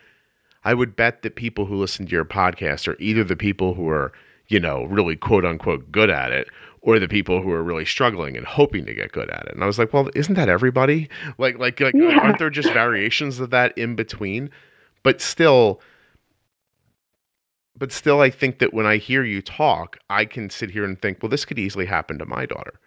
I 0.65 0.75
would 0.75 0.97
bet 0.97 1.23
that 1.23 1.37
people 1.37 1.67
who 1.67 1.77
listen 1.77 2.07
to 2.07 2.13
your 2.13 2.25
podcast 2.25 2.89
are 2.89 2.97
either 2.99 3.23
the 3.23 3.37
people 3.37 3.75
who 3.75 3.89
are, 3.89 4.13
you 4.49 4.59
know, 4.59 4.85
really 4.85 5.17
quote 5.17 5.45
unquote 5.45 5.93
good 5.93 6.11
at 6.11 6.33
it 6.33 6.49
or 6.87 7.01
the 7.01 7.09
people 7.09 7.43
who 7.43 7.51
are 7.51 7.65
really 7.65 7.85
struggling 7.85 8.37
and 8.37 8.47
hoping 8.47 8.87
to 8.87 8.95
get 8.95 9.11
good 9.11 9.29
at 9.29 9.45
it. 9.47 9.55
And 9.55 9.65
I 9.65 9.67
was 9.67 9.77
like, 9.77 9.93
well, 9.93 10.09
isn't 10.15 10.37
that 10.37 10.49
everybody? 10.49 11.09
Like, 11.37 11.59
like, 11.59 11.81
like 11.81 11.95
Yeah. 11.97 12.21
aren't 12.21 12.39
there 12.39 12.49
just 12.49 12.73
variations 12.73 13.41
of 13.41 13.51
that 13.51 13.77
in 13.77 13.97
between? 13.97 14.51
But 15.03 15.21
still, 15.21 15.81
but 17.77 17.91
still, 17.91 18.21
I 18.21 18.31
think 18.31 18.61
that 18.61 18.73
when 18.73 18.87
I 18.87 18.99
hear 18.99 19.25
you 19.25 19.43
talk, 19.43 19.99
I 20.09 20.25
can 20.25 20.49
sit 20.49 20.71
here 20.71 20.85
and 20.85 21.01
think, 21.03 21.19
well, 21.21 21.29
this 21.29 21.45
could 21.45 21.59
easily 21.59 21.87
happen 21.87 22.19
to 22.19 22.25
my 22.25 22.47
daughter, 22.47 22.79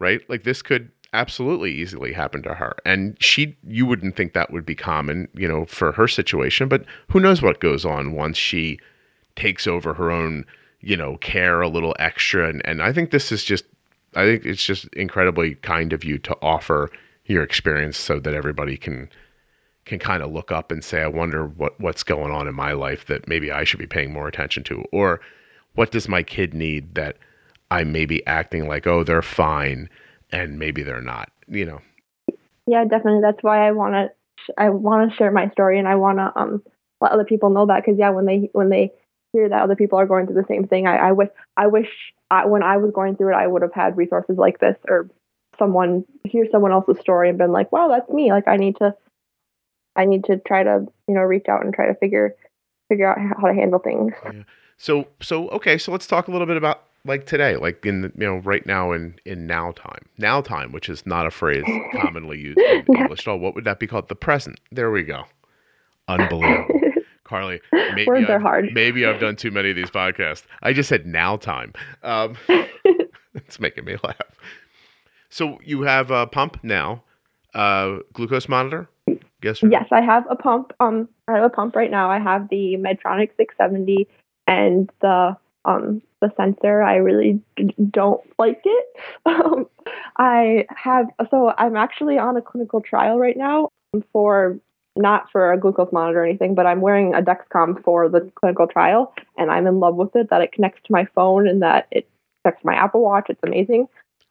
right? 0.00 0.20
Like, 0.28 0.42
this 0.42 0.60
could 0.60 0.90
absolutely 1.12 1.70
easily 1.70 2.12
happen 2.12 2.42
to 2.42 2.54
her. 2.54 2.74
And 2.84 3.16
she, 3.22 3.56
you 3.64 3.86
wouldn't 3.86 4.16
think 4.16 4.32
that 4.32 4.52
would 4.52 4.66
be 4.66 4.74
common, 4.74 5.28
you 5.34 5.46
know, 5.46 5.66
for 5.66 5.92
her 5.92 6.08
situation, 6.08 6.68
but 6.68 6.84
who 7.10 7.20
knows 7.20 7.42
what 7.42 7.60
goes 7.60 7.84
on 7.84 8.12
once 8.12 8.36
she 8.36 8.80
takes 9.36 9.68
over 9.68 9.94
her 9.94 10.10
own, 10.10 10.44
you 10.80 10.96
know, 10.96 11.16
care 11.18 11.60
a 11.60 11.68
little 11.68 11.94
extra. 11.98 12.48
And, 12.48 12.62
and 12.64 12.82
I 12.82 12.92
think 12.92 13.10
this 13.10 13.32
is 13.32 13.44
just, 13.44 13.64
I 14.14 14.24
think 14.24 14.44
it's 14.44 14.64
just 14.64 14.86
incredibly 14.94 15.54
kind 15.56 15.92
of 15.92 16.04
you 16.04 16.18
to 16.18 16.36
offer 16.42 16.90
your 17.26 17.42
experience 17.42 17.96
so 17.96 18.18
that 18.20 18.34
everybody 18.34 18.76
can 18.76 19.08
can 19.86 19.98
kind 19.98 20.22
of 20.22 20.30
look 20.30 20.52
up 20.52 20.70
and 20.70 20.84
say, 20.84 21.02
I 21.02 21.08
wonder 21.08 21.46
what, 21.46 21.80
what's 21.80 22.02
going 22.02 22.30
on 22.30 22.46
in 22.46 22.54
my 22.54 22.72
life 22.72 23.06
that 23.06 23.26
maybe 23.26 23.50
I 23.50 23.64
should 23.64 23.80
be 23.80 23.86
paying 23.86 24.12
more 24.12 24.28
attention 24.28 24.62
to, 24.64 24.84
or 24.92 25.20
what 25.74 25.90
does 25.90 26.06
my 26.06 26.22
kid 26.22 26.52
need 26.54 26.94
that 26.94 27.16
I 27.70 27.84
may 27.84 28.04
be 28.04 28.24
acting 28.26 28.68
like, 28.68 28.86
oh, 28.86 29.04
they're 29.04 29.22
fine, 29.22 29.88
and 30.30 30.58
maybe 30.58 30.82
they're 30.82 31.00
not, 31.00 31.30
you 31.48 31.64
know. 31.64 31.80
Yeah, 32.66 32.84
definitely. 32.84 33.22
That's 33.22 33.42
why 33.42 33.66
I 33.66 33.72
want 33.72 33.94
to. 33.94 34.10
I 34.58 34.70
want 34.70 35.10
to 35.10 35.16
share 35.16 35.30
my 35.30 35.48
story, 35.50 35.78
and 35.78 35.88
I 35.88 35.96
want 35.96 36.18
to 36.18 36.32
um 36.36 36.62
let 37.00 37.12
other 37.12 37.24
people 37.24 37.50
know 37.50 37.66
that 37.66 37.82
because 37.84 37.98
yeah, 37.98 38.10
when 38.10 38.26
they 38.26 38.50
when 38.52 38.68
they 38.68 38.92
hear 39.32 39.48
that 39.48 39.62
other 39.62 39.76
people 39.76 39.98
are 39.98 40.06
going 40.06 40.26
through 40.26 40.40
the 40.40 40.48
same 40.48 40.66
thing, 40.66 40.86
I, 40.86 40.96
I 41.08 41.12
wish 41.12 41.28
I 41.56 41.66
wish 41.66 41.88
I, 42.30 42.46
when 42.46 42.62
I 42.62 42.76
was 42.76 42.92
going 42.92 43.16
through 43.16 43.34
it, 43.34 43.36
I 43.36 43.46
would 43.46 43.62
have 43.62 43.74
had 43.74 43.96
resources 43.96 44.38
like 44.38 44.58
this 44.58 44.76
or 44.88 45.08
someone 45.58 46.04
hear 46.24 46.46
someone 46.50 46.72
else's 46.72 46.98
story 47.00 47.28
and 47.28 47.38
been 47.38 47.52
like, 47.52 47.70
wow, 47.72 47.88
that's 47.88 48.10
me. 48.10 48.30
Like 48.30 48.48
I 48.48 48.56
need 48.56 48.76
to, 48.76 48.94
I 49.96 50.04
need 50.04 50.24
to 50.24 50.38
try 50.38 50.62
to 50.62 50.86
you 51.08 51.14
know 51.14 51.22
reach 51.22 51.48
out 51.48 51.64
and 51.64 51.74
try 51.74 51.86
to 51.86 51.94
figure 51.94 52.34
figure 52.88 53.10
out 53.10 53.18
how 53.18 53.46
to 53.46 53.54
handle 53.54 53.78
things. 53.78 54.12
So, 54.76 55.06
so 55.20 55.48
okay, 55.50 55.76
so 55.76 55.92
let's 55.92 56.06
talk 56.06 56.28
a 56.28 56.30
little 56.30 56.46
bit 56.46 56.56
about 56.56 56.84
like 57.04 57.26
today, 57.26 57.56
like 57.56 57.84
in 57.86 58.02
the, 58.02 58.12
you 58.16 58.26
know 58.26 58.36
right 58.38 58.64
now 58.66 58.92
in 58.92 59.18
in 59.24 59.46
now 59.46 59.72
time, 59.72 60.06
now 60.18 60.40
time, 60.40 60.72
which 60.72 60.88
is 60.88 61.06
not 61.06 61.26
a 61.26 61.30
phrase 61.30 61.64
commonly 62.00 62.38
used 62.38 62.58
in 62.58 62.84
English 62.96 63.26
at 63.26 63.28
all. 63.28 63.38
What 63.38 63.54
would 63.54 63.64
that 63.64 63.78
be 63.78 63.86
called? 63.86 64.08
The 64.08 64.14
present. 64.14 64.60
There 64.70 64.90
we 64.90 65.02
go. 65.02 65.24
Unbelievable. 66.08 66.79
Carly, 67.30 67.60
maybe 67.72 68.06
Words 68.08 68.28
are 68.28 68.34
I've, 68.34 68.42
hard. 68.42 68.68
maybe 68.72 69.06
I've 69.06 69.20
done 69.20 69.36
too 69.36 69.52
many 69.52 69.70
of 69.70 69.76
these 69.76 69.90
podcasts. 69.90 70.42
I 70.62 70.72
just 70.72 70.88
said 70.88 71.06
now 71.06 71.36
time. 71.36 71.72
Um, 72.02 72.36
it's 73.34 73.60
making 73.60 73.84
me 73.84 73.96
laugh. 74.02 74.16
So 75.28 75.60
you 75.64 75.82
have 75.82 76.10
a 76.10 76.26
pump 76.26 76.58
now, 76.64 77.04
uh, 77.54 77.98
glucose 78.12 78.48
monitor. 78.48 78.88
Guess 79.42 79.62
Yes, 79.62 79.86
I 79.92 80.00
have 80.00 80.26
a 80.28 80.34
pump. 80.34 80.72
Um, 80.80 81.08
I 81.28 81.36
have 81.36 81.44
a 81.44 81.48
pump 81.50 81.76
right 81.76 81.90
now. 81.90 82.10
I 82.10 82.18
have 82.18 82.48
the 82.48 82.74
Medtronic 82.76 83.30
670 83.36 84.08
and 84.48 84.90
the 85.00 85.36
um 85.64 86.02
the 86.20 86.32
sensor. 86.36 86.82
I 86.82 86.96
really 86.96 87.40
d- 87.56 87.74
don't 87.90 88.22
like 88.38 88.60
it. 88.64 88.86
Um, 89.26 89.68
I 90.16 90.66
have 90.74 91.06
so 91.30 91.52
I'm 91.56 91.76
actually 91.76 92.18
on 92.18 92.36
a 92.36 92.42
clinical 92.42 92.80
trial 92.80 93.18
right 93.20 93.36
now 93.36 93.68
for 94.12 94.58
not 94.96 95.30
for 95.30 95.52
a 95.52 95.58
glucose 95.58 95.92
monitor 95.92 96.20
or 96.20 96.24
anything, 96.24 96.54
but 96.54 96.66
I'm 96.66 96.80
wearing 96.80 97.14
a 97.14 97.22
Dexcom 97.22 97.82
for 97.82 98.08
the 98.08 98.30
clinical 98.34 98.66
trial, 98.66 99.12
and 99.36 99.50
I'm 99.50 99.66
in 99.66 99.80
love 99.80 99.96
with 99.96 100.14
it. 100.16 100.30
That 100.30 100.42
it 100.42 100.52
connects 100.52 100.80
to 100.84 100.92
my 100.92 101.06
phone 101.14 101.48
and 101.48 101.62
that 101.62 101.86
it 101.90 102.08
connects 102.42 102.62
to 102.62 102.66
my 102.66 102.74
Apple 102.74 103.02
Watch. 103.02 103.26
It's 103.28 103.40
amazing. 103.44 103.88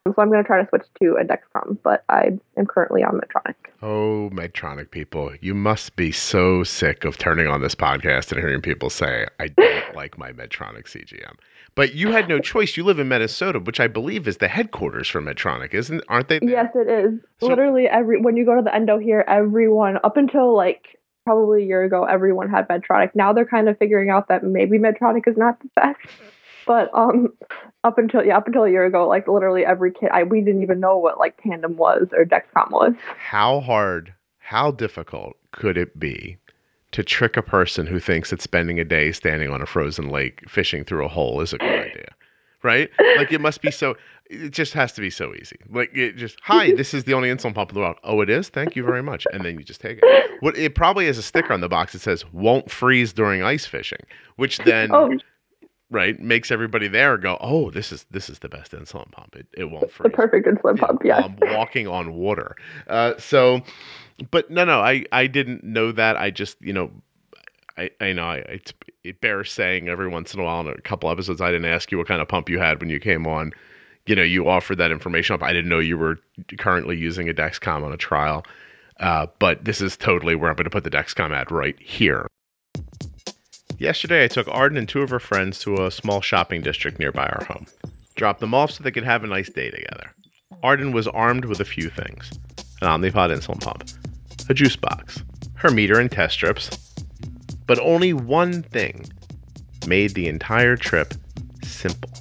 So 0.07 0.15
I'm 0.17 0.29
going 0.29 0.41
to 0.41 0.47
try 0.47 0.61
to 0.61 0.67
switch 0.69 0.85
to 1.01 1.17
a 1.17 1.23
Dexcom, 1.23 1.77
but 1.83 2.03
I 2.09 2.39
am 2.57 2.65
currently 2.65 3.03
on 3.03 3.19
Medtronic. 3.19 3.55
Oh, 3.81 4.29
Medtronic 4.33 4.91
people, 4.91 5.31
you 5.41 5.53
must 5.53 5.95
be 5.95 6.11
so 6.11 6.63
sick 6.63 7.03
of 7.03 7.17
turning 7.17 7.47
on 7.47 7.61
this 7.61 7.75
podcast 7.75 8.31
and 8.31 8.39
hearing 8.39 8.61
people 8.61 8.89
say, 8.89 9.27
I 9.39 9.49
don't 9.49 9.95
like 9.95 10.17
my 10.17 10.31
Medtronic 10.31 10.85
CGM. 10.85 11.35
But 11.79 11.95
you 11.95 12.11
had 12.11 12.27
no 12.27 12.39
choice. 12.39 12.75
You 12.75 12.83
live 12.83 12.99
in 12.99 13.07
Minnesota, 13.07 13.57
which 13.57 13.79
I 13.79 13.87
believe 13.87 14.27
is 14.27 14.35
the 14.35 14.49
headquarters 14.49 15.07
for 15.07 15.21
Medtronic, 15.21 15.73
isn't? 15.73 16.03
Aren't 16.09 16.27
they? 16.27 16.39
there? 16.39 16.49
Yes, 16.49 16.71
it 16.75 16.89
is. 16.89 17.21
So- 17.39 17.47
Literally 17.47 17.87
every 17.87 18.19
when 18.19 18.35
you 18.35 18.43
go 18.43 18.53
to 18.57 18.61
the 18.61 18.75
endo 18.75 18.97
here, 18.97 19.23
everyone 19.29 19.97
up 20.03 20.17
until 20.17 20.53
like 20.53 20.99
probably 21.23 21.63
a 21.63 21.65
year 21.65 21.85
ago, 21.85 22.03
everyone 22.03 22.49
had 22.49 22.67
Medtronic. 22.67 23.11
Now 23.15 23.31
they're 23.31 23.45
kind 23.45 23.69
of 23.69 23.77
figuring 23.77 24.09
out 24.09 24.27
that 24.27 24.43
maybe 24.43 24.77
Medtronic 24.77 25.25
is 25.25 25.37
not 25.37 25.57
the 25.61 25.69
best. 25.77 25.99
But 26.67 26.89
um, 26.93 27.29
up 27.85 27.97
until 27.97 28.25
yeah, 28.25 28.35
up 28.35 28.47
until 28.47 28.65
a 28.65 28.69
year 28.69 28.83
ago, 28.83 29.07
like 29.07 29.29
literally 29.29 29.65
every 29.65 29.93
kid, 29.93 30.09
I 30.11 30.23
we 30.23 30.41
didn't 30.41 30.63
even 30.63 30.81
know 30.81 30.97
what 30.97 31.17
like 31.17 31.41
Tandem 31.41 31.77
was 31.77 32.09
or 32.11 32.25
Dexcom 32.25 32.71
was. 32.71 32.93
How 33.17 33.61
hard, 33.61 34.13
how 34.39 34.71
difficult 34.71 35.37
could 35.53 35.77
it 35.77 35.97
be 35.97 36.39
to 36.91 37.03
trick 37.03 37.37
a 37.37 37.41
person 37.41 37.85
who 37.85 37.99
thinks 37.99 38.31
that 38.31 38.41
spending 38.41 38.79
a 38.79 38.85
day 38.85 39.11
standing 39.11 39.51
on 39.51 39.61
a 39.61 39.65
frozen 39.65 40.09
lake 40.09 40.47
fishing 40.49 40.83
through 40.83 41.05
a 41.05 41.07
hole 41.07 41.41
is 41.41 41.53
a 41.53 41.57
good 41.57 41.79
idea? 41.89 42.09
Right? 42.61 42.89
Like 43.17 43.31
it 43.31 43.39
must 43.39 43.61
be 43.61 43.71
so. 43.71 43.95
It 44.25 44.49
just 44.49 44.73
has 44.73 44.91
to 44.93 45.01
be 45.01 45.09
so 45.09 45.33
easy. 45.33 45.55
Like 45.69 45.95
it 45.95 46.17
just, 46.17 46.37
hi, 46.43 46.67
mm-hmm. 46.67 46.77
this 46.77 46.93
is 46.93 47.05
the 47.05 47.13
only 47.13 47.29
insulin 47.29 47.55
pump 47.55 47.71
in 47.71 47.75
the 47.75 47.79
world. 47.79 47.95
Oh, 48.03 48.21
it 48.21 48.29
is. 48.29 48.49
Thank 48.49 48.75
you 48.75 48.83
very 48.83 49.01
much. 49.01 49.25
And 49.31 49.43
then 49.43 49.57
you 49.57 49.63
just 49.63 49.81
take 49.81 49.99
it. 50.01 50.31
What 50.41 50.57
it 50.57 50.75
probably 50.75 51.05
has 51.07 51.17
a 51.17 51.23
sticker 51.23 51.53
on 51.53 51.61
the 51.61 51.69
box 51.69 51.93
that 51.93 51.99
says 51.99 52.25
"won't 52.33 52.69
freeze 52.69 53.13
during 53.13 53.43
ice 53.43 53.65
fishing," 53.65 54.01
which 54.35 54.57
then 54.59 54.89
Oh, 54.93 55.17
right 55.89 56.19
makes 56.19 56.51
everybody 56.51 56.87
there 56.87 57.17
go, 57.17 57.37
"Oh, 57.41 57.71
this 57.71 57.91
is 57.91 58.05
this 58.11 58.29
is 58.29 58.39
the 58.39 58.49
best 58.49 58.71
insulin 58.71 59.11
pump. 59.11 59.35
It 59.35 59.47
it 59.53 59.65
won't 59.65 59.91
freeze." 59.91 60.11
the 60.11 60.15
perfect 60.15 60.47
insulin 60.47 60.77
Yeah, 60.79 60.85
pump. 60.87 61.01
yeah. 61.03 61.17
I'm 61.17 61.57
walking 61.57 61.87
on 61.87 62.13
water. 62.13 62.55
Uh, 62.87 63.13
so, 63.17 63.61
but 64.31 64.49
no, 64.49 64.65
no, 64.65 64.79
I, 64.79 65.05
I 65.11 65.27
didn't 65.27 65.63
know 65.63 65.91
that. 65.91 66.17
I 66.17 66.31
just, 66.31 66.61
you 66.61 66.73
know, 66.73 66.91
I, 67.77 67.89
I 68.01 68.13
know 68.13 68.23
I, 68.23 68.37
it, 68.37 68.73
it 69.03 69.21
bears 69.21 69.51
saying 69.51 69.87
every 69.89 70.07
once 70.07 70.33
in 70.33 70.39
a 70.39 70.43
while 70.43 70.61
in 70.61 70.67
a 70.67 70.81
couple 70.81 71.09
episodes, 71.09 71.41
I 71.41 71.51
didn't 71.51 71.71
ask 71.71 71.91
you 71.91 71.97
what 71.97 72.07
kind 72.07 72.21
of 72.21 72.27
pump 72.27 72.49
you 72.49 72.59
had 72.59 72.79
when 72.81 72.89
you 72.89 72.99
came 72.99 73.25
on. 73.27 73.51
You 74.05 74.15
know, 74.15 74.23
you 74.23 74.49
offered 74.49 74.77
that 74.79 74.91
information 74.91 75.35
up. 75.35 75.43
I 75.43 75.53
didn't 75.53 75.69
know 75.69 75.79
you 75.79 75.97
were 75.97 76.17
currently 76.57 76.97
using 76.97 77.29
a 77.29 77.33
Dexcom 77.33 77.83
on 77.83 77.91
a 77.93 77.97
trial. 77.97 78.43
Uh, 78.99 79.27
but 79.39 79.63
this 79.63 79.79
is 79.81 79.95
totally 79.95 80.35
where 80.35 80.49
I'm 80.49 80.55
going 80.57 80.65
to 80.65 80.69
put 80.69 80.83
the 80.83 80.89
Dexcom 80.89 81.31
ad 81.31 81.51
right 81.51 81.79
here. 81.79 82.27
Yesterday, 83.79 84.25
I 84.25 84.27
took 84.27 84.49
Arden 84.49 84.77
and 84.77 84.89
two 84.89 85.01
of 85.01 85.09
her 85.09 85.21
friends 85.21 85.57
to 85.59 85.85
a 85.85 85.89
small 85.89 86.19
shopping 86.19 86.61
district 86.61 86.99
nearby 86.99 87.25
our 87.27 87.45
home. 87.45 87.65
Dropped 88.15 88.41
them 88.41 88.53
off 88.53 88.71
so 88.71 88.83
they 88.83 88.91
could 88.91 89.05
have 89.05 89.23
a 89.23 89.27
nice 89.27 89.49
day 89.49 89.71
together. 89.71 90.11
Arden 90.61 90.91
was 90.91 91.07
armed 91.07 91.45
with 91.45 91.61
a 91.61 91.65
few 91.65 91.89
things 91.89 92.29
an 92.81 92.89
Omnipod 92.89 93.33
insulin 93.33 93.61
pump, 93.61 93.85
a 94.49 94.53
juice 94.53 94.75
box, 94.75 95.23
her 95.55 95.71
meter 95.71 95.97
and 95.97 96.11
test 96.11 96.33
strips. 96.33 96.93
But 97.67 97.79
only 97.79 98.11
one 98.11 98.63
thing 98.63 99.05
made 99.87 100.13
the 100.13 100.27
entire 100.27 100.75
trip 100.75 101.13
simple. 101.63 102.11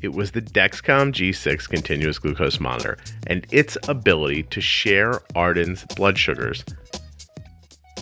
It 0.00 0.14
was 0.14 0.30
the 0.30 0.42
Dexcom 0.42 1.12
G6 1.12 1.68
continuous 1.68 2.18
glucose 2.18 2.60
monitor 2.60 2.96
and 3.26 3.46
its 3.50 3.76
ability 3.88 4.44
to 4.44 4.62
share 4.62 5.20
Arden's 5.34 5.84
blood 5.96 6.16
sugars 6.16 6.64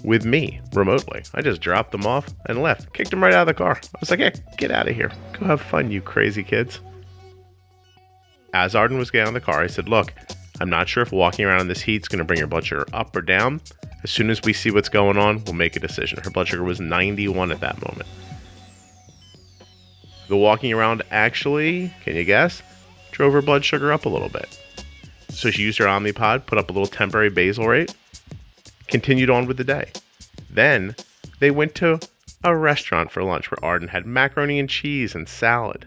with 0.05 0.25
me 0.25 0.61
remotely. 0.75 1.23
I 1.35 1.41
just 1.41 1.61
dropped 1.61 1.91
them 1.91 2.07
off 2.07 2.29
and 2.47 2.63
left, 2.63 2.93
kicked 2.93 3.11
them 3.11 3.23
right 3.23 3.33
out 3.33 3.49
of 3.49 3.55
the 3.55 3.55
car. 3.55 3.81
I 3.83 3.99
was 3.99 4.11
like, 4.11 4.21
hey, 4.21 4.33
get 4.59 4.71
out 4.71 4.87
of 4.87 4.95
here. 4.95 5.11
Go 5.33 5.47
have 5.47 5.61
fun, 5.61 5.91
you 5.91 6.01
crazy 6.01 6.45
kids. 6.45 6.81
As 8.53 8.75
Arden 8.75 8.99
was 8.99 9.11
getting 9.11 9.23
out 9.23 9.29
of 9.29 9.35
the 9.35 9.41
car, 9.41 9.63
I 9.63 9.67
said, 9.67 9.89
look, 9.89 10.13
I'm 10.61 10.71
not 10.71 10.89
sure 10.89 11.03
if 11.03 11.11
walking 11.11 11.45
around 11.45 11.63
in 11.63 11.69
this 11.69 11.81
heat 11.81 12.03
is 12.03 12.09
going 12.09 12.19
to 12.19 12.25
bring 12.25 12.39
your 12.39 12.47
blood 12.47 12.65
sugar 12.65 12.87
up 12.93 13.17
or 13.17 13.23
down. 13.23 13.61
As 14.05 14.11
soon 14.11 14.31
as 14.31 14.41
we 14.43 14.53
see 14.53 14.71
what's 14.71 14.91
going 14.91 15.17
on, 15.17 15.43
we'll 15.45 15.55
make 15.55 15.75
a 15.75 15.81
decision. 15.81 16.21
Her 16.23 16.31
blood 16.31 16.49
sugar 16.49 16.63
was 16.63 16.81
91 16.81 17.51
at 17.51 17.61
that 17.61 17.83
moment. 17.83 18.09
The 20.29 20.37
walking 20.37 20.73
around 20.73 21.03
actually, 21.11 21.93
can 22.05 22.15
you 22.15 22.25
guess, 22.25 22.63
drove 23.11 23.33
her 23.33 23.43
blood 23.43 23.65
sugar 23.65 23.93
up 23.93 24.05
a 24.05 24.09
little 24.09 24.29
bit. 24.29 24.61
So 25.31 25.51
she 25.51 25.63
used 25.63 25.79
her 25.79 25.87
Omnipod, 25.87 26.47
put 26.47 26.59
up 26.59 26.71
a 26.71 26.73
little 26.73 26.87
temporary 26.87 27.31
basal 27.31 27.67
rate, 27.67 27.95
continued 28.89 29.31
on 29.31 29.47
with 29.47 29.57
the 29.57 29.65
day. 29.65 29.91
Then 30.51 30.95
they 31.41 31.51
went 31.51 31.75
to 31.77 32.01
a 32.43 32.55
restaurant 32.57 33.11
for 33.11 33.23
lunch 33.23 33.51
where 33.51 33.65
Arden 33.65 33.89
had 33.89 34.07
macaroni 34.07 34.59
and 34.59 34.69
cheese 34.69 35.15
and 35.15 35.29
salad. 35.29 35.87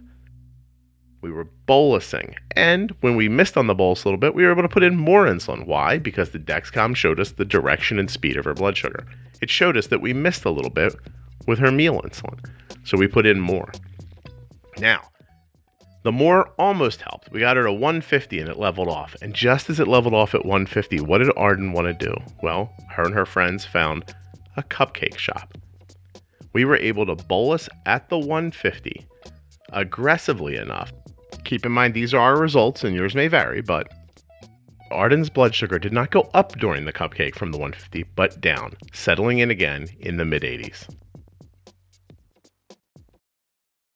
We 1.21 1.31
were 1.31 1.47
bolusing, 1.67 2.35
and 2.55 2.91
when 3.01 3.15
we 3.15 3.27
missed 3.27 3.57
on 3.57 3.67
the 3.67 3.75
bolus 3.75 4.03
a 4.03 4.07
little 4.07 4.19
bit, 4.19 4.35
we 4.35 4.43
were 4.43 4.51
able 4.51 4.61
to 4.61 4.69
put 4.69 4.83
in 4.83 4.95
more 4.95 5.25
insulin. 5.25 5.65
Why? 5.65 5.97
Because 5.97 6.29
the 6.29 6.39
Dexcom 6.39 6.95
showed 6.95 7.19
us 7.19 7.31
the 7.31 7.45
direction 7.45 7.97
and 7.99 8.09
speed 8.09 8.37
of 8.37 8.45
her 8.45 8.53
blood 8.53 8.77
sugar. 8.77 9.05
It 9.41 9.49
showed 9.49 9.77
us 9.77 9.87
that 9.87 10.01
we 10.01 10.13
missed 10.13 10.45
a 10.45 10.51
little 10.51 10.71
bit 10.71 10.95
with 11.47 11.59
her 11.59 11.71
meal 11.71 12.01
insulin. 12.01 12.39
So 12.83 12.97
we 12.97 13.07
put 13.07 13.25
in 13.25 13.39
more. 13.39 13.71
Now, 14.79 15.01
the 16.07 16.11
more 16.13 16.47
almost 16.57 17.01
helped. 17.01 17.29
We 17.33 17.41
got 17.41 17.57
her 17.57 17.63
to 17.63 17.73
150 17.73 18.39
and 18.39 18.47
it 18.47 18.57
leveled 18.57 18.87
off. 18.87 19.13
And 19.21 19.33
just 19.33 19.69
as 19.69 19.81
it 19.81 19.89
leveled 19.89 20.13
off 20.13 20.33
at 20.33 20.45
150, 20.45 21.01
what 21.01 21.17
did 21.17 21.33
Arden 21.35 21.73
want 21.73 21.87
to 21.87 22.05
do? 22.05 22.15
Well, 22.41 22.71
her 22.91 23.03
and 23.03 23.13
her 23.13 23.25
friends 23.25 23.65
found 23.65 24.15
a 24.55 24.63
cupcake 24.63 25.17
shop. 25.17 25.57
We 26.53 26.63
were 26.63 26.77
able 26.77 27.05
to 27.07 27.15
bolus 27.25 27.67
at 27.85 28.07
the 28.07 28.17
150 28.17 29.05
aggressively 29.73 30.55
enough. 30.55 30.93
Keep 31.43 31.65
in 31.65 31.73
mind, 31.73 31.93
these 31.93 32.13
are 32.13 32.21
our 32.21 32.39
results 32.39 32.85
and 32.85 32.95
yours 32.95 33.13
may 33.13 33.27
vary, 33.27 33.59
but 33.59 33.91
Arden's 34.89 35.29
blood 35.29 35.53
sugar 35.53 35.77
did 35.77 35.91
not 35.91 36.09
go 36.09 36.29
up 36.33 36.57
during 36.57 36.85
the 36.85 36.93
cupcake 36.93 37.35
from 37.35 37.51
the 37.51 37.57
150, 37.57 38.05
but 38.15 38.39
down, 38.39 38.77
settling 38.93 39.39
in 39.39 39.51
again 39.51 39.89
in 39.99 40.15
the 40.15 40.23
mid 40.23 40.43
80s. 40.43 40.87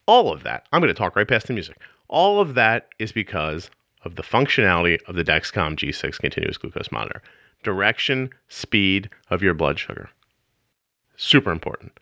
All 0.06 0.30
of 0.30 0.42
that, 0.42 0.68
I'm 0.72 0.82
going 0.82 0.92
to 0.92 0.94
talk 0.94 1.16
right 1.16 1.26
past 1.26 1.46
the 1.46 1.54
music. 1.54 1.78
All 2.12 2.40
of 2.40 2.52
that 2.56 2.90
is 2.98 3.10
because 3.10 3.70
of 4.04 4.16
the 4.16 4.22
functionality 4.22 5.00
of 5.06 5.16
the 5.16 5.24
Dexcom 5.24 5.76
G6 5.76 6.18
continuous 6.18 6.58
glucose 6.58 6.92
monitor. 6.92 7.22
Direction, 7.62 8.28
speed 8.48 9.08
of 9.30 9.42
your 9.42 9.54
blood 9.54 9.78
sugar. 9.78 10.10
Super 11.16 11.50
important. 11.50 11.98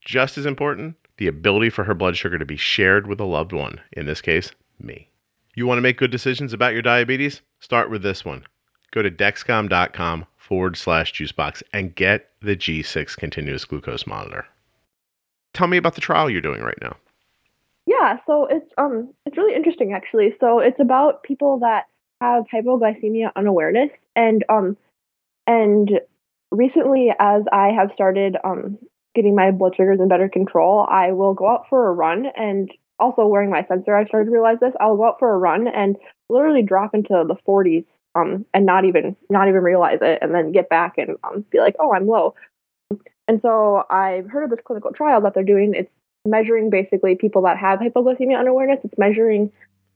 Just 0.00 0.38
as 0.38 0.46
important, 0.46 0.94
the 1.16 1.26
ability 1.26 1.70
for 1.70 1.82
her 1.82 1.92
blood 1.92 2.16
sugar 2.16 2.38
to 2.38 2.44
be 2.46 2.56
shared 2.56 3.08
with 3.08 3.18
a 3.18 3.24
loved 3.24 3.52
one, 3.52 3.80
in 3.90 4.06
this 4.06 4.20
case, 4.20 4.52
me. 4.78 5.10
You 5.56 5.66
want 5.66 5.78
to 5.78 5.82
make 5.82 5.98
good 5.98 6.12
decisions 6.12 6.52
about 6.52 6.74
your 6.74 6.82
diabetes? 6.82 7.40
Start 7.58 7.90
with 7.90 8.04
this 8.04 8.24
one. 8.24 8.46
Go 8.92 9.02
to 9.02 9.10
dexcom.com 9.10 10.24
forward 10.36 10.76
slash 10.76 11.12
juicebox 11.12 11.64
and 11.72 11.96
get 11.96 12.30
the 12.42 12.54
G6 12.54 13.16
continuous 13.16 13.64
glucose 13.64 14.06
monitor. 14.06 14.46
Tell 15.52 15.66
me 15.66 15.78
about 15.78 15.96
the 15.96 16.00
trial 16.00 16.30
you're 16.30 16.40
doing 16.40 16.62
right 16.62 16.78
now. 16.80 16.96
Yeah, 17.86 18.16
so 18.26 18.46
it's 18.46 18.66
um 18.78 19.12
it's 19.24 19.36
really 19.36 19.54
interesting 19.54 19.92
actually. 19.92 20.34
So 20.40 20.58
it's 20.58 20.80
about 20.80 21.22
people 21.22 21.60
that 21.60 21.84
have 22.20 22.44
hypoglycemia 22.52 23.30
unawareness 23.36 23.90
and 24.16 24.44
um 24.48 24.76
and 25.46 25.90
recently 26.52 27.10
as 27.18 27.44
I 27.52 27.68
have 27.78 27.90
started 27.94 28.36
um 28.44 28.78
getting 29.14 29.34
my 29.36 29.50
blood 29.52 29.74
sugars 29.76 30.00
in 30.00 30.08
better 30.08 30.28
control, 30.28 30.86
I 30.90 31.12
will 31.12 31.34
go 31.34 31.48
out 31.48 31.66
for 31.70 31.88
a 31.88 31.92
run 31.92 32.26
and 32.36 32.70
also 32.98 33.26
wearing 33.26 33.50
my 33.50 33.64
sensor, 33.68 33.96
I 33.96 34.06
started 34.06 34.26
to 34.26 34.32
realize 34.32 34.58
this. 34.60 34.72
I'll 34.80 34.96
go 34.96 35.06
out 35.06 35.18
for 35.18 35.32
a 35.34 35.38
run 35.38 35.68
and 35.68 35.96
literally 36.30 36.62
drop 36.62 36.94
into 36.94 37.24
the 37.28 37.36
40s 37.46 37.84
um 38.16 38.46
and 38.54 38.66
not 38.66 38.84
even 38.86 39.16
not 39.30 39.48
even 39.48 39.62
realize 39.62 39.98
it 40.02 40.18
and 40.22 40.34
then 40.34 40.52
get 40.52 40.68
back 40.70 40.94
and 40.98 41.16
um, 41.24 41.44
be 41.50 41.60
like, 41.60 41.76
"Oh, 41.80 41.92
I'm 41.94 42.08
low." 42.08 42.34
And 43.28 43.40
so 43.42 43.84
I've 43.90 44.28
heard 44.28 44.44
of 44.44 44.50
this 44.50 44.60
clinical 44.64 44.92
trial 44.92 45.20
that 45.22 45.34
they're 45.34 45.44
doing. 45.44 45.74
It's 45.74 45.90
measuring 46.26 46.70
basically 46.70 47.14
people 47.14 47.42
that 47.42 47.58
have 47.58 47.80
hypoglycemia 47.80 48.38
unawareness. 48.38 48.80
It's 48.84 48.98
measuring 48.98 49.52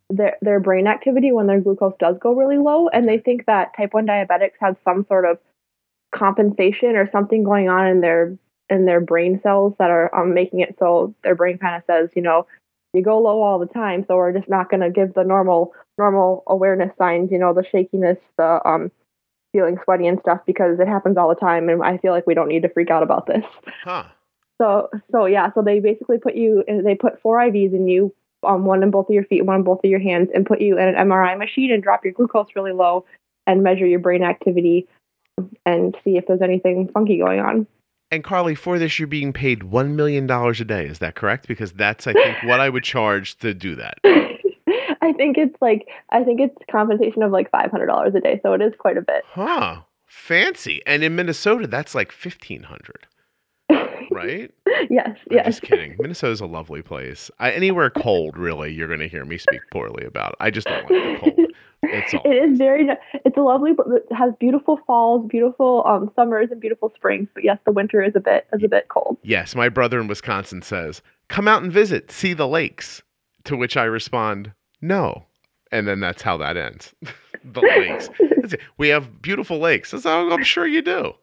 their 0.09 0.37
their 0.43 0.61
brain 0.61 0.87
activity 0.87 1.33
when 1.33 1.47
their 1.47 1.61
glucose 1.61 1.95
does 1.99 2.17
go 2.21 2.35
really 2.35 2.59
low, 2.59 2.89
and 2.89 3.09
they 3.09 3.19
think 3.19 3.47
that 3.47 3.77
type 3.77 3.95
one 3.95 4.07
diabetics 4.07 4.59
have 4.61 4.77
some 4.85 5.07
sort 5.09 5.25
of 5.25 5.39
compensation 6.15 6.97
or 6.97 7.09
something 7.13 7.45
going 7.45 7.69
on 7.69 7.87
in 7.87 8.01
their 8.01 8.37
in 8.69 8.85
their 8.85 9.01
brain 9.01 9.41
cells 9.43 9.75
that 9.79 9.91
are 9.91 10.15
um, 10.15 10.35
making 10.35 10.61
it 10.61 10.77
so 10.79 11.15
their 11.25 11.35
brain 11.35 11.59
kind 11.59 11.77
of 11.77 11.83
says, 11.87 12.09
you 12.15 12.23
know, 12.23 12.47
you 12.93 13.03
go 13.03 13.21
low 13.21 13.43
all 13.43 13.59
the 13.59 13.67
time, 13.67 14.05
so 14.07 14.17
we're 14.17 14.33
just 14.33 14.49
not 14.49 14.71
going 14.71 14.81
to 14.81 14.91
give 14.91 15.15
the 15.15 15.25
normal 15.25 15.73
normal 15.99 16.43
awareness 16.47 16.91
signs, 16.99 17.31
you 17.31 17.39
know, 17.39 17.53
the 17.53 17.65
shakiness, 17.65 18.19
the 18.37 18.61
um 18.67 18.91
feeling 19.53 19.79
sweaty 19.85 20.07
and 20.07 20.21
stuff 20.21 20.41
because 20.47 20.79
it 20.79 20.87
happens 20.87 21.17
all 21.17 21.29
the 21.29 21.35
time 21.35 21.69
and 21.69 21.83
I 21.83 21.99
feel 21.99 22.13
like 22.13 22.27
we 22.27 22.35
don't 22.35 22.49
need 22.49 22.63
to 22.63 22.69
freak 22.69 22.91
out 22.91 23.03
about 23.03 23.27
this. 23.27 23.45
Huh. 23.83 24.05
So 24.61 24.91
so 25.11 25.25
yeah, 25.25 25.51
so 25.55 25.63
they 25.63 25.81
basically 25.81 26.19
put 26.19 26.35
you 26.35 26.63
they 26.69 26.95
put 26.95 27.21
four 27.23 27.39
IVs 27.39 27.73
in 27.73 27.89
you, 27.89 28.15
um, 28.47 28.67
one 28.67 28.83
in 28.83 28.91
both 28.91 29.09
of 29.09 29.15
your 29.15 29.25
feet, 29.25 29.47
one 29.47 29.57
in 29.57 29.63
both 29.63 29.81
of 29.83 29.91
your 29.91 30.01
hands, 30.01 30.29
and 30.35 30.45
put 30.45 30.61
you 30.61 30.79
in 30.79 30.87
an 30.87 30.95
MRI 30.97 31.39
machine 31.39 31.73
and 31.73 31.83
drop 31.83 32.05
your 32.05 32.13
glucose 32.13 32.49
really 32.55 32.73
low 32.73 33.07
and 33.47 33.63
measure 33.63 33.87
your 33.87 34.01
brain 34.01 34.23
activity 34.23 34.87
and 35.65 35.97
see 36.05 36.19
if 36.19 36.27
there's 36.27 36.43
anything 36.43 36.91
funky 36.93 37.19
going 37.19 37.41
on. 37.41 37.67
And 38.11 38.23
Carly, 38.23 38.55
for 38.55 38.79
this, 38.79 38.99
you're 38.99 39.09
being 39.09 39.33
paid 39.33 39.61
$1 39.61 39.91
million 39.91 40.29
a 40.29 40.53
day. 40.65 40.85
Is 40.85 40.99
that 40.99 41.15
correct? 41.15 41.47
Because 41.47 41.73
that's, 41.73 42.09
I 42.09 42.13
think, 42.13 42.43
what 42.43 42.59
I 42.59 42.69
would 42.69 42.83
charge 42.83 43.39
to 43.39 43.55
do 43.55 43.77
that. 43.77 43.99
I 44.05 45.13
think 45.13 45.39
it's 45.39 45.57
like, 45.63 45.87
I 46.11 46.25
think 46.25 46.41
it's 46.41 46.57
compensation 46.69 47.23
of 47.23 47.31
like 47.31 47.51
$500 47.53 48.15
a 48.15 48.21
day. 48.21 48.41
So 48.43 48.53
it 48.53 48.61
is 48.63 48.73
quite 48.79 48.97
a 48.97 49.03
bit. 49.03 49.23
Huh. 49.29 49.83
Fancy. 50.07 50.83
And 50.87 51.05
in 51.05 51.15
Minnesota, 51.15 51.69
that's 51.69 51.95
like 51.95 52.09
1500 52.09 53.07
right? 54.11 54.51
yes, 54.91 55.07
I'm 55.07 55.17
yes. 55.31 55.47
just 55.47 55.63
kidding. 55.63 55.97
Minnesota's 55.99 56.41
a 56.41 56.47
lovely 56.47 56.83
place. 56.83 57.31
I, 57.39 57.51
anywhere 57.53 57.91
cold, 57.91 58.37
really, 58.37 58.73
you're 58.73 58.89
going 58.89 59.01
to 59.01 59.09
hear 59.09 59.25
me 59.25 59.39
speak 59.39 59.61
poorly 59.73 60.05
about. 60.05 60.33
it. 60.33 60.37
I 60.41 60.51
just 60.51 60.67
don't 60.67 60.91
like 60.91 61.23
the 61.23 61.31
cold. 61.35 61.47
It's 61.83 62.13
all. 62.13 62.21
It 62.25 62.51
is 62.51 62.59
very. 62.59 62.89
It's 63.25 63.37
a 63.39 63.41
lovely. 63.41 63.73
It 63.73 64.15
has 64.15 64.35
beautiful 64.39 64.79
falls, 64.87 65.27
beautiful 65.27 65.83
um, 65.87 66.11
summers, 66.15 66.49
and 66.51 66.61
beautiful 66.61 66.93
springs. 66.95 67.29
But 67.33 67.43
yes, 67.43 67.59
the 67.65 67.73
winter 67.73 68.03
is 68.03 68.15
a 68.15 68.21
bit 68.21 68.47
is 68.53 68.63
a 68.63 68.69
bit 68.69 68.89
cold. 68.89 69.17
Yes, 69.23 69.55
my 69.55 69.71
brother 69.71 69.99
in 69.99 70.07
Wisconsin 70.07 70.61
says, 70.61 71.01
"Come 71.29 71.49
out 71.49 71.63
and 71.63 71.73
visit, 71.73 72.11
see 72.11 72.35
the 72.35 72.47
lakes." 72.47 73.03
To 73.45 73.57
which 73.57 73.79
I 73.79 73.85
respond, 73.85 74.53
"No," 74.83 75.25
and 75.73 75.89
then 75.89 76.01
that's 76.01 76.21
how 76.21 76.37
that 76.37 76.59
ends. 76.59 76.95
the 77.45 77.61
lakes. 77.63 78.11
We 78.77 78.89
have 78.89 79.23
beautiful 79.23 79.59
lakes. 79.59 79.91
That's 79.93 80.05
how 80.05 80.31
I'm 80.31 80.45
sure 80.45 80.67
you 80.67 80.83
do. 80.83 81.15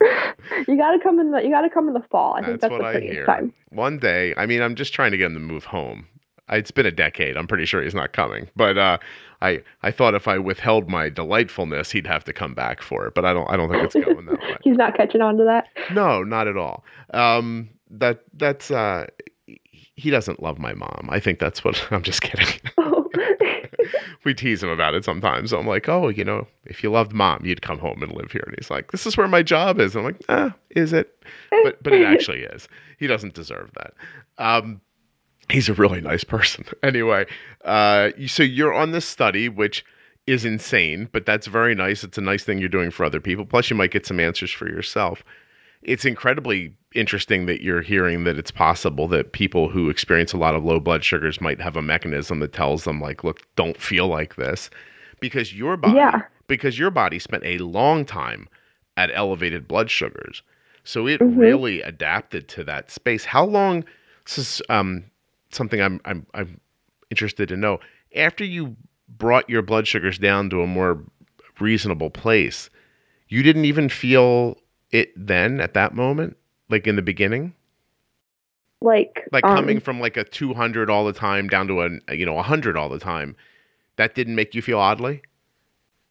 you 0.68 0.76
got 0.76 0.92
to 0.92 0.98
come 1.02 1.18
in 1.20 1.30
the 1.30 1.42
you 1.42 1.50
got 1.50 1.62
to 1.62 1.70
come 1.70 1.88
in 1.88 1.94
the 1.94 2.02
fall. 2.10 2.34
I 2.34 2.44
think 2.44 2.60
That's 2.60 2.72
that's 2.72 2.82
what 2.82 2.92
the 2.92 2.98
I 2.98 3.00
hear. 3.00 3.26
time. 3.26 3.52
One 3.70 3.98
day, 3.98 4.34
I 4.36 4.46
mean, 4.46 4.62
I'm 4.62 4.74
just 4.74 4.92
trying 4.94 5.10
to 5.12 5.16
get 5.16 5.26
him 5.26 5.34
to 5.34 5.40
move 5.40 5.64
home. 5.64 6.06
It's 6.50 6.70
been 6.70 6.86
a 6.86 6.90
decade. 6.90 7.36
I'm 7.36 7.46
pretty 7.46 7.66
sure 7.66 7.82
he's 7.82 7.94
not 7.94 8.12
coming. 8.12 8.48
But 8.56 8.78
uh, 8.78 8.98
I 9.42 9.62
I 9.82 9.90
thought 9.90 10.14
if 10.14 10.26
I 10.26 10.38
withheld 10.38 10.88
my 10.88 11.08
delightfulness, 11.10 11.90
he'd 11.90 12.06
have 12.06 12.24
to 12.24 12.32
come 12.32 12.54
back 12.54 12.80
for 12.80 13.06
it. 13.06 13.14
But 13.14 13.24
I 13.24 13.32
don't 13.34 13.48
I 13.50 13.56
don't 13.56 13.70
think 13.70 13.84
it's 13.84 13.94
going 13.94 14.26
that 14.26 14.40
way. 14.40 14.56
He's 14.62 14.76
not 14.76 14.96
catching 14.96 15.20
on 15.20 15.36
to 15.36 15.44
that. 15.44 15.66
No, 15.92 16.22
not 16.22 16.48
at 16.48 16.56
all. 16.56 16.84
Um, 17.12 17.68
that 17.90 18.20
that's 18.34 18.70
uh, 18.70 19.06
he 19.98 20.10
doesn't 20.10 20.40
love 20.40 20.60
my 20.60 20.72
mom. 20.74 21.08
I 21.10 21.18
think 21.18 21.40
that's 21.40 21.64
what 21.64 21.84
I'm 21.90 22.02
just 22.02 22.22
kidding. 22.22 22.60
Oh. 22.78 23.10
we 24.24 24.32
tease 24.32 24.62
him 24.62 24.68
about 24.68 24.94
it 24.94 25.04
sometimes. 25.04 25.52
I'm 25.52 25.66
like, 25.66 25.88
oh, 25.88 26.08
you 26.08 26.24
know, 26.24 26.46
if 26.66 26.84
you 26.84 26.90
loved 26.90 27.12
mom, 27.12 27.44
you'd 27.44 27.62
come 27.62 27.80
home 27.80 28.00
and 28.02 28.12
live 28.12 28.30
here. 28.30 28.44
And 28.46 28.54
he's 28.56 28.70
like, 28.70 28.92
this 28.92 29.06
is 29.06 29.16
where 29.16 29.26
my 29.26 29.42
job 29.42 29.80
is. 29.80 29.96
I'm 29.96 30.04
like, 30.04 30.22
ah, 30.28 30.54
is 30.70 30.92
it? 30.92 31.20
But 31.50 31.82
but 31.82 31.92
it 31.92 32.04
actually 32.06 32.42
is. 32.42 32.68
He 32.98 33.08
doesn't 33.08 33.34
deserve 33.34 33.72
that. 33.74 33.94
Um, 34.38 34.80
he's 35.50 35.68
a 35.68 35.74
really 35.74 36.00
nice 36.00 36.22
person. 36.22 36.64
Anyway, 36.84 37.26
uh, 37.64 38.10
so 38.28 38.44
you're 38.44 38.74
on 38.74 38.92
this 38.92 39.04
study, 39.04 39.48
which 39.48 39.84
is 40.28 40.44
insane, 40.44 41.08
but 41.10 41.26
that's 41.26 41.48
very 41.48 41.74
nice. 41.74 42.04
It's 42.04 42.18
a 42.18 42.20
nice 42.20 42.44
thing 42.44 42.58
you're 42.58 42.68
doing 42.68 42.92
for 42.92 43.04
other 43.04 43.20
people. 43.20 43.46
Plus, 43.46 43.68
you 43.68 43.74
might 43.74 43.90
get 43.90 44.06
some 44.06 44.20
answers 44.20 44.52
for 44.52 44.68
yourself. 44.68 45.24
It's 45.82 46.04
incredibly 46.04 46.74
interesting 46.94 47.46
that 47.46 47.62
you're 47.62 47.82
hearing 47.82 48.24
that 48.24 48.38
it's 48.38 48.50
possible 48.50 49.06
that 49.08 49.32
people 49.32 49.68
who 49.68 49.88
experience 49.90 50.32
a 50.32 50.38
lot 50.38 50.54
of 50.54 50.64
low 50.64 50.80
blood 50.80 51.04
sugars 51.04 51.40
might 51.40 51.60
have 51.60 51.76
a 51.76 51.82
mechanism 51.82 52.40
that 52.40 52.52
tells 52.52 52.84
them, 52.84 53.00
like, 53.00 53.22
look, 53.24 53.40
don't 53.56 53.76
feel 53.80 54.06
like 54.08 54.36
this, 54.36 54.70
because 55.20 55.54
your 55.54 55.76
body, 55.76 55.96
Yeah. 55.96 56.22
because 56.46 56.78
your 56.78 56.90
body 56.90 57.18
spent 57.18 57.44
a 57.44 57.58
long 57.58 58.04
time 58.04 58.48
at 58.96 59.10
elevated 59.14 59.68
blood 59.68 59.90
sugars, 59.90 60.42
so 60.82 61.06
it 61.06 61.20
Mhm. 61.20 61.38
really 61.38 61.82
adapted 61.82 62.48
to 62.48 62.64
that 62.64 62.90
space. 62.90 63.24
How 63.26 63.44
long? 63.44 63.84
This 64.24 64.38
is 64.38 64.62
um, 64.68 65.04
something 65.50 65.80
I'm 65.80 66.00
I'm 66.04 66.26
I'm 66.34 66.60
interested 67.10 67.48
to 67.50 67.56
know. 67.56 67.80
After 68.16 68.44
you 68.44 68.76
brought 69.08 69.48
your 69.48 69.62
blood 69.62 69.86
sugars 69.86 70.18
down 70.18 70.50
to 70.50 70.62
a 70.62 70.66
more 70.66 71.04
reasonable 71.60 72.10
place, 72.10 72.68
you 73.28 73.42
didn't 73.42 73.64
even 73.66 73.88
feel 73.88 74.58
it 74.90 75.12
then 75.16 75.60
at 75.60 75.74
that 75.74 75.94
moment, 75.94 76.36
like 76.68 76.86
in 76.86 76.96
the 76.96 77.02
beginning, 77.02 77.54
like 78.80 79.28
like 79.32 79.44
um, 79.44 79.56
coming 79.56 79.80
from 79.80 80.00
like 80.00 80.16
a 80.16 80.24
200 80.24 80.90
all 80.90 81.04
the 81.04 81.12
time 81.12 81.48
down 81.48 81.66
to 81.68 81.82
a 81.82 82.14
you 82.14 82.24
know 82.24 82.34
100 82.34 82.76
all 82.76 82.88
the 82.88 82.98
time. 82.98 83.36
That 83.96 84.14
didn't 84.14 84.36
make 84.36 84.54
you 84.54 84.62
feel 84.62 84.78
oddly. 84.78 85.22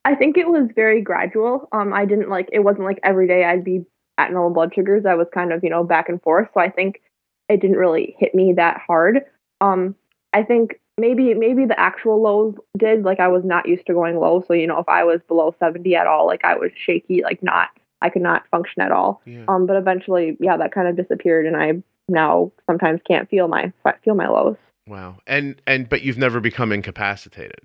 I 0.04 0.16
think 0.16 0.38
it 0.38 0.48
was 0.48 0.70
very 0.76 1.02
gradual. 1.02 1.70
Um, 1.72 1.94
I 1.94 2.06
didn't 2.06 2.30
like 2.30 2.50
it 2.52 2.60
wasn't 2.60 2.86
like 2.86 3.00
every 3.04 3.28
day 3.28 3.46
I'd 3.46 3.64
be 3.64 3.86
at 4.18 4.32
normal 4.32 4.52
blood 4.52 4.74
sugars. 4.74 5.06
I 5.06 5.16
was 5.16 5.28
kind 5.34 5.54
of 5.54 5.64
you 5.64 5.70
know 5.70 5.84
back 5.84 6.10
and 6.10 6.22
forth. 6.22 6.50
So 6.54 6.60
I 6.60 6.70
think 6.70 7.02
it 7.50 7.62
didn't 7.62 7.78
really 7.78 8.16
hit 8.20 8.36
me 8.36 8.54
that 8.54 8.82
hard. 8.86 9.22
Um, 9.62 9.96
I 10.34 10.44
think 10.44 10.80
maybe 10.98 11.34
maybe 11.34 11.66
the 11.66 11.80
actual 11.80 12.22
lows 12.22 12.56
did. 12.78 13.04
Like 13.04 13.20
I 13.20 13.30
was 13.30 13.44
not 13.46 13.68
used 13.68 13.86
to 13.88 13.94
going 13.94 14.20
low. 14.20 14.44
So 14.48 14.54
you 14.54 14.68
know 14.68 14.80
if 14.80 14.90
I 14.90 15.04
was 15.04 15.22
below 15.28 15.56
seventy 15.60 15.96
at 15.96 16.08
all, 16.08 16.26
like 16.26 16.44
I 16.44 16.56
was 16.56 16.72
shaky, 16.76 17.24
like 17.24 17.42
not 17.42 17.70
I 18.02 18.10
could 18.10 18.22
not 18.22 18.48
function 18.50 18.82
at 18.82 18.92
all. 18.92 19.22
Yeah. 19.26 19.46
Um, 19.48 19.66
but 19.66 19.76
eventually, 19.76 20.38
yeah, 20.40 20.58
that 20.58 20.72
kind 20.72 20.88
of 20.88 20.96
disappeared, 20.96 21.46
and 21.46 21.58
I 21.58 21.82
now 22.10 22.52
sometimes 22.66 23.02
can't 23.08 23.30
feel 23.30 23.48
my 23.48 23.72
feel 24.04 24.16
my 24.16 24.28
lows. 24.28 24.58
Wow. 24.88 25.18
And 25.28 25.62
and 25.68 25.90
but 25.90 26.02
you've 26.02 26.18
never 26.18 26.40
become 26.40 26.72
incapacitated. 26.72 27.60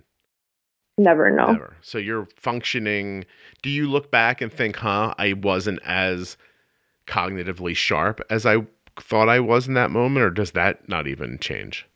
Never 0.98 1.30
no. 1.30 1.52
Never. 1.52 1.76
So 1.80 1.98
you're 1.98 2.26
functioning. 2.36 3.24
Do 3.62 3.70
you 3.70 3.88
look 3.88 4.10
back 4.10 4.40
and 4.40 4.52
think, 4.52 4.76
huh, 4.76 5.14
I 5.18 5.32
wasn't 5.34 5.80
as 5.84 6.36
cognitively 7.06 7.74
sharp 7.74 8.20
as 8.30 8.44
I 8.46 8.58
thought 9.00 9.28
I 9.28 9.40
was 9.40 9.66
in 9.68 9.74
that 9.74 9.90
moment, 9.90 10.24
or 10.24 10.30
does 10.30 10.52
that 10.52 10.88
not 10.88 11.06
even 11.06 11.38
change? 11.38 11.86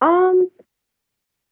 Um, 0.00 0.49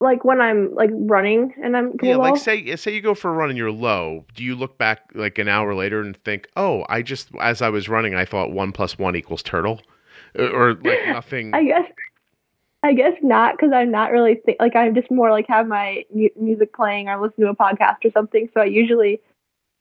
like 0.01 0.25
when 0.25 0.41
I'm 0.41 0.75
like 0.75 0.91
running 0.93 1.53
and 1.63 1.77
I'm 1.77 1.93
Yeah, 2.03 2.17
low. 2.17 2.23
like 2.23 2.37
say 2.37 2.77
say 2.77 2.95
you 2.95 3.01
go 3.01 3.15
for 3.15 3.31
a 3.31 3.35
run 3.35 3.49
and 3.49 3.59
you're 3.59 3.73
low. 3.73 4.25
Do 4.35 4.45
you 4.45 4.55
look 4.55 4.79
back 4.79 5.11
like 5.15 5.39
an 5.39 5.49
hour 5.49 5.75
later 5.75 6.01
and 6.01 6.17
think, 6.25 6.49
oh, 6.57 6.85
I 6.89 7.03
just 7.03 7.31
as 7.41 7.63
I 7.63 7.69
was 7.69 7.89
running, 7.89 8.15
I 8.15 8.25
thought 8.25 8.53
one 8.53 8.73
plus 8.73 8.99
one 8.99 9.17
equals 9.17 9.43
turtle, 9.43 9.81
or 10.39 10.75
like 10.75 11.07
nothing. 11.07 11.55
I 11.55 11.65
guess. 11.65 11.85
I 12.85 12.93
guess 12.93 13.15
not 13.23 13.57
because 13.57 13.73
I'm 13.75 13.91
not 13.91 14.13
really 14.13 14.37
think 14.37 14.59
like 14.61 14.77
I'm 14.77 14.95
just 14.95 15.11
more 15.11 15.33
like 15.33 15.47
have 15.49 15.67
my 15.67 16.05
mu- 16.15 16.29
music 16.41 16.73
playing 16.73 17.09
or 17.09 17.21
listen 17.21 17.43
to 17.43 17.51
a 17.51 17.57
podcast 17.57 18.05
or 18.05 18.13
something. 18.13 18.49
So 18.55 18.61
I 18.61 18.67
usually, 18.67 19.21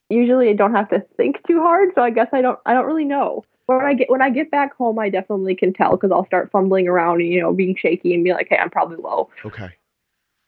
usually 0.09 0.49
I 0.49 0.53
don't 0.53 0.73
have 0.73 0.89
to 0.89 1.05
think 1.15 1.35
too 1.45 1.61
hard. 1.61 1.89
So 1.93 2.01
I 2.01 2.09
guess 2.09 2.27
I 2.33 2.41
don't 2.41 2.57
I 2.65 2.73
don't 2.73 2.87
really 2.87 3.05
know. 3.05 3.43
When 3.67 3.85
I 3.85 3.93
get 3.93 4.09
when 4.09 4.23
I 4.23 4.31
get 4.31 4.49
back 4.49 4.75
home, 4.75 4.97
I 4.97 5.09
definitely 5.09 5.53
can 5.55 5.73
tell 5.73 5.91
because 5.91 6.09
I'll 6.11 6.25
start 6.25 6.49
fumbling 6.49 6.87
around 6.87 7.21
and 7.21 7.29
you 7.31 7.39
know 7.39 7.53
being 7.53 7.75
shaky 7.75 8.15
and 8.15 8.23
be 8.23 8.33
like, 8.33 8.47
hey, 8.49 8.57
I'm 8.57 8.71
probably 8.71 8.97
low. 8.97 9.29
okay, 9.45 9.69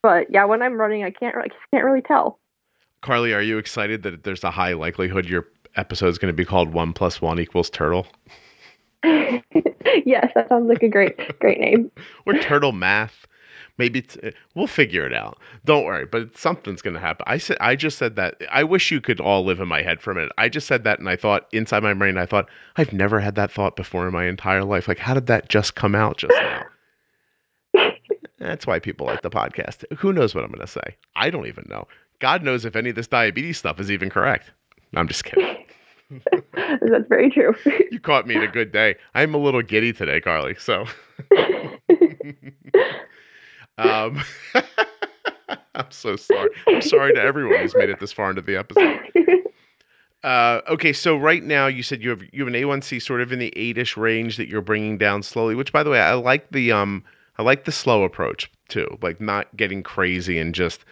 But 0.01 0.27
yeah, 0.29 0.45
when 0.45 0.61
I'm 0.61 0.79
running, 0.79 1.03
I 1.03 1.11
can't 1.11 1.35
I 1.35 1.47
can't 1.71 1.85
really 1.85 2.01
tell. 2.01 2.39
Carly, 3.01 3.33
are 3.33 3.41
you 3.41 3.57
excited 3.57 4.03
that 4.03 4.23
there's 4.23 4.43
a 4.43 4.51
high 4.51 4.73
likelihood 4.73 5.25
your 5.25 5.47
episode 5.75 6.07
is 6.07 6.17
going 6.17 6.31
to 6.31 6.35
be 6.35 6.45
called 6.45 6.73
one 6.73 6.93
plus 6.93 7.21
one 7.21 7.39
equals 7.39 7.69
turtle 7.69 8.07
yes, 9.03 10.31
that 10.35 10.47
sounds 10.49 10.67
like 10.67 10.83
a 10.83 10.89
great 10.89 11.39
great 11.39 11.59
name. 11.59 11.91
or 12.25 12.33
turtle 12.33 12.71
math? 12.71 13.25
Maybe 13.77 13.99
it's, 13.99 14.17
uh, 14.17 14.31
we'll 14.55 14.67
figure 14.67 15.05
it 15.05 15.13
out. 15.13 15.39
Don't 15.63 15.85
worry, 15.85 16.05
but 16.05 16.37
something's 16.37 16.81
going 16.81 16.95
to 16.95 16.99
happen. 16.99 17.23
I 17.27 17.37
said 17.37 17.55
I 17.61 17.77
just 17.77 17.97
said 17.97 18.17
that. 18.17 18.35
I 18.51 18.65
wish 18.65 18.91
you 18.91 18.99
could 18.99 19.21
all 19.21 19.45
live 19.45 19.61
in 19.61 19.69
my 19.69 19.81
head 19.81 20.01
for 20.01 20.11
a 20.11 20.15
minute. 20.15 20.33
I 20.37 20.49
just 20.49 20.67
said 20.67 20.83
that, 20.83 20.99
and 20.99 21.07
I 21.07 21.15
thought 21.15 21.47
inside 21.53 21.81
my 21.81 21.93
brain, 21.93 22.17
I 22.17 22.25
thought 22.25 22.49
I've 22.75 22.91
never 22.91 23.21
had 23.21 23.35
that 23.35 23.51
thought 23.51 23.77
before 23.77 24.05
in 24.05 24.13
my 24.13 24.25
entire 24.25 24.65
life. 24.65 24.89
Like, 24.89 24.99
how 24.99 25.13
did 25.13 25.27
that 25.27 25.47
just 25.47 25.75
come 25.75 25.95
out 25.95 26.17
just 26.17 26.33
now? 26.41 26.63
That's 28.39 28.65
why 28.65 28.79
people 28.79 29.05
like 29.05 29.21
the 29.21 29.29
podcast. 29.29 29.83
Who 29.97 30.13
knows 30.13 30.33
what 30.33 30.43
I'm 30.43 30.51
going 30.51 30.65
to 30.65 30.67
say? 30.71 30.95
I 31.15 31.29
don't 31.29 31.45
even 31.47 31.65
know. 31.69 31.87
God 32.19 32.43
knows 32.43 32.65
if 32.65 32.75
any 32.75 32.89
of 32.89 32.95
this 32.95 33.07
diabetes 33.07 33.57
stuff 33.57 33.79
is 33.79 33.91
even 33.91 34.09
correct. 34.09 34.51
I'm 34.95 35.07
just 35.07 35.23
kidding. 35.23 35.65
That's 36.53 37.07
very 37.07 37.29
true. 37.29 37.53
You 37.91 37.99
caught 37.99 38.27
me 38.27 38.35
in 38.35 38.43
a 38.43 38.47
good 38.47 38.71
day. 38.71 38.95
I'm 39.13 39.33
a 39.35 39.37
little 39.37 39.61
giddy 39.61 39.93
today, 39.93 40.19
Carly. 40.19 40.55
So, 40.57 40.85
um, 43.77 44.23
I'm 45.75 45.91
so 45.91 46.15
sorry. 46.15 46.49
I'm 46.67 46.81
sorry 46.81 47.13
to 47.13 47.21
everyone 47.21 47.59
who's 47.59 47.75
made 47.75 47.89
it 47.89 47.99
this 47.99 48.11
far 48.11 48.31
into 48.31 48.41
the 48.41 48.57
episode. 48.57 48.99
Uh, 50.23 50.61
okay, 50.67 50.91
so 50.91 51.15
right 51.15 51.43
now 51.43 51.67
you 51.67 51.81
said 51.81 52.03
you 52.03 52.09
have 52.09 52.21
you 52.33 52.45
have 52.45 52.53
an 52.53 52.59
A1C 52.59 53.01
sort 53.01 53.21
of 53.21 53.31
in 53.31 53.39
the 53.39 53.53
eight-ish 53.55 53.95
range 53.95 54.35
that 54.35 54.49
you're 54.49 54.61
bringing 54.61 54.97
down 54.97 55.23
slowly. 55.23 55.55
Which, 55.55 55.71
by 55.71 55.81
the 55.81 55.89
way, 55.89 56.01
I 56.01 56.13
like 56.15 56.51
the 56.51 56.73
um 56.73 57.05
I 57.39 57.41
like 57.41 57.63
the 57.63 57.71
slow 57.71 58.03
approach 58.03 58.51
too, 58.67 58.97
like 59.01 59.21
not 59.21 59.55
getting 59.55 59.81
crazy 59.81 60.37
and 60.37 60.53
just 60.53 60.83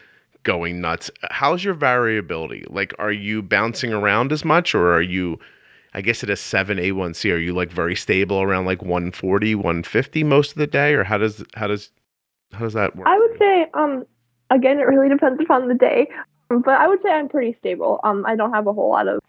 going 0.44 0.80
nuts. 0.80 1.12
How's 1.30 1.62
your 1.62 1.74
variability? 1.74 2.64
Like, 2.70 2.94
are 2.98 3.12
you 3.12 3.42
bouncing 3.42 3.92
around 3.92 4.32
as 4.32 4.46
much, 4.46 4.74
or 4.74 4.94
are 4.94 5.02
you? 5.02 5.40
I 5.94 6.00
guess 6.00 6.24
at 6.24 6.30
a 6.30 6.38
seven 6.38 6.78
A1C, 6.78 7.34
are 7.34 7.38
you 7.38 7.54
like 7.54 7.70
very 7.70 7.96
stable 7.96 8.42
around 8.42 8.66
like 8.66 8.82
140, 8.82 9.56
150 9.56 10.24
most 10.24 10.52
of 10.52 10.58
the 10.58 10.68
day, 10.68 10.94
or 10.94 11.04
how 11.04 11.18
does 11.18 11.44
how 11.56 11.68
does 11.68 11.92
how 12.54 12.60
does 12.60 12.74
that 12.74 12.96
work? 12.96 13.08
I 13.10 13.20
would 13.20 13.38
say, 13.38 13.66
um, 13.74 14.06
again, 14.50 14.80
it 14.80 14.84
really 14.84 15.10
depends 15.10 15.42
upon 15.42 15.68
the 15.68 15.74
day, 15.74 16.08
but 16.48 16.80
I 16.80 16.88
would 16.88 17.02
say 17.04 17.10
I'm 17.10 17.28
pretty 17.28 17.58
stable. 17.60 18.00
Um, 18.06 18.26
I 18.26 18.38
don't 18.38 18.54
have 18.54 18.68
a 18.68 18.74
whole 18.74 18.90
lot 18.90 19.10
of 19.10 19.20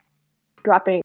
dropping. 0.63 1.03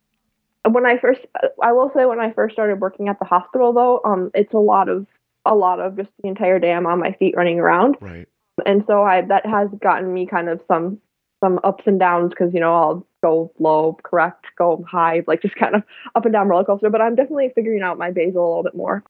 When 0.70 0.86
I 0.86 1.00
first, 1.00 1.22
I 1.64 1.72
will 1.72 1.92
say, 1.96 2.06
when 2.06 2.20
I 2.20 2.32
first 2.34 2.54
started 2.54 2.80
working 2.82 3.08
at 3.08 3.18
the 3.18 3.26
hospital, 3.26 3.74
though, 3.74 4.00
um, 4.06 4.30
it's 4.36 4.54
a 4.54 4.60
lot 4.60 4.90
of 4.90 5.08
a 5.46 5.56
lot 5.56 5.80
of 5.80 5.98
just 5.98 6.10
the 6.22 6.30
entire 6.30 6.60
day 6.60 6.74
I'm 6.74 6.86
on 6.86 7.00
my 7.00 7.14
feet 7.14 7.36
running 7.36 7.60
around, 7.60 7.98
right. 8.02 8.28
and 8.66 8.84
so 8.88 9.04
I 9.04 9.22
that 9.22 9.46
has 9.46 9.70
gotten 9.82 10.14
me 10.14 10.26
kind 10.26 10.50
of 10.50 10.62
some 10.68 11.00
some 11.44 11.60
ups 11.64 11.84
and 11.86 12.00
downs 12.00 12.30
because 12.30 12.54
you 12.54 12.60
know 12.60 12.74
I'll 12.74 13.08
go 13.22 13.52
low, 13.60 13.98
correct, 14.04 14.46
go 14.58 14.84
high, 14.90 15.24
like 15.28 15.42
just 15.42 15.56
kind 15.56 15.76
of 15.76 15.84
up 16.16 16.26
and 16.26 16.34
down 16.34 16.48
roller 16.48 16.64
coaster. 16.64 16.90
But 16.90 17.02
I'm 17.02 17.16
definitely 17.16 17.52
figuring 17.56 17.82
out 17.82 17.98
my 17.98 18.12
basal 18.12 18.46
a 18.46 18.48
little 18.48 18.64
bit 18.64 18.76
more, 18.76 19.04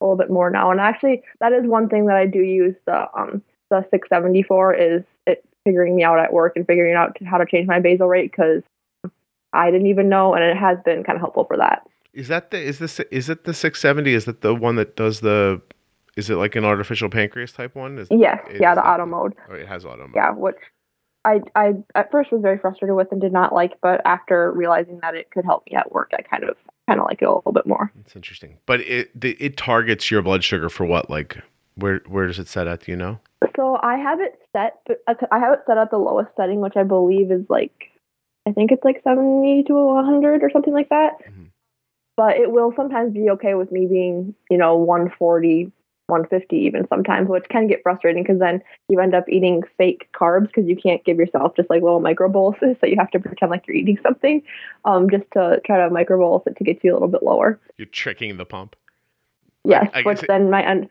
a 0.00 0.04
little 0.04 0.16
bit 0.16 0.30
more 0.30 0.50
now. 0.50 0.70
And 0.70 0.80
actually, 0.80 1.22
that 1.40 1.52
is 1.52 1.66
one 1.66 1.88
thing 1.88 2.06
that 2.06 2.16
I 2.16 2.26
do 2.26 2.40
use 2.40 2.74
the 2.86 3.06
um 3.18 3.42
the 3.70 3.82
670 3.90 4.42
for 4.44 4.72
is 4.72 5.02
it 5.26 5.44
figuring 5.64 5.96
me 5.96 6.04
out 6.04 6.20
at 6.20 6.32
work 6.32 6.52
and 6.56 6.66
figuring 6.66 6.94
out 6.94 7.16
how 7.24 7.38
to 7.38 7.46
change 7.46 7.66
my 7.66 7.80
basal 7.80 8.06
rate 8.06 8.30
because 8.30 8.62
I 9.52 9.70
didn't 9.70 9.88
even 9.88 10.08
know, 10.08 10.34
and 10.34 10.44
it 10.44 10.56
has 10.56 10.78
been 10.84 11.02
kind 11.02 11.16
of 11.16 11.20
helpful 11.20 11.44
for 11.44 11.56
that. 11.56 11.82
Is 12.16 12.28
that 12.28 12.50
the 12.50 12.58
is 12.58 12.78
this 12.78 12.98
is 13.10 13.28
it 13.28 13.44
the 13.44 13.52
670? 13.54 14.14
Is 14.14 14.24
that 14.24 14.40
the 14.40 14.54
one 14.54 14.76
that 14.76 14.96
does 14.96 15.20
the? 15.20 15.60
Is 16.16 16.30
it 16.30 16.36
like 16.36 16.56
an 16.56 16.64
artificial 16.64 17.10
pancreas 17.10 17.52
type 17.52 17.74
one? 17.74 17.98
Is 17.98 18.08
Yes, 18.10 18.38
is 18.50 18.58
yeah, 18.60 18.74
the 18.74 18.80
that- 18.80 18.86
auto 18.88 19.04
mode. 19.06 19.34
Oh, 19.50 19.54
it 19.54 19.68
has 19.68 19.84
auto 19.84 20.04
mode. 20.06 20.12
Yeah, 20.14 20.30
which 20.32 20.56
I 21.26 21.40
I 21.54 21.74
at 21.94 22.10
first 22.10 22.32
was 22.32 22.40
very 22.40 22.56
frustrated 22.58 22.96
with 22.96 23.12
and 23.12 23.20
did 23.20 23.32
not 23.34 23.52
like, 23.52 23.72
but 23.82 24.00
after 24.06 24.50
realizing 24.52 24.98
that 25.02 25.14
it 25.14 25.30
could 25.30 25.44
help 25.44 25.64
me 25.70 25.76
at 25.76 25.92
work, 25.92 26.12
I 26.18 26.22
kind 26.22 26.44
of 26.44 26.56
kind 26.88 27.00
of 27.00 27.04
like 27.06 27.20
it 27.20 27.26
a 27.26 27.34
little 27.34 27.52
bit 27.52 27.66
more. 27.66 27.92
It's 28.00 28.16
interesting, 28.16 28.56
but 28.64 28.80
it 28.80 29.10
the, 29.20 29.32
it 29.38 29.58
targets 29.58 30.10
your 30.10 30.22
blood 30.22 30.42
sugar 30.42 30.70
for 30.70 30.86
what? 30.86 31.10
Like 31.10 31.36
where 31.74 32.00
where 32.08 32.26
does 32.26 32.38
it 32.38 32.48
set 32.48 32.66
at? 32.66 32.80
Do 32.84 32.92
you 32.92 32.96
know? 32.96 33.18
So 33.56 33.78
I 33.82 33.96
have 33.98 34.20
it 34.20 34.38
set, 34.52 34.78
but 34.86 35.02
I 35.30 35.38
have 35.38 35.52
it 35.52 35.60
set 35.66 35.76
at 35.76 35.90
the 35.90 35.98
lowest 35.98 36.30
setting, 36.34 36.60
which 36.60 36.76
I 36.76 36.82
believe 36.82 37.30
is 37.30 37.44
like, 37.50 37.74
I 38.48 38.52
think 38.52 38.72
it's 38.72 38.84
like 38.84 39.02
70 39.04 39.64
to 39.64 39.74
100 39.74 40.42
or 40.42 40.50
something 40.50 40.72
like 40.72 40.88
that. 40.88 41.12
Mhm. 41.28 41.50
But 42.16 42.36
it 42.36 42.50
will 42.50 42.72
sometimes 42.74 43.12
be 43.12 43.30
okay 43.30 43.54
with 43.54 43.70
me 43.70 43.86
being, 43.86 44.34
you 44.50 44.56
know, 44.56 44.76
140, 44.76 45.70
150 46.06 46.56
even 46.56 46.86
sometimes, 46.88 47.28
which 47.28 47.44
can 47.50 47.66
get 47.66 47.82
frustrating 47.82 48.22
because 48.22 48.38
then 48.38 48.62
you 48.88 49.00
end 49.00 49.14
up 49.14 49.28
eating 49.28 49.62
fake 49.76 50.08
carbs 50.18 50.46
because 50.46 50.66
you 50.66 50.76
can't 50.76 51.04
give 51.04 51.18
yourself 51.18 51.54
just 51.56 51.68
like 51.68 51.82
little 51.82 52.00
micro 52.00 52.28
boluses. 52.28 52.76
So 52.80 52.86
you 52.86 52.96
have 52.98 53.10
to 53.10 53.18
pretend 53.20 53.50
like 53.50 53.66
you're 53.66 53.76
eating 53.76 53.98
something 54.02 54.42
um, 54.84 55.10
just 55.10 55.24
to 55.34 55.60
try 55.66 55.78
to 55.78 55.90
micro 55.90 56.18
bolus 56.18 56.46
it 56.46 56.56
to 56.56 56.64
get 56.64 56.82
you 56.82 56.92
a 56.92 56.94
little 56.94 57.08
bit 57.08 57.22
lower. 57.22 57.60
You're 57.76 57.86
tricking 57.86 58.36
the 58.36 58.46
pump. 58.46 58.76
Yes, 59.64 59.90
which 60.04 60.22
it- 60.22 60.28
then 60.28 60.48
might 60.50 60.64
end. 60.64 60.88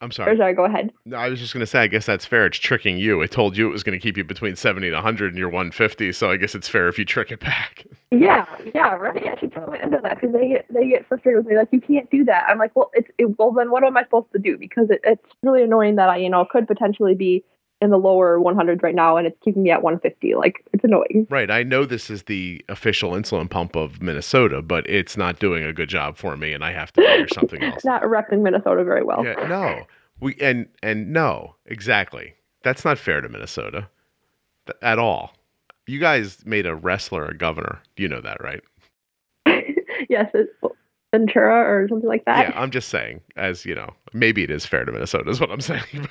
I'm 0.00 0.08
Or 0.08 0.12
sorry. 0.12 0.36
sorry, 0.36 0.54
go 0.54 0.64
ahead. 0.64 0.92
No, 1.06 1.16
I 1.16 1.28
was 1.28 1.40
just 1.40 1.52
gonna 1.52 1.66
say. 1.66 1.80
I 1.80 1.86
guess 1.88 2.06
that's 2.06 2.24
fair. 2.24 2.46
It's 2.46 2.58
tricking 2.58 2.98
you. 2.98 3.20
It 3.20 3.32
told 3.32 3.56
you 3.56 3.68
it 3.68 3.72
was 3.72 3.82
gonna 3.82 3.98
keep 3.98 4.16
you 4.16 4.22
between 4.24 4.54
70 4.54 4.86
and 4.86 4.94
100, 4.94 5.28
and 5.30 5.38
you're 5.38 5.48
150. 5.48 6.12
So 6.12 6.30
I 6.30 6.36
guess 6.36 6.54
it's 6.54 6.68
fair 6.68 6.88
if 6.88 6.98
you 6.98 7.04
trick 7.04 7.32
it 7.32 7.40
back. 7.40 7.84
Yeah, 8.12 8.46
yeah, 8.74 8.94
right. 8.94 9.26
I 9.26 9.38
should 9.40 9.52
tell 9.52 9.66
my 9.66 9.78
endo 9.78 10.00
that 10.02 10.20
because 10.20 10.32
they 10.32 10.48
get 10.48 10.66
they 10.72 10.88
get 10.88 11.06
frustrated 11.08 11.38
with 11.44 11.46
me. 11.52 11.56
Like, 11.58 11.68
you 11.72 11.80
can't 11.80 12.08
do 12.10 12.24
that. 12.26 12.44
I'm 12.48 12.58
like, 12.58 12.74
well, 12.76 12.90
it's 12.94 13.10
it, 13.18 13.36
well 13.38 13.50
then 13.52 13.70
what 13.70 13.82
am 13.84 13.96
I 13.96 14.04
supposed 14.04 14.32
to 14.32 14.38
do? 14.38 14.56
Because 14.56 14.88
it, 14.90 15.00
it's 15.04 15.22
really 15.42 15.62
annoying 15.64 15.96
that 15.96 16.08
I 16.08 16.16
you 16.18 16.30
know 16.30 16.46
could 16.50 16.66
potentially 16.68 17.14
be 17.14 17.44
in 17.80 17.90
the 17.90 17.96
lower 17.96 18.38
100s 18.38 18.82
right 18.82 18.94
now 18.94 19.16
and 19.16 19.26
it's 19.26 19.38
keeping 19.44 19.62
me 19.62 19.70
at 19.70 19.82
150. 19.82 20.34
Like, 20.34 20.64
it's 20.72 20.84
annoying. 20.84 21.26
Right. 21.30 21.50
I 21.50 21.62
know 21.62 21.84
this 21.84 22.10
is 22.10 22.24
the 22.24 22.64
official 22.68 23.12
insulin 23.12 23.48
pump 23.48 23.76
of 23.76 24.02
Minnesota, 24.02 24.62
but 24.62 24.88
it's 24.88 25.16
not 25.16 25.38
doing 25.38 25.64
a 25.64 25.72
good 25.72 25.88
job 25.88 26.16
for 26.16 26.36
me, 26.36 26.52
and 26.52 26.64
I 26.64 26.72
have 26.72 26.92
to 26.94 27.02
figure 27.02 27.28
something 27.32 27.62
else. 27.62 27.76
It's 27.76 27.84
not 27.84 28.02
repping 28.02 28.42
Minnesota 28.42 28.84
very 28.84 29.04
well. 29.04 29.24
Yeah, 29.24 29.46
no. 29.46 29.86
We 30.20 30.36
and 30.40 30.66
and 30.82 31.12
no, 31.12 31.54
exactly. 31.66 32.34
That's 32.64 32.84
not 32.84 32.98
fair 32.98 33.20
to 33.20 33.28
Minnesota 33.28 33.88
Th- 34.66 34.76
at 34.82 34.98
all. 34.98 35.34
You 35.86 36.00
guys 36.00 36.44
made 36.44 36.66
a 36.66 36.74
wrestler 36.74 37.24
a 37.26 37.36
governor. 37.36 37.80
You 37.96 38.08
know 38.08 38.20
that, 38.20 38.42
right? 38.42 38.60
yes, 40.08 40.30
it's 40.34 40.50
Ventura 41.12 41.54
or 41.54 41.88
something 41.88 42.08
like 42.08 42.24
that. 42.24 42.48
Yeah, 42.48 42.60
I'm 42.60 42.70
just 42.70 42.88
saying, 42.88 43.20
as 43.36 43.64
you 43.64 43.74
know, 43.74 43.94
maybe 44.12 44.42
it 44.42 44.50
is 44.50 44.66
fair 44.66 44.84
to 44.84 44.92
Minnesota, 44.92 45.30
is 45.30 45.40
what 45.40 45.50
I'm 45.50 45.60
saying. 45.60 45.82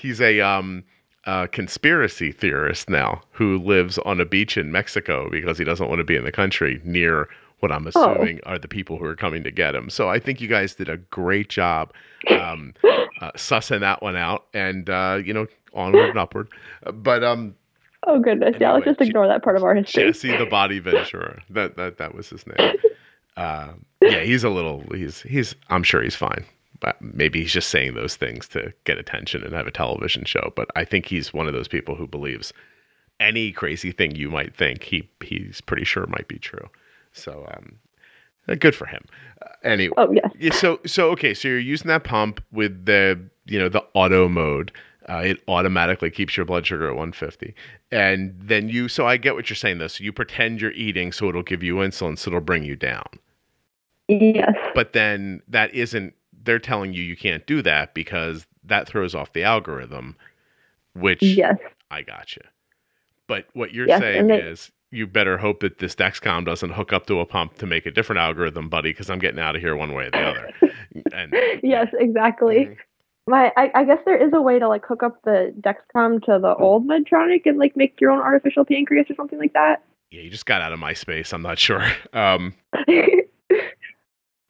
He's 0.00 0.20
a 0.20 0.40
um 0.40 0.84
a 1.24 1.46
conspiracy 1.48 2.32
theorist 2.32 2.88
now 2.88 3.20
who 3.32 3.58
lives 3.58 3.98
on 3.98 4.20
a 4.20 4.24
beach 4.24 4.56
in 4.56 4.72
Mexico 4.72 5.28
because 5.30 5.58
he 5.58 5.64
doesn't 5.64 5.86
want 5.88 5.98
to 5.98 6.04
be 6.04 6.16
in 6.16 6.24
the 6.24 6.32
country 6.32 6.80
near 6.84 7.28
what 7.60 7.70
I'm 7.70 7.86
Oh. 7.86 7.90
assuming 8.14 8.40
are 8.46 8.58
the 8.58 8.68
people 8.68 8.96
who 8.96 9.04
are 9.04 9.14
coming 9.16 9.44
to 9.44 9.50
get 9.50 9.74
him. 9.74 9.90
So 9.90 10.08
I 10.08 10.18
think 10.18 10.40
you 10.40 10.48
guys 10.48 10.74
did 10.74 10.88
a 10.88 10.96
great 10.96 11.50
job 11.50 11.92
um, 12.30 12.72
uh, 13.20 13.32
sussing 13.36 13.80
that 13.80 14.02
one 14.02 14.16
out, 14.16 14.46
and 14.54 14.88
uh, 14.88 15.18
you 15.22 15.34
know, 15.34 15.46
onward 15.74 16.08
and 16.08 16.18
upward. 16.18 16.48
But 16.90 17.22
um, 17.22 17.54
oh 18.06 18.18
goodness, 18.18 18.56
yeah. 18.58 18.72
Let's 18.72 18.86
just 18.86 19.00
ignore 19.02 19.28
that 19.28 19.42
part 19.44 19.56
of 19.56 19.62
our 19.62 19.74
history. 19.74 20.04
Jesse 20.04 20.34
the 20.36 20.46
Body 20.46 20.78
Ventura. 20.78 21.42
That 21.50 21.76
that 21.76 21.98
that 21.98 22.14
was 22.14 22.30
his 22.30 22.46
name. 22.46 22.76
Uh, 23.36 23.72
yeah, 24.02 24.20
he's 24.22 24.44
a 24.44 24.50
little. 24.50 24.84
He's 24.92 25.22
he's. 25.22 25.54
I'm 25.70 25.82
sure 25.82 26.02
he's 26.02 26.16
fine. 26.16 26.44
But 26.80 27.00
maybe 27.00 27.42
he's 27.42 27.52
just 27.52 27.68
saying 27.68 27.94
those 27.94 28.16
things 28.16 28.48
to 28.48 28.72
get 28.84 28.98
attention 28.98 29.44
and 29.44 29.52
have 29.52 29.66
a 29.66 29.70
television 29.70 30.24
show. 30.24 30.52
But 30.56 30.68
I 30.76 30.84
think 30.84 31.06
he's 31.06 31.32
one 31.32 31.46
of 31.46 31.52
those 31.52 31.68
people 31.68 31.94
who 31.94 32.06
believes 32.06 32.52
any 33.20 33.52
crazy 33.52 33.92
thing 33.92 34.16
you 34.16 34.30
might 34.30 34.56
think 34.56 34.82
he 34.82 35.08
he's 35.22 35.60
pretty 35.60 35.84
sure 35.84 36.06
might 36.06 36.28
be 36.28 36.38
true. 36.38 36.68
So 37.12 37.46
um, 37.54 37.78
uh, 38.48 38.54
good 38.54 38.74
for 38.74 38.86
him. 38.86 39.04
Uh, 39.42 39.48
anyway, 39.62 39.94
Oh 39.98 40.12
yeah, 40.12 40.52
so 40.52 40.80
so 40.86 41.10
okay, 41.10 41.34
so 41.34 41.48
you're 41.48 41.58
using 41.58 41.88
that 41.88 42.04
pump 42.04 42.42
with 42.50 42.86
the 42.86 43.20
you 43.44 43.58
know 43.58 43.68
the 43.68 43.84
auto 43.94 44.28
mode. 44.28 44.72
Uh, 45.08 45.22
it 45.24 45.42
automatically 45.48 46.10
keeps 46.10 46.36
your 46.36 46.46
blood 46.46 46.64
sugar 46.64 46.86
at 46.86 46.94
150. 46.94 47.52
And 47.90 48.32
then 48.38 48.68
you, 48.68 48.86
so 48.86 49.08
I 49.08 49.16
get 49.16 49.34
what 49.34 49.50
you're 49.50 49.56
saying 49.56 49.78
though. 49.78 49.88
So 49.88 50.04
you 50.04 50.12
pretend 50.12 50.60
you're 50.60 50.70
eating 50.72 51.10
so 51.10 51.28
it'll 51.28 51.42
give 51.42 51.64
you 51.64 51.76
insulin, 51.76 52.16
so 52.16 52.28
it'll 52.28 52.40
bring 52.40 52.62
you 52.62 52.76
down. 52.76 53.06
Yes. 54.06 54.54
But 54.74 54.92
then 54.92 55.42
that 55.48 55.74
isn't, 55.74 56.14
they're 56.42 56.58
telling 56.58 56.92
you 56.92 57.02
you 57.02 57.16
can't 57.16 57.46
do 57.46 57.62
that 57.62 57.94
because 57.94 58.46
that 58.64 58.86
throws 58.86 59.14
off 59.14 59.32
the 59.32 59.42
algorithm, 59.42 60.16
which 60.94 61.22
Yes. 61.22 61.56
I 61.90 62.02
gotcha. 62.02 62.40
But 63.26 63.46
what 63.52 63.72
you're 63.72 63.88
Yes, 63.88 64.00
saying 64.00 64.26
they- 64.28 64.40
is 64.40 64.70
you 64.92 65.06
better 65.06 65.38
hope 65.38 65.60
that 65.60 65.78
this 65.78 65.94
Dexcom 65.94 66.44
doesn't 66.44 66.70
hook 66.70 66.92
up 66.92 67.06
to 67.06 67.20
a 67.20 67.26
pump 67.26 67.54
to 67.58 67.66
make 67.66 67.86
a 67.86 67.90
different 67.92 68.18
algorithm, 68.18 68.68
buddy, 68.68 68.90
because 68.90 69.08
I'm 69.08 69.20
getting 69.20 69.38
out 69.38 69.54
of 69.54 69.62
here 69.62 69.76
one 69.76 69.92
way 69.94 70.06
or 70.06 70.10
the 70.10 70.18
other. 70.18 70.50
And 71.14 71.32
yes, 71.62 71.86
exactly. 71.98 72.66
Mhm. 72.66 72.76
My, 73.28 73.52
I, 73.56 73.70
I 73.76 73.84
guess 73.84 73.98
there 74.04 74.16
is 74.20 74.32
a 74.32 74.42
way 74.42 74.58
to 74.58 74.66
like 74.66 74.84
hook 74.84 75.04
up 75.04 75.22
the 75.22 75.54
Dexcom 75.60 76.20
to 76.24 76.40
the 76.40 76.56
old 76.56 76.88
Medtronic 76.88 77.42
and 77.46 77.58
like 77.58 77.76
make 77.76 78.00
your 78.00 78.10
own 78.10 78.18
artificial 78.20 78.64
pancreas 78.64 79.06
or 79.08 79.14
something 79.14 79.38
like 79.38 79.52
that. 79.52 79.84
yeah, 80.10 80.22
you 80.22 80.30
just 80.30 80.46
got 80.46 80.60
out 80.62 80.72
of 80.72 80.80
my 80.80 80.92
space. 80.92 81.32
I'm 81.32 81.42
not 81.42 81.60
sure. 81.60 81.86
Um, 82.12 82.54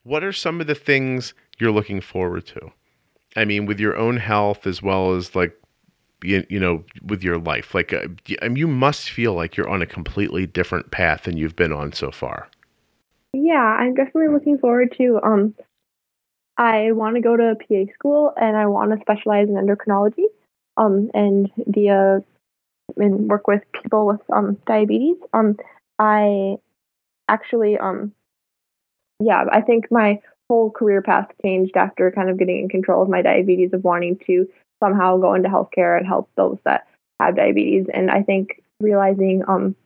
what 0.03 0.25
are 0.25 0.33
some 0.33 0.61
of 0.61 0.67
the 0.67 0.75
things 0.75 1.35
you're 1.61 1.73
looking 1.73 2.01
forward 2.01 2.47
to? 2.47 2.73
I 3.37 3.45
mean, 3.45 3.67
with 3.67 3.79
your 3.79 3.97
own 3.97 4.17
health 4.17 4.67
as 4.67 4.83
well 4.83 5.15
as 5.15 5.35
like, 5.35 5.57
you, 6.23 6.45
you 6.49 6.61
know, 6.61 6.85
with 7.03 7.23
your 7.23 7.39
life. 7.39 7.75
Like, 7.75 7.93
uh, 7.93 8.09
mean, 8.43 8.57
you 8.57 8.69
must 8.69 9.11
feel 9.11 9.35
like 9.35 9.57
you're 9.57 9.69
on 9.69 9.83
a 9.83 9.87
completely 9.87 10.47
different 10.47 10.91
path 10.91 11.25
than 11.25 11.37
you've 11.37 11.57
been 11.57 11.73
on 11.73 11.93
so 11.93 12.11
far. 12.11 12.49
Yeah, 13.33 13.63
I'm 13.63 13.95
definitely 13.95 14.29
looking 14.29 14.59
forward 14.59 14.95
to. 14.99 15.21
Um, 15.23 15.55
I 16.57 16.93
want 16.93 17.15
to 17.17 17.23
go 17.23 17.37
to 17.37 17.55
PA 17.55 17.93
school 17.95 18.35
and 18.37 18.57
I 18.57 18.67
want 18.67 18.93
to 18.93 19.01
specialize 19.01 19.49
in 19.49 19.55
endocrinology. 19.55 20.25
Um, 20.77 21.11
and 21.15 21.51
be 21.71 21.89
a 21.89 22.23
and 22.97 23.29
work 23.29 23.47
with 23.47 23.63
people 23.73 24.07
with 24.07 24.21
um 24.31 24.57
diabetes. 24.67 25.17
Um, 25.33 25.57
I 25.99 26.57
actually 27.29 27.79
um, 27.79 28.13
yeah, 29.21 29.45
I 29.51 29.61
think 29.61 29.91
my 29.91 30.21
whole 30.51 30.69
career 30.69 31.01
path 31.01 31.29
changed 31.43 31.77
after 31.77 32.11
kind 32.11 32.29
of 32.29 32.37
getting 32.37 32.59
in 32.59 32.69
control 32.69 33.01
of 33.01 33.09
my 33.09 33.23
diabetes 33.23 33.73
of 33.73 33.85
wanting 33.85 34.19
to 34.27 34.49
somehow 34.83 35.17
go 35.17 35.33
into 35.35 35.49
healthcare 35.49 35.97
and 35.97 36.05
help 36.05 36.29
those 36.37 36.59
that 36.65 36.89
have 37.21 37.37
diabetes. 37.37 37.87
And 37.95 38.11
I 38.11 38.25
think 38.25 38.61
realizing 38.81 39.45
um 39.47 39.77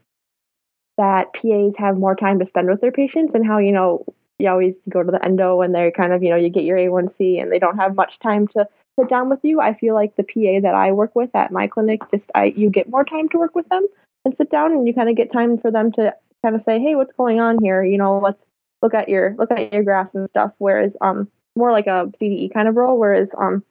that 0.96 1.34
PAs 1.34 1.74
have 1.76 1.98
more 1.98 2.16
time 2.16 2.38
to 2.38 2.46
spend 2.46 2.70
with 2.70 2.80
their 2.80 2.92
patients 2.92 3.32
and 3.34 3.46
how, 3.46 3.58
you 3.58 3.72
know, 3.72 4.06
you 4.38 4.48
always 4.48 4.74
go 4.88 5.02
to 5.02 5.12
the 5.12 5.22
endo 5.22 5.60
and 5.60 5.74
they're 5.74 5.90
kind 5.90 6.14
of, 6.14 6.22
you 6.22 6.30
know, 6.30 6.36
you 6.36 6.48
get 6.48 6.64
your 6.64 6.78
A1C 6.78 7.42
and 7.42 7.52
they 7.52 7.58
don't 7.58 7.76
have 7.76 7.94
much 7.94 8.12
time 8.22 8.48
to 8.48 8.66
sit 8.98 9.10
down 9.10 9.28
with 9.28 9.40
you. 9.42 9.60
I 9.60 9.74
feel 9.74 9.94
like 9.94 10.16
the 10.16 10.22
PA 10.22 10.60
that 10.62 10.74
I 10.74 10.92
work 10.92 11.14
with 11.14 11.34
at 11.34 11.52
my 11.52 11.66
clinic, 11.66 12.00
just 12.10 12.24
I 12.34 12.54
you 12.56 12.70
get 12.70 12.88
more 12.88 13.04
time 13.04 13.28
to 13.30 13.38
work 13.38 13.54
with 13.54 13.68
them 13.68 13.86
and 14.24 14.34
sit 14.38 14.50
down 14.50 14.72
and 14.72 14.86
you 14.86 14.94
kind 14.94 15.10
of 15.10 15.16
get 15.16 15.30
time 15.30 15.58
for 15.58 15.70
them 15.70 15.92
to 15.92 16.14
kind 16.42 16.56
of 16.56 16.62
say, 16.64 16.80
hey, 16.80 16.94
what's 16.94 17.12
going 17.18 17.38
on 17.38 17.58
here? 17.62 17.84
You 17.84 17.98
know, 17.98 18.18
let's 18.18 18.40
look 18.82 18.94
at 18.94 19.08
your 19.08 19.34
look 19.38 19.50
at 19.50 19.72
your 19.72 19.82
graphs 19.82 20.14
and 20.14 20.28
stuff. 20.30 20.52
Whereas 20.58 20.92
um 21.00 21.28
more 21.56 21.72
like 21.72 21.86
a 21.86 22.10
CDE 22.20 22.52
kind 22.52 22.68
of 22.68 22.76
role, 22.76 22.98
whereas 22.98 23.28
um 23.38 23.62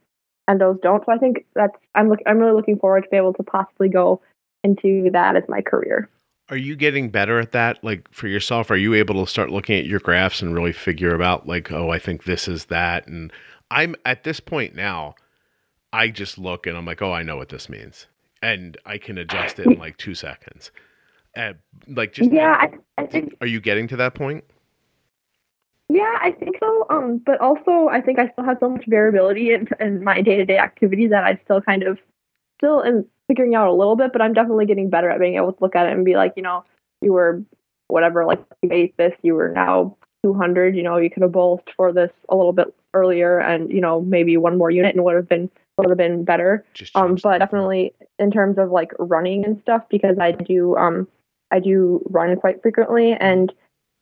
endos 0.50 0.82
don't. 0.82 1.04
So 1.06 1.12
I 1.12 1.18
think 1.18 1.46
that's 1.56 1.76
I'm 1.96 2.10
look 2.10 2.20
I'm 2.26 2.38
really 2.38 2.56
looking 2.56 2.80
forward 2.80 3.04
to 3.04 3.10
be 3.10 3.18
able 3.18 3.34
to 3.34 3.44
possibly 3.44 3.90
go 3.90 4.22
into 4.64 5.10
that 5.12 5.36
as 5.36 5.44
my 5.48 5.62
career. 5.62 6.10
Are 6.50 6.58
you 6.58 6.76
getting 6.76 7.10
better 7.10 7.40
at 7.40 7.52
that? 7.54 7.84
Like 7.84 8.08
for 8.12 8.28
yourself, 8.28 8.70
are 8.70 8.76
you 8.76 8.94
able 8.94 9.24
to 9.24 9.30
start 9.30 9.50
looking 9.50 9.78
at 9.80 9.86
your 9.86 10.00
graphs 10.00 10.42
and 10.42 10.54
really 10.54 10.74
figure 10.74 11.22
out 11.22 11.48
like, 11.48 11.72
oh, 11.72 11.90
I 11.90 12.00
think 12.00 12.26
this 12.26 12.48
is 12.48 12.66
that? 12.66 13.08
And 13.08 13.32
I'm 13.72 13.96
at 14.06 14.24
this 14.24 14.40
point 14.40 14.76
now, 14.76 15.16
I 15.94 16.10
just 16.10 16.38
look 16.38 16.68
and 16.68 16.76
I'm 16.76 16.86
like, 16.86 17.02
oh, 17.02 17.14
I 17.14 17.24
know 17.24 17.38
what 17.38 17.50
this 17.50 17.70
means. 17.70 18.08
And 18.42 18.78
I 18.86 18.98
can 18.98 19.18
adjust 19.18 19.58
it 19.60 19.68
in 19.68 19.80
like 19.80 19.98
two 19.98 20.14
seconds. 20.14 20.72
Uh, 21.36 21.54
like 21.88 22.14
just 22.14 22.32
yeah, 22.32 22.58
I, 22.60 23.02
I 23.02 23.06
think 23.08 23.36
are 23.42 23.48
you 23.48 23.62
getting 23.62 23.88
to 23.88 23.96
that 23.96 24.14
point? 24.14 24.44
Yeah, 25.90 26.18
I 26.22 26.32
think 26.32 26.58
so. 26.60 26.86
Um, 26.90 27.22
but 27.26 27.40
also 27.40 27.88
I 27.90 28.02
think 28.02 28.20
I 28.20 28.30
still 28.30 28.46
have 28.46 28.58
so 28.60 28.70
much 28.70 28.86
variability 28.88 29.54
in, 29.54 29.68
in 29.80 30.04
my 30.04 30.22
day 30.22 30.38
to 30.38 30.46
day 30.46 30.58
activities 30.58 31.10
that 31.12 31.24
I 31.24 31.40
still 31.44 31.62
kind 31.62 31.84
of 31.84 32.00
still 32.60 32.84
am 32.84 33.06
figuring 33.28 33.56
out 33.56 33.68
a 33.68 33.74
little 33.74 33.96
bit. 33.96 34.12
But 34.14 34.22
I'm 34.22 34.34
definitely 34.34 34.66
getting 34.66 34.90
better 34.90 35.10
at 35.10 35.20
being 35.20 35.36
able 35.36 35.54
to 35.54 35.60
look 35.62 35.76
at 35.76 35.88
it 35.88 35.94
and 35.94 36.06
be 36.06 36.16
like, 36.16 36.34
you 36.36 36.44
know, 36.44 36.64
you 37.02 37.14
were 37.14 37.44
whatever, 37.90 38.26
like 38.26 38.44
you 38.62 38.70
ate 38.72 38.98
this, 38.98 39.14
you 39.22 39.36
were 39.36 39.50
now 39.50 39.96
200. 40.24 40.76
You 40.76 40.84
know, 40.84 40.98
you 40.98 41.10
could 41.10 41.24
have 41.24 41.32
bolused 41.32 41.70
for 41.76 41.92
this 41.92 42.12
a 42.30 42.36
little 42.36 42.54
bit 42.54 42.74
earlier, 42.94 43.40
and 43.40 43.72
you 43.72 43.82
know 43.82 44.02
maybe 44.02 44.38
one 44.38 44.58
more 44.58 44.72
unit 44.72 44.96
and 44.96 45.04
would 45.04 45.16
have 45.16 45.30
been 45.30 45.50
would 45.78 45.90
have 45.90 45.98
been 45.98 46.24
better. 46.24 46.64
Um, 46.96 47.18
but 47.22 47.40
definitely 47.40 47.94
in 48.20 48.32
terms 48.32 48.58
of 48.58 48.72
like 48.72 48.92
running 49.00 49.44
and 49.46 49.60
stuff, 49.62 49.84
because 49.90 50.18
I 50.20 50.32
do 50.32 50.76
um 50.78 51.08
I 51.52 51.60
do 51.60 52.02
run 52.10 52.36
quite 52.38 52.62
frequently, 52.62 53.14
and 53.14 53.54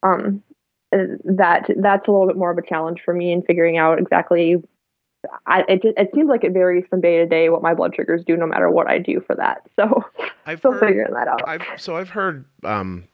um 0.03 0.43
that 0.91 1.69
that's 1.77 2.07
a 2.07 2.11
little 2.11 2.27
bit 2.27 2.37
more 2.37 2.51
of 2.51 2.57
a 2.57 2.61
challenge 2.61 3.01
for 3.03 3.13
me 3.13 3.31
in 3.31 3.41
figuring 3.41 3.77
out 3.77 3.99
exactly. 3.99 4.57
I 5.45 5.61
it 5.67 5.81
it 5.83 6.09
seems 6.15 6.29
like 6.29 6.43
it 6.43 6.51
varies 6.51 6.83
from 6.89 6.99
day 7.01 7.17
to 7.19 7.25
day 7.27 7.49
what 7.49 7.61
my 7.61 7.73
blood 7.73 7.95
sugars 7.95 8.23
do, 8.25 8.35
no 8.35 8.47
matter 8.47 8.69
what 8.69 8.87
I 8.87 8.97
do 8.97 9.21
for 9.25 9.35
that. 9.35 9.61
So 9.75 10.03
I've 10.45 10.59
still 10.59 10.71
heard, 10.73 10.87
figuring 10.89 11.13
that 11.13 11.27
out. 11.27 11.47
I've 11.47 11.61
so 11.77 11.95
I've 11.95 12.09
heard 12.09 12.45
um 12.63 13.05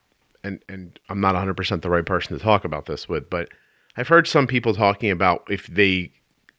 and 0.43 0.63
and 0.69 0.97
I'm 1.09 1.19
not 1.19 1.35
100% 1.35 1.81
the 1.81 1.89
right 1.89 2.05
person 2.05 2.37
to 2.37 2.43
talk 2.43 2.63
about 2.63 2.85
this 2.85 3.09
with, 3.09 3.29
but 3.29 3.49
I've 3.97 4.07
heard 4.07 4.27
some 4.27 4.47
people 4.47 4.73
talking 4.73 5.11
about 5.11 5.43
if 5.49 5.67
they 5.67 6.11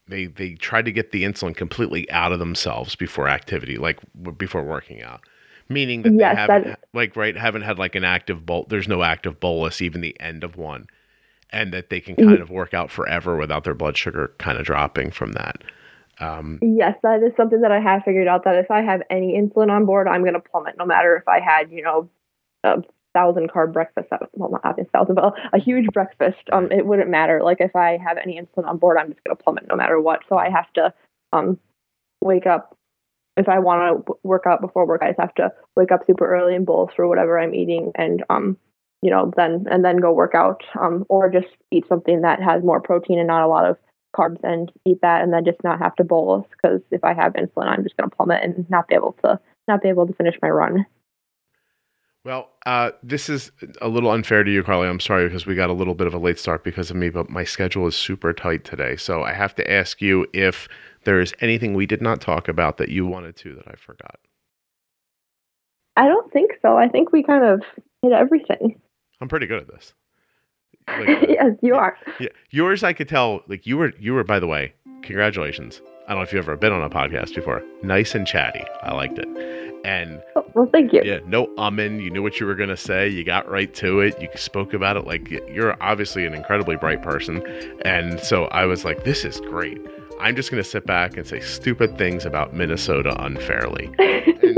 they 0.07 0.25
they 0.27 0.53
try 0.53 0.81
to 0.83 0.91
get 0.91 1.11
the 1.11 1.23
insulin 1.23 1.55
completely 1.55 2.09
out 2.11 2.31
of 2.31 2.39
themselves 2.39 2.95
before 2.95 3.27
activity, 3.27 3.77
like 3.77 3.99
before 4.37 4.63
working 4.63 5.01
out. 5.01 5.21
Meaning 5.67 6.03
that 6.03 6.13
Yes, 6.13 6.35
they 6.35 6.53
haven't 6.53 6.67
that- 6.69 6.79
like 6.93 7.15
right 7.15 7.35
haven't 7.35 7.63
had 7.63 7.79
like 7.79 7.95
an 7.95 8.03
active 8.03 8.45
bol 8.45 8.65
there's 8.69 8.87
no 8.87 9.01
active 9.03 9.39
bolus 9.39 9.81
even 9.81 10.01
the 10.01 10.19
end 10.19 10.43
of 10.43 10.55
one 10.57 10.87
and 11.51 11.73
that 11.73 11.89
they 11.89 11.99
can 11.99 12.15
Mm-hmm. 12.15 12.29
kind 12.29 12.41
of 12.41 12.49
work 12.49 12.73
out 12.73 12.91
forever 12.91 13.37
without 13.37 13.63
their 13.63 13.73
blood 13.73 13.97
sugar 13.97 14.33
kind 14.37 14.57
of 14.57 14.65
dropping 14.65 15.11
from 15.11 15.31
that. 15.33 15.63
Um, 16.19 16.59
Yes, 16.61 16.97
that 17.03 17.23
is 17.23 17.31
something 17.37 17.61
that 17.61 17.71
I 17.71 17.79
have 17.79 18.03
figured 18.03 18.27
out 18.27 18.43
that 18.43 18.55
if 18.55 18.69
I 18.69 18.81
have 18.81 19.01
any 19.09 19.39
insulin 19.39 19.71
on 19.71 19.85
board, 19.85 20.07
I'm 20.07 20.21
going 20.21 20.33
to 20.33 20.39
plummet 20.41 20.75
no 20.77 20.85
matter 20.85 21.15
if 21.15 21.27
I 21.27 21.39
had, 21.39 21.71
you 21.71 21.81
know, 21.81 22.09
a 22.63 22.83
thousand 23.13 23.49
carb 23.49 23.71
breakfast. 23.71 24.09
Well, 24.33 24.59
not 24.63 24.79
a 24.79 24.83
thousand, 24.85 25.15
but 25.15 25.33
a 25.53 25.59
huge 25.59 25.87
breakfast. 25.93 26.41
Um, 26.51 26.71
it 26.71 26.85
wouldn't 26.85 27.09
matter. 27.09 27.41
Like 27.43 27.61
if 27.61 27.75
I 27.75 27.97
have 27.97 28.17
any 28.17 28.39
insulin 28.39 28.67
on 28.67 28.77
board, 28.77 28.97
I'm 28.97 29.09
just 29.09 29.23
going 29.23 29.35
to 29.37 29.43
plummet 29.43 29.67
no 29.69 29.75
matter 29.75 29.99
what. 30.01 30.19
So 30.27 30.37
I 30.37 30.49
have 30.49 30.71
to 30.73 30.93
um, 31.31 31.57
wake 32.21 32.45
up. 32.45 32.75
If 33.37 33.47
I 33.47 33.59
want 33.59 34.05
to 34.05 34.13
work 34.23 34.43
out 34.45 34.59
before 34.59 34.85
work, 34.85 35.01
I 35.01 35.11
just 35.11 35.19
have 35.21 35.35
to 35.35 35.53
wake 35.77 35.93
up 35.93 36.05
super 36.05 36.29
early 36.29 36.55
and 36.55 36.65
bolus 36.65 36.93
for 36.93 37.07
whatever 37.07 37.39
I'm 37.39 37.55
eating, 37.55 37.93
and 37.95 38.21
um, 38.29 38.57
you 39.01 39.09
know, 39.09 39.31
then 39.35 39.65
and 39.69 39.83
then 39.83 39.97
go 39.97 40.11
work 40.11 40.35
out, 40.35 40.61
um, 40.79 41.05
or 41.09 41.29
just 41.29 41.47
eat 41.71 41.85
something 41.87 42.21
that 42.21 42.41
has 42.41 42.63
more 42.63 42.81
protein 42.81 43.19
and 43.19 43.27
not 43.27 43.43
a 43.43 43.47
lot 43.47 43.65
of 43.65 43.77
carbs 44.15 44.39
and 44.43 44.71
eat 44.85 44.99
that 45.01 45.21
and 45.21 45.31
then 45.31 45.45
just 45.45 45.63
not 45.63 45.79
have 45.79 45.95
to 45.95 46.03
bolus 46.03 46.45
because 46.51 46.81
if 46.91 47.03
I 47.03 47.13
have 47.13 47.33
insulin, 47.33 47.67
I'm 47.67 47.83
just 47.83 47.95
going 47.95 48.09
to 48.09 48.15
plummet 48.15 48.43
and 48.43 48.67
not 48.69 48.87
be 48.87 48.95
able 48.95 49.15
to 49.23 49.39
not 49.67 49.81
be 49.81 49.89
able 49.89 50.07
to 50.07 50.13
finish 50.13 50.35
my 50.41 50.49
run. 50.49 50.85
Well, 52.25 52.49
uh, 52.65 52.91
this 53.01 53.29
is 53.29 53.51
a 53.81 53.87
little 53.87 54.11
unfair 54.11 54.43
to 54.43 54.51
you, 54.51 54.61
Carly. 54.61 54.87
I'm 54.87 54.99
sorry 54.99 55.27
because 55.27 55.45
we 55.45 55.55
got 55.55 55.69
a 55.69 55.73
little 55.73 55.95
bit 55.95 56.05
of 56.05 56.13
a 56.13 56.17
late 56.17 56.37
start 56.37 56.63
because 56.63 56.89
of 56.89 56.97
me, 56.97 57.09
but 57.09 57.29
my 57.29 57.45
schedule 57.45 57.87
is 57.87 57.95
super 57.95 58.33
tight 58.33 58.65
today. 58.65 58.97
So 58.97 59.23
I 59.23 59.33
have 59.33 59.55
to 59.55 59.71
ask 59.71 60.01
you 60.01 60.27
if 60.33 60.67
there 61.05 61.21
is 61.21 61.33
anything 61.39 61.73
we 61.73 61.85
did 61.85 62.01
not 62.01 62.19
talk 62.19 62.47
about 62.49 62.77
that 62.77 62.89
you 62.89 63.05
wanted 63.05 63.37
to 63.37 63.55
that 63.55 63.67
I 63.67 63.75
forgot. 63.75 64.19
I 65.95 66.07
don't 66.07 66.31
think 66.31 66.51
so. 66.61 66.77
I 66.77 66.89
think 66.89 67.11
we 67.13 67.23
kind 67.23 67.43
of 67.43 67.61
hit 68.01 68.11
everything. 68.11 68.79
I'm 69.21 69.27
pretty 69.27 69.47
good 69.47 69.61
at 69.61 69.67
this. 69.67 69.93
Like, 70.89 71.07
yes, 71.29 71.51
you 71.61 71.75
are. 71.75 71.95
yeah, 72.19 72.29
yours 72.49 72.83
I 72.83 72.93
could 72.93 73.07
tell. 73.07 73.43
Like 73.47 73.67
you 73.67 73.77
were, 73.77 73.93
you 73.99 74.13
were. 74.15 74.23
By 74.23 74.39
the 74.39 74.47
way, 74.47 74.73
congratulations. 75.03 75.81
I 76.07 76.13
don't 76.13 76.17
know 76.17 76.23
if 76.23 76.33
you've 76.33 76.43
ever 76.43 76.55
been 76.57 76.71
on 76.73 76.81
a 76.81 76.89
podcast 76.89 77.35
before. 77.35 77.61
Nice 77.83 78.15
and 78.15 78.25
chatty. 78.25 78.63
I 78.81 78.93
liked 78.95 79.19
it. 79.19 79.27
And 79.85 80.19
Oh, 80.35 80.43
well, 80.55 80.67
thank 80.73 80.91
you. 80.91 81.03
yeah, 81.05 81.19
no 81.27 81.45
umming. 81.57 82.01
You 82.01 82.09
knew 82.09 82.23
what 82.23 82.39
you 82.39 82.47
were 82.47 82.55
gonna 82.55 82.75
say. 82.75 83.07
You 83.07 83.23
got 83.23 83.47
right 83.47 83.71
to 83.75 83.99
it. 83.99 84.19
You 84.19 84.29
spoke 84.33 84.73
about 84.73 84.97
it 84.97 85.05
like 85.05 85.29
you're 85.29 85.77
obviously 85.79 86.25
an 86.25 86.33
incredibly 86.33 86.75
bright 86.75 87.03
person. 87.03 87.43
And 87.83 88.19
so 88.19 88.45
I 88.45 88.65
was 88.65 88.83
like, 88.83 89.03
this 89.03 89.23
is 89.25 89.39
great. 89.41 89.77
I'm 90.19 90.35
just 90.35 90.49
gonna 90.49 90.63
sit 90.63 90.87
back 90.87 91.17
and 91.17 91.27
say 91.27 91.39
stupid 91.39 91.99
things 91.99 92.25
about 92.25 92.55
Minnesota 92.55 93.15
unfairly. 93.23 93.91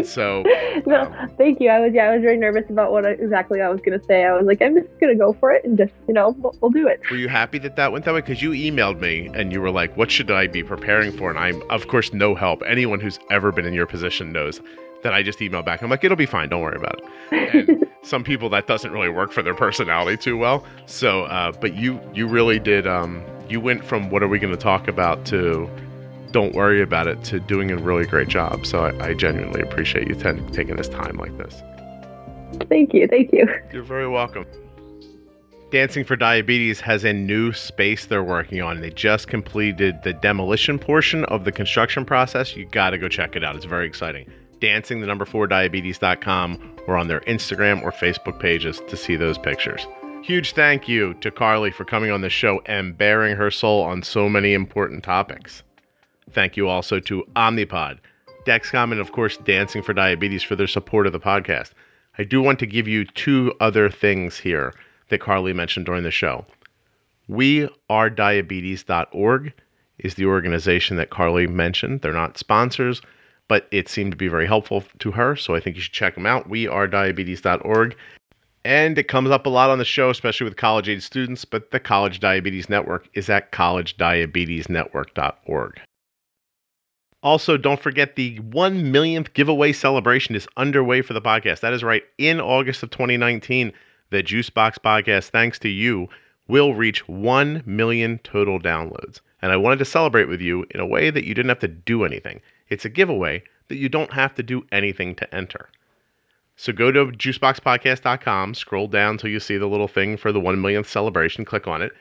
And 0.01 0.09
so 0.09 0.43
no, 0.85 1.01
um, 1.01 1.31
thank 1.37 1.59
you. 1.59 1.69
I 1.69 1.79
was 1.79 1.93
yeah, 1.93 2.09
I 2.09 2.15
was 2.15 2.21
very 2.21 2.37
nervous 2.37 2.69
about 2.69 2.91
what 2.91 3.05
exactly 3.05 3.61
I 3.61 3.69
was 3.69 3.79
going 3.81 3.99
to 3.99 4.05
say. 4.05 4.25
I 4.25 4.35
was 4.35 4.45
like, 4.45 4.61
I'm 4.61 4.75
just 4.75 4.87
going 4.99 5.13
to 5.13 5.19
go 5.19 5.33
for 5.33 5.51
it 5.51 5.63
and 5.63 5.77
just 5.77 5.93
you 6.07 6.13
know 6.13 6.35
we'll, 6.39 6.55
we'll 6.61 6.71
do 6.71 6.87
it. 6.87 7.01
Were 7.09 7.17
you 7.17 7.29
happy 7.29 7.59
that 7.59 7.75
that 7.75 7.91
went 7.91 8.05
that 8.05 8.13
way? 8.13 8.21
Because 8.21 8.41
you 8.41 8.51
emailed 8.51 8.99
me 8.99 9.29
and 9.33 9.51
you 9.51 9.61
were 9.61 9.71
like, 9.71 9.95
"What 9.97 10.11
should 10.11 10.31
I 10.31 10.47
be 10.47 10.63
preparing 10.63 11.11
for?" 11.11 11.29
And 11.29 11.39
I'm, 11.39 11.61
of 11.69 11.87
course, 11.87 12.13
no 12.13 12.35
help. 12.35 12.63
Anyone 12.65 12.99
who's 12.99 13.19
ever 13.29 13.51
been 13.51 13.65
in 13.65 13.73
your 13.73 13.87
position 13.87 14.31
knows 14.31 14.61
that 15.03 15.13
I 15.13 15.23
just 15.23 15.39
emailed 15.39 15.65
back. 15.65 15.81
I'm 15.81 15.89
like, 15.89 16.03
"It'll 16.03 16.17
be 16.17 16.25
fine. 16.25 16.49
Don't 16.49 16.61
worry 16.61 16.77
about 16.77 17.01
it." 17.31 17.67
And 17.67 17.87
some 18.03 18.23
people 18.23 18.49
that 18.49 18.67
doesn't 18.67 18.91
really 18.91 19.09
work 19.09 19.31
for 19.31 19.41
their 19.41 19.55
personality 19.55 20.17
too 20.17 20.37
well. 20.37 20.63
So, 20.85 21.23
uh, 21.23 21.51
but 21.51 21.75
you, 21.75 21.99
you 22.13 22.27
really 22.27 22.59
did. 22.59 22.87
Um, 22.87 23.23
you 23.49 23.59
went 23.59 23.83
from 23.83 24.09
what 24.09 24.23
are 24.23 24.27
we 24.27 24.39
going 24.39 24.53
to 24.53 24.59
talk 24.59 24.87
about 24.87 25.25
to 25.25 25.69
don't 26.31 26.55
worry 26.55 26.81
about 26.81 27.07
it 27.07 27.23
to 27.25 27.39
doing 27.39 27.71
a 27.71 27.77
really 27.77 28.05
great 28.05 28.27
job. 28.27 28.65
So 28.65 28.85
I, 28.85 29.07
I 29.09 29.13
genuinely 29.13 29.61
appreciate 29.61 30.07
you 30.07 30.15
t- 30.15 30.41
taking 30.51 30.75
this 30.75 30.89
time 30.89 31.17
like 31.17 31.37
this. 31.37 31.61
Thank 32.69 32.93
you. 32.93 33.07
Thank 33.07 33.31
you. 33.31 33.47
You're 33.71 33.83
very 33.83 34.07
welcome. 34.07 34.45
Dancing 35.71 36.03
for 36.03 36.17
Diabetes 36.17 36.81
has 36.81 37.05
a 37.05 37.13
new 37.13 37.53
space 37.53 38.05
they're 38.05 38.23
working 38.23 38.61
on. 38.61 38.81
They 38.81 38.89
just 38.89 39.29
completed 39.29 40.03
the 40.03 40.11
demolition 40.11 40.77
portion 40.77 41.23
of 41.25 41.45
the 41.45 41.51
construction 41.51 42.03
process. 42.03 42.57
You 42.57 42.65
got 42.65 42.89
to 42.89 42.97
go 42.97 43.07
check 43.07 43.37
it 43.37 43.43
out. 43.43 43.55
It's 43.55 43.63
very 43.63 43.87
exciting. 43.87 44.29
Dancing 44.59 44.99
the 44.99 45.07
number 45.07 45.23
4 45.23 45.47
diabetes.com 45.47 46.75
or 46.87 46.97
on 46.97 47.07
their 47.07 47.21
Instagram 47.21 47.81
or 47.83 47.91
Facebook 47.91 48.37
pages 48.39 48.81
to 48.89 48.97
see 48.97 49.15
those 49.15 49.37
pictures. 49.37 49.87
Huge 50.23 50.51
thank 50.53 50.89
you 50.89 51.13
to 51.15 51.31
Carly 51.31 51.71
for 51.71 51.85
coming 51.85 52.11
on 52.11 52.21
the 52.21 52.29
show 52.29 52.61
and 52.65 52.97
bearing 52.97 53.37
her 53.37 53.49
soul 53.49 53.81
on 53.81 54.03
so 54.03 54.27
many 54.27 54.53
important 54.53 55.03
topics. 55.03 55.63
Thank 56.33 56.57
you 56.57 56.69
also 56.69 56.99
to 57.01 57.23
Omnipod, 57.35 57.99
Dexcom, 58.45 58.91
and 58.91 59.01
of 59.01 59.11
course, 59.11 59.37
Dancing 59.37 59.83
for 59.83 59.93
Diabetes 59.93 60.43
for 60.43 60.55
their 60.55 60.67
support 60.67 61.07
of 61.07 61.13
the 61.13 61.19
podcast. 61.19 61.71
I 62.17 62.23
do 62.23 62.41
want 62.41 62.57
to 62.59 62.65
give 62.65 62.87
you 62.87 63.05
two 63.05 63.53
other 63.59 63.89
things 63.89 64.37
here 64.37 64.73
that 65.09 65.19
Carly 65.19 65.53
mentioned 65.53 65.85
during 65.85 66.03
the 66.03 66.11
show. 66.11 66.45
WeAreDiabetes.org 67.29 69.53
is 69.99 70.15
the 70.15 70.25
organization 70.25 70.97
that 70.97 71.09
Carly 71.09 71.47
mentioned. 71.47 72.01
They're 72.01 72.11
not 72.13 72.37
sponsors, 72.37 73.01
but 73.47 73.67
it 73.71 73.87
seemed 73.87 74.11
to 74.11 74.17
be 74.17 74.27
very 74.27 74.47
helpful 74.47 74.83
to 74.99 75.11
her, 75.11 75.35
so 75.35 75.55
I 75.55 75.59
think 75.59 75.75
you 75.75 75.81
should 75.81 75.93
check 75.93 76.15
them 76.15 76.25
out. 76.25 76.49
WeAreDiabetes.org. 76.49 77.95
And 78.63 78.95
it 78.97 79.07
comes 79.07 79.29
up 79.31 79.45
a 79.45 79.49
lot 79.49 79.69
on 79.69 79.79
the 79.79 79.85
show, 79.85 80.09
especially 80.09 80.45
with 80.45 80.55
college 80.55 80.87
age 80.87 81.03
students, 81.03 81.43
but 81.45 81.71
the 81.71 81.79
College 81.79 82.19
Diabetes 82.19 82.69
Network 82.69 83.09
is 83.13 83.27
at 83.29 83.51
collegediabetesnetwork.org. 83.51 85.81
Also, 87.23 87.55
don't 87.55 87.81
forget 87.81 88.15
the 88.15 88.39
1 88.39 88.91
millionth 88.91 89.33
giveaway 89.33 89.71
celebration 89.71 90.35
is 90.35 90.47
underway 90.57 91.01
for 91.01 91.13
the 91.13 91.21
podcast. 91.21 91.59
That 91.59 91.73
is 91.73 91.83
right. 91.83 92.03
In 92.17 92.41
August 92.41 92.81
of 92.81 92.89
2019, 92.89 93.71
the 94.09 94.23
Juicebox 94.23 94.79
podcast, 94.79 95.29
thanks 95.29 95.59
to 95.59 95.69
you, 95.69 96.09
will 96.47 96.73
reach 96.73 97.07
1 97.07 97.63
million 97.65 98.19
total 98.23 98.59
downloads. 98.59 99.21
And 99.41 99.51
I 99.51 99.57
wanted 99.57 99.79
to 99.79 99.85
celebrate 99.85 100.27
with 100.27 100.41
you 100.41 100.65
in 100.71 100.79
a 100.79 100.85
way 100.85 101.11
that 101.11 101.23
you 101.23 101.33
didn't 101.33 101.49
have 101.49 101.59
to 101.59 101.67
do 101.67 102.03
anything. 102.03 102.41
It's 102.69 102.85
a 102.85 102.89
giveaway 102.89 103.43
that 103.67 103.77
you 103.77 103.87
don't 103.87 104.13
have 104.13 104.33
to 104.35 104.43
do 104.43 104.65
anything 104.71 105.15
to 105.15 105.35
enter. 105.35 105.69
So 106.55 106.73
go 106.73 106.91
to 106.91 107.05
juiceboxpodcast.com, 107.05 108.53
scroll 108.55 108.87
down 108.87 109.11
until 109.11 109.29
you 109.29 109.39
see 109.39 109.57
the 109.57 109.67
little 109.67 109.87
thing 109.87 110.17
for 110.17 110.31
the 110.31 110.39
1 110.39 110.59
millionth 110.59 110.89
celebration, 110.89 111.45
click 111.45 111.67
on 111.67 111.81
it. 111.81 111.91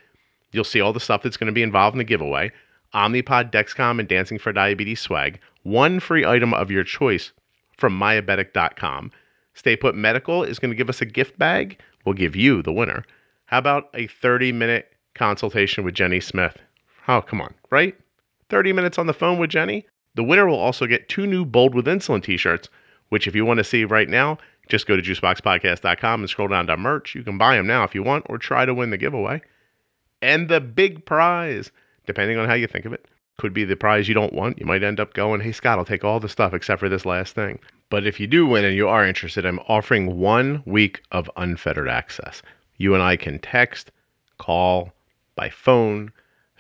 You'll 0.52 0.64
see 0.64 0.80
all 0.80 0.92
the 0.92 1.00
stuff 1.00 1.22
that's 1.22 1.36
going 1.36 1.46
to 1.46 1.52
be 1.52 1.62
involved 1.62 1.94
in 1.94 1.98
the 1.98 2.04
giveaway. 2.04 2.52
Omnipod, 2.95 3.53
Dexcom, 3.53 4.01
and 4.01 4.09
Dancing 4.09 4.38
for 4.38 4.53
Diabetes 4.53 5.01
swag, 5.01 5.38
one 5.62 6.01
free 6.01 6.24
item 6.24 6.53
of 6.55 6.70
your 6.70 6.84
choice 6.84 7.32
from 7.76 7.99
myabetic.com. 7.99 9.12
Stay 9.55 9.76
Put 9.76 9.95
Medical 9.95 10.43
is 10.43 10.59
going 10.59 10.70
to 10.70 10.76
give 10.76 10.88
us 10.88 11.01
a 11.01 11.07
gift 11.07 11.38
bag. 11.38 11.78
We'll 12.05 12.14
give 12.14 12.36
you 12.36 12.62
the 12.62 12.72
winner. 12.72 13.05
How 13.47 13.59
about 13.59 13.91
a 13.95 14.07
30 14.07 14.53
minute 14.53 14.93
consultation 15.14 15.84
with 15.84 15.95
Jenny 15.95 16.20
Smith? 16.20 16.57
Oh, 17.09 17.20
come 17.20 17.41
on, 17.41 17.55
right? 17.70 17.97
30 18.49 18.72
minutes 18.72 18.99
on 18.99 19.07
the 19.07 19.14
phone 19.14 19.38
with 19.38 19.51
Jenny. 19.51 19.86
The 20.14 20.24
winner 20.24 20.47
will 20.47 20.59
also 20.59 20.86
get 20.86 21.09
two 21.09 21.26
new 21.26 21.45
Bold 21.45 21.74
with 21.74 21.86
Insulin 21.86 22.22
t 22.22 22.36
shirts, 22.36 22.68
which, 23.09 23.26
if 23.26 23.34
you 23.34 23.45
want 23.45 23.59
to 23.59 23.64
see 23.64 23.84
right 23.84 24.09
now, 24.09 24.38
just 24.68 24.86
go 24.86 24.97
to 24.97 25.03
juiceboxpodcast.com 25.03 26.20
and 26.20 26.30
scroll 26.30 26.49
down 26.49 26.66
to 26.66 26.76
merch. 26.76 27.14
You 27.14 27.22
can 27.22 27.38
buy 27.38 27.57
them 27.57 27.66
now 27.66 27.84
if 27.84 27.95
you 27.95 28.03
want, 28.03 28.26
or 28.28 28.38
try 28.38 28.64
to 28.64 28.74
win 28.74 28.91
the 28.91 28.99
giveaway. 28.99 29.43
And 30.22 30.49
the 30.49 30.61
big 30.61 31.05
prize 31.05 31.70
depending 32.11 32.38
on 32.38 32.48
how 32.48 32.54
you 32.54 32.66
think 32.66 32.86
of 32.86 32.92
it. 32.92 33.06
Could 33.38 33.54
be 33.54 33.64
the 33.64 33.76
prize 33.76 34.08
you 34.08 34.14
don't 34.14 34.32
want. 34.32 34.58
You 34.58 34.66
might 34.66 34.82
end 34.82 34.98
up 34.98 35.14
going, 35.14 35.40
hey, 35.40 35.52
Scott, 35.52 35.78
I'll 35.78 35.84
take 35.84 36.04
all 36.04 36.18
the 36.18 36.28
stuff 36.28 36.52
except 36.52 36.80
for 36.80 36.88
this 36.88 37.06
last 37.06 37.36
thing. 37.36 37.61
But 37.88 38.04
if 38.04 38.18
you 38.18 38.26
do 38.26 38.46
win 38.46 38.64
and 38.64 38.74
you 38.74 38.88
are 38.88 39.06
interested, 39.06 39.46
I'm 39.46 39.61
offering 39.68 40.18
one 40.18 40.64
week 40.66 41.02
of 41.12 41.30
unfettered 41.36 41.88
access. 41.88 42.42
You 42.78 42.94
and 42.94 43.02
I 43.02 43.16
can 43.16 43.38
text, 43.38 43.92
call, 44.38 44.92
by 45.36 45.50
phone, 45.50 46.11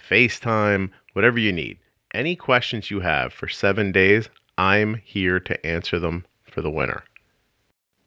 FaceTime, 0.08 0.90
whatever 1.14 1.40
you 1.40 1.52
need. 1.52 1.78
Any 2.14 2.36
questions 2.36 2.92
you 2.92 3.00
have 3.00 3.32
for 3.32 3.48
seven 3.48 3.90
days, 3.90 4.28
I'm 4.56 5.00
here 5.04 5.40
to 5.40 5.66
answer 5.66 5.98
them 5.98 6.24
for 6.44 6.62
the 6.62 6.70
winner. 6.70 7.02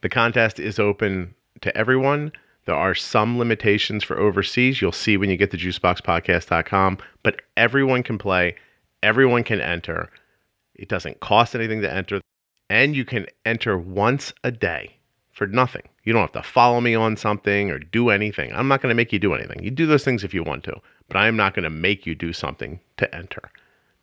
The 0.02 0.10
contest 0.10 0.60
is 0.60 0.80
open 0.80 1.36
to 1.62 1.76
everyone. 1.78 2.32
There 2.66 2.76
are 2.76 2.96
some 2.96 3.38
limitations 3.38 4.04
for 4.04 4.18
overseas. 4.18 4.82
You'll 4.82 4.92
see 4.92 5.18
when 5.18 5.30
you 5.30 5.38
get 5.38 5.52
to 5.52 5.58
juiceboxpodcast.com, 5.58 6.98
but 7.22 7.42
everyone 7.58 8.04
can 8.04 8.18
play, 8.18 8.56
everyone 9.02 9.44
can 9.44 9.60
enter. 9.60 10.10
It 10.76 10.88
doesn't 10.88 11.20
cost 11.20 11.56
anything 11.56 11.82
to 11.82 11.94
enter, 11.94 12.22
and 12.70 12.96
you 12.96 13.06
can 13.06 13.28
enter 13.46 13.78
once 13.78 14.34
a 14.44 14.52
day 14.52 14.96
for 15.32 15.48
nothing. 15.48 15.84
You 16.04 16.14
don't 16.14 16.22
have 16.22 16.44
to 16.44 16.44
follow 16.44 16.80
me 16.80 16.96
on 16.96 17.18
something 17.18 17.70
or 17.70 17.80
do 17.80 18.10
anything. 18.10 18.54
I'm 18.54 18.68
not 18.68 18.82
going 18.82 18.92
to 18.92 18.96
make 18.96 19.12
you 19.12 19.20
do 19.20 19.34
anything. 19.34 19.64
You 19.64 19.72
do 19.72 19.86
those 19.86 20.04
things 20.04 20.24
if 20.24 20.34
you 20.34 20.44
want 20.44 20.64
to, 20.66 20.80
but 21.08 21.18
I 21.18 21.28
am 21.28 21.36
not 21.36 21.54
going 21.54 21.64
to 21.64 21.70
make 21.70 22.06
you 22.06 22.16
do 22.16 22.32
something 22.34 22.80
to 22.98 23.14
enter. 23.16 23.52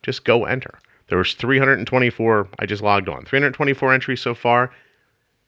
Just 0.03 0.23
go 0.23 0.45
enter. 0.45 0.77
There 1.07 1.17
was 1.17 1.33
324 1.33 2.47
I 2.59 2.65
just 2.65 2.83
logged 2.83 3.09
on. 3.09 3.25
324 3.25 3.93
entries 3.93 4.21
so 4.21 4.33
far 4.33 4.71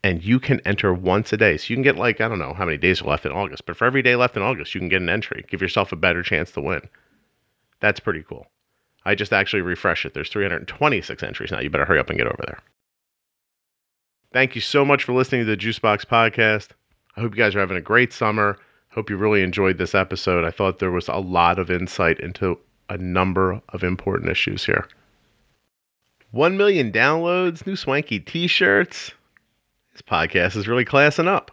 and 0.03 0.23
you 0.23 0.39
can 0.39 0.59
enter 0.65 0.93
once 0.93 1.31
a 1.31 1.37
day. 1.37 1.57
So 1.57 1.67
you 1.69 1.75
can 1.77 1.83
get 1.83 1.97
like, 1.97 2.19
I 2.19 2.27
don't 2.27 2.39
know 2.39 2.53
how 2.53 2.65
many 2.65 2.77
days 2.77 3.01
are 3.01 3.09
left 3.09 3.25
in 3.25 3.31
August, 3.31 3.65
but 3.65 3.77
for 3.77 3.85
every 3.85 4.01
day 4.01 4.15
left 4.15 4.35
in 4.35 4.43
August, 4.43 4.75
you 4.75 4.81
can 4.81 4.89
get 4.89 5.01
an 5.01 5.09
entry. 5.09 5.45
Give 5.47 5.61
yourself 5.61 5.91
a 5.91 5.95
better 5.95 6.21
chance 6.21 6.51
to 6.51 6.61
win. 6.61 6.81
That's 7.79 7.99
pretty 7.99 8.23
cool. 8.23 8.47
I 9.05 9.15
just 9.15 9.33
actually 9.33 9.61
refreshed 9.61 10.05
it. 10.05 10.13
There's 10.13 10.29
326 10.29 11.23
entries 11.23 11.51
now. 11.51 11.59
You 11.59 11.69
better 11.69 11.85
hurry 11.85 11.99
up 11.99 12.09
and 12.09 12.17
get 12.17 12.27
over 12.27 12.43
there. 12.45 12.59
Thank 14.31 14.55
you 14.55 14.61
so 14.61 14.83
much 14.83 15.03
for 15.03 15.13
listening 15.13 15.45
to 15.45 15.45
the 15.45 15.57
Juicebox 15.57 16.05
podcast. 16.05 16.69
I 17.15 17.21
hope 17.21 17.35
you 17.35 17.43
guys 17.43 17.55
are 17.55 17.59
having 17.59 17.77
a 17.77 17.81
great 17.81 18.11
summer. 18.11 18.57
Hope 18.89 19.09
you 19.09 19.17
really 19.17 19.41
enjoyed 19.41 19.77
this 19.77 19.95
episode. 19.95 20.45
I 20.45 20.51
thought 20.51 20.79
there 20.79 20.91
was 20.91 21.07
a 21.07 21.17
lot 21.17 21.59
of 21.59 21.69
insight 21.69 22.19
into 22.19 22.59
a 22.89 22.97
number 22.97 23.61
of 23.69 23.83
important 23.83 24.31
issues 24.31 24.65
here. 24.65 24.87
1 26.31 26.57
million 26.57 26.91
downloads, 26.91 27.65
new 27.67 27.75
swanky 27.75 28.19
t 28.19 28.47
shirts. 28.47 29.11
This 29.93 30.01
podcast 30.01 30.55
is 30.55 30.67
really 30.67 30.85
classing 30.85 31.27
up. 31.27 31.52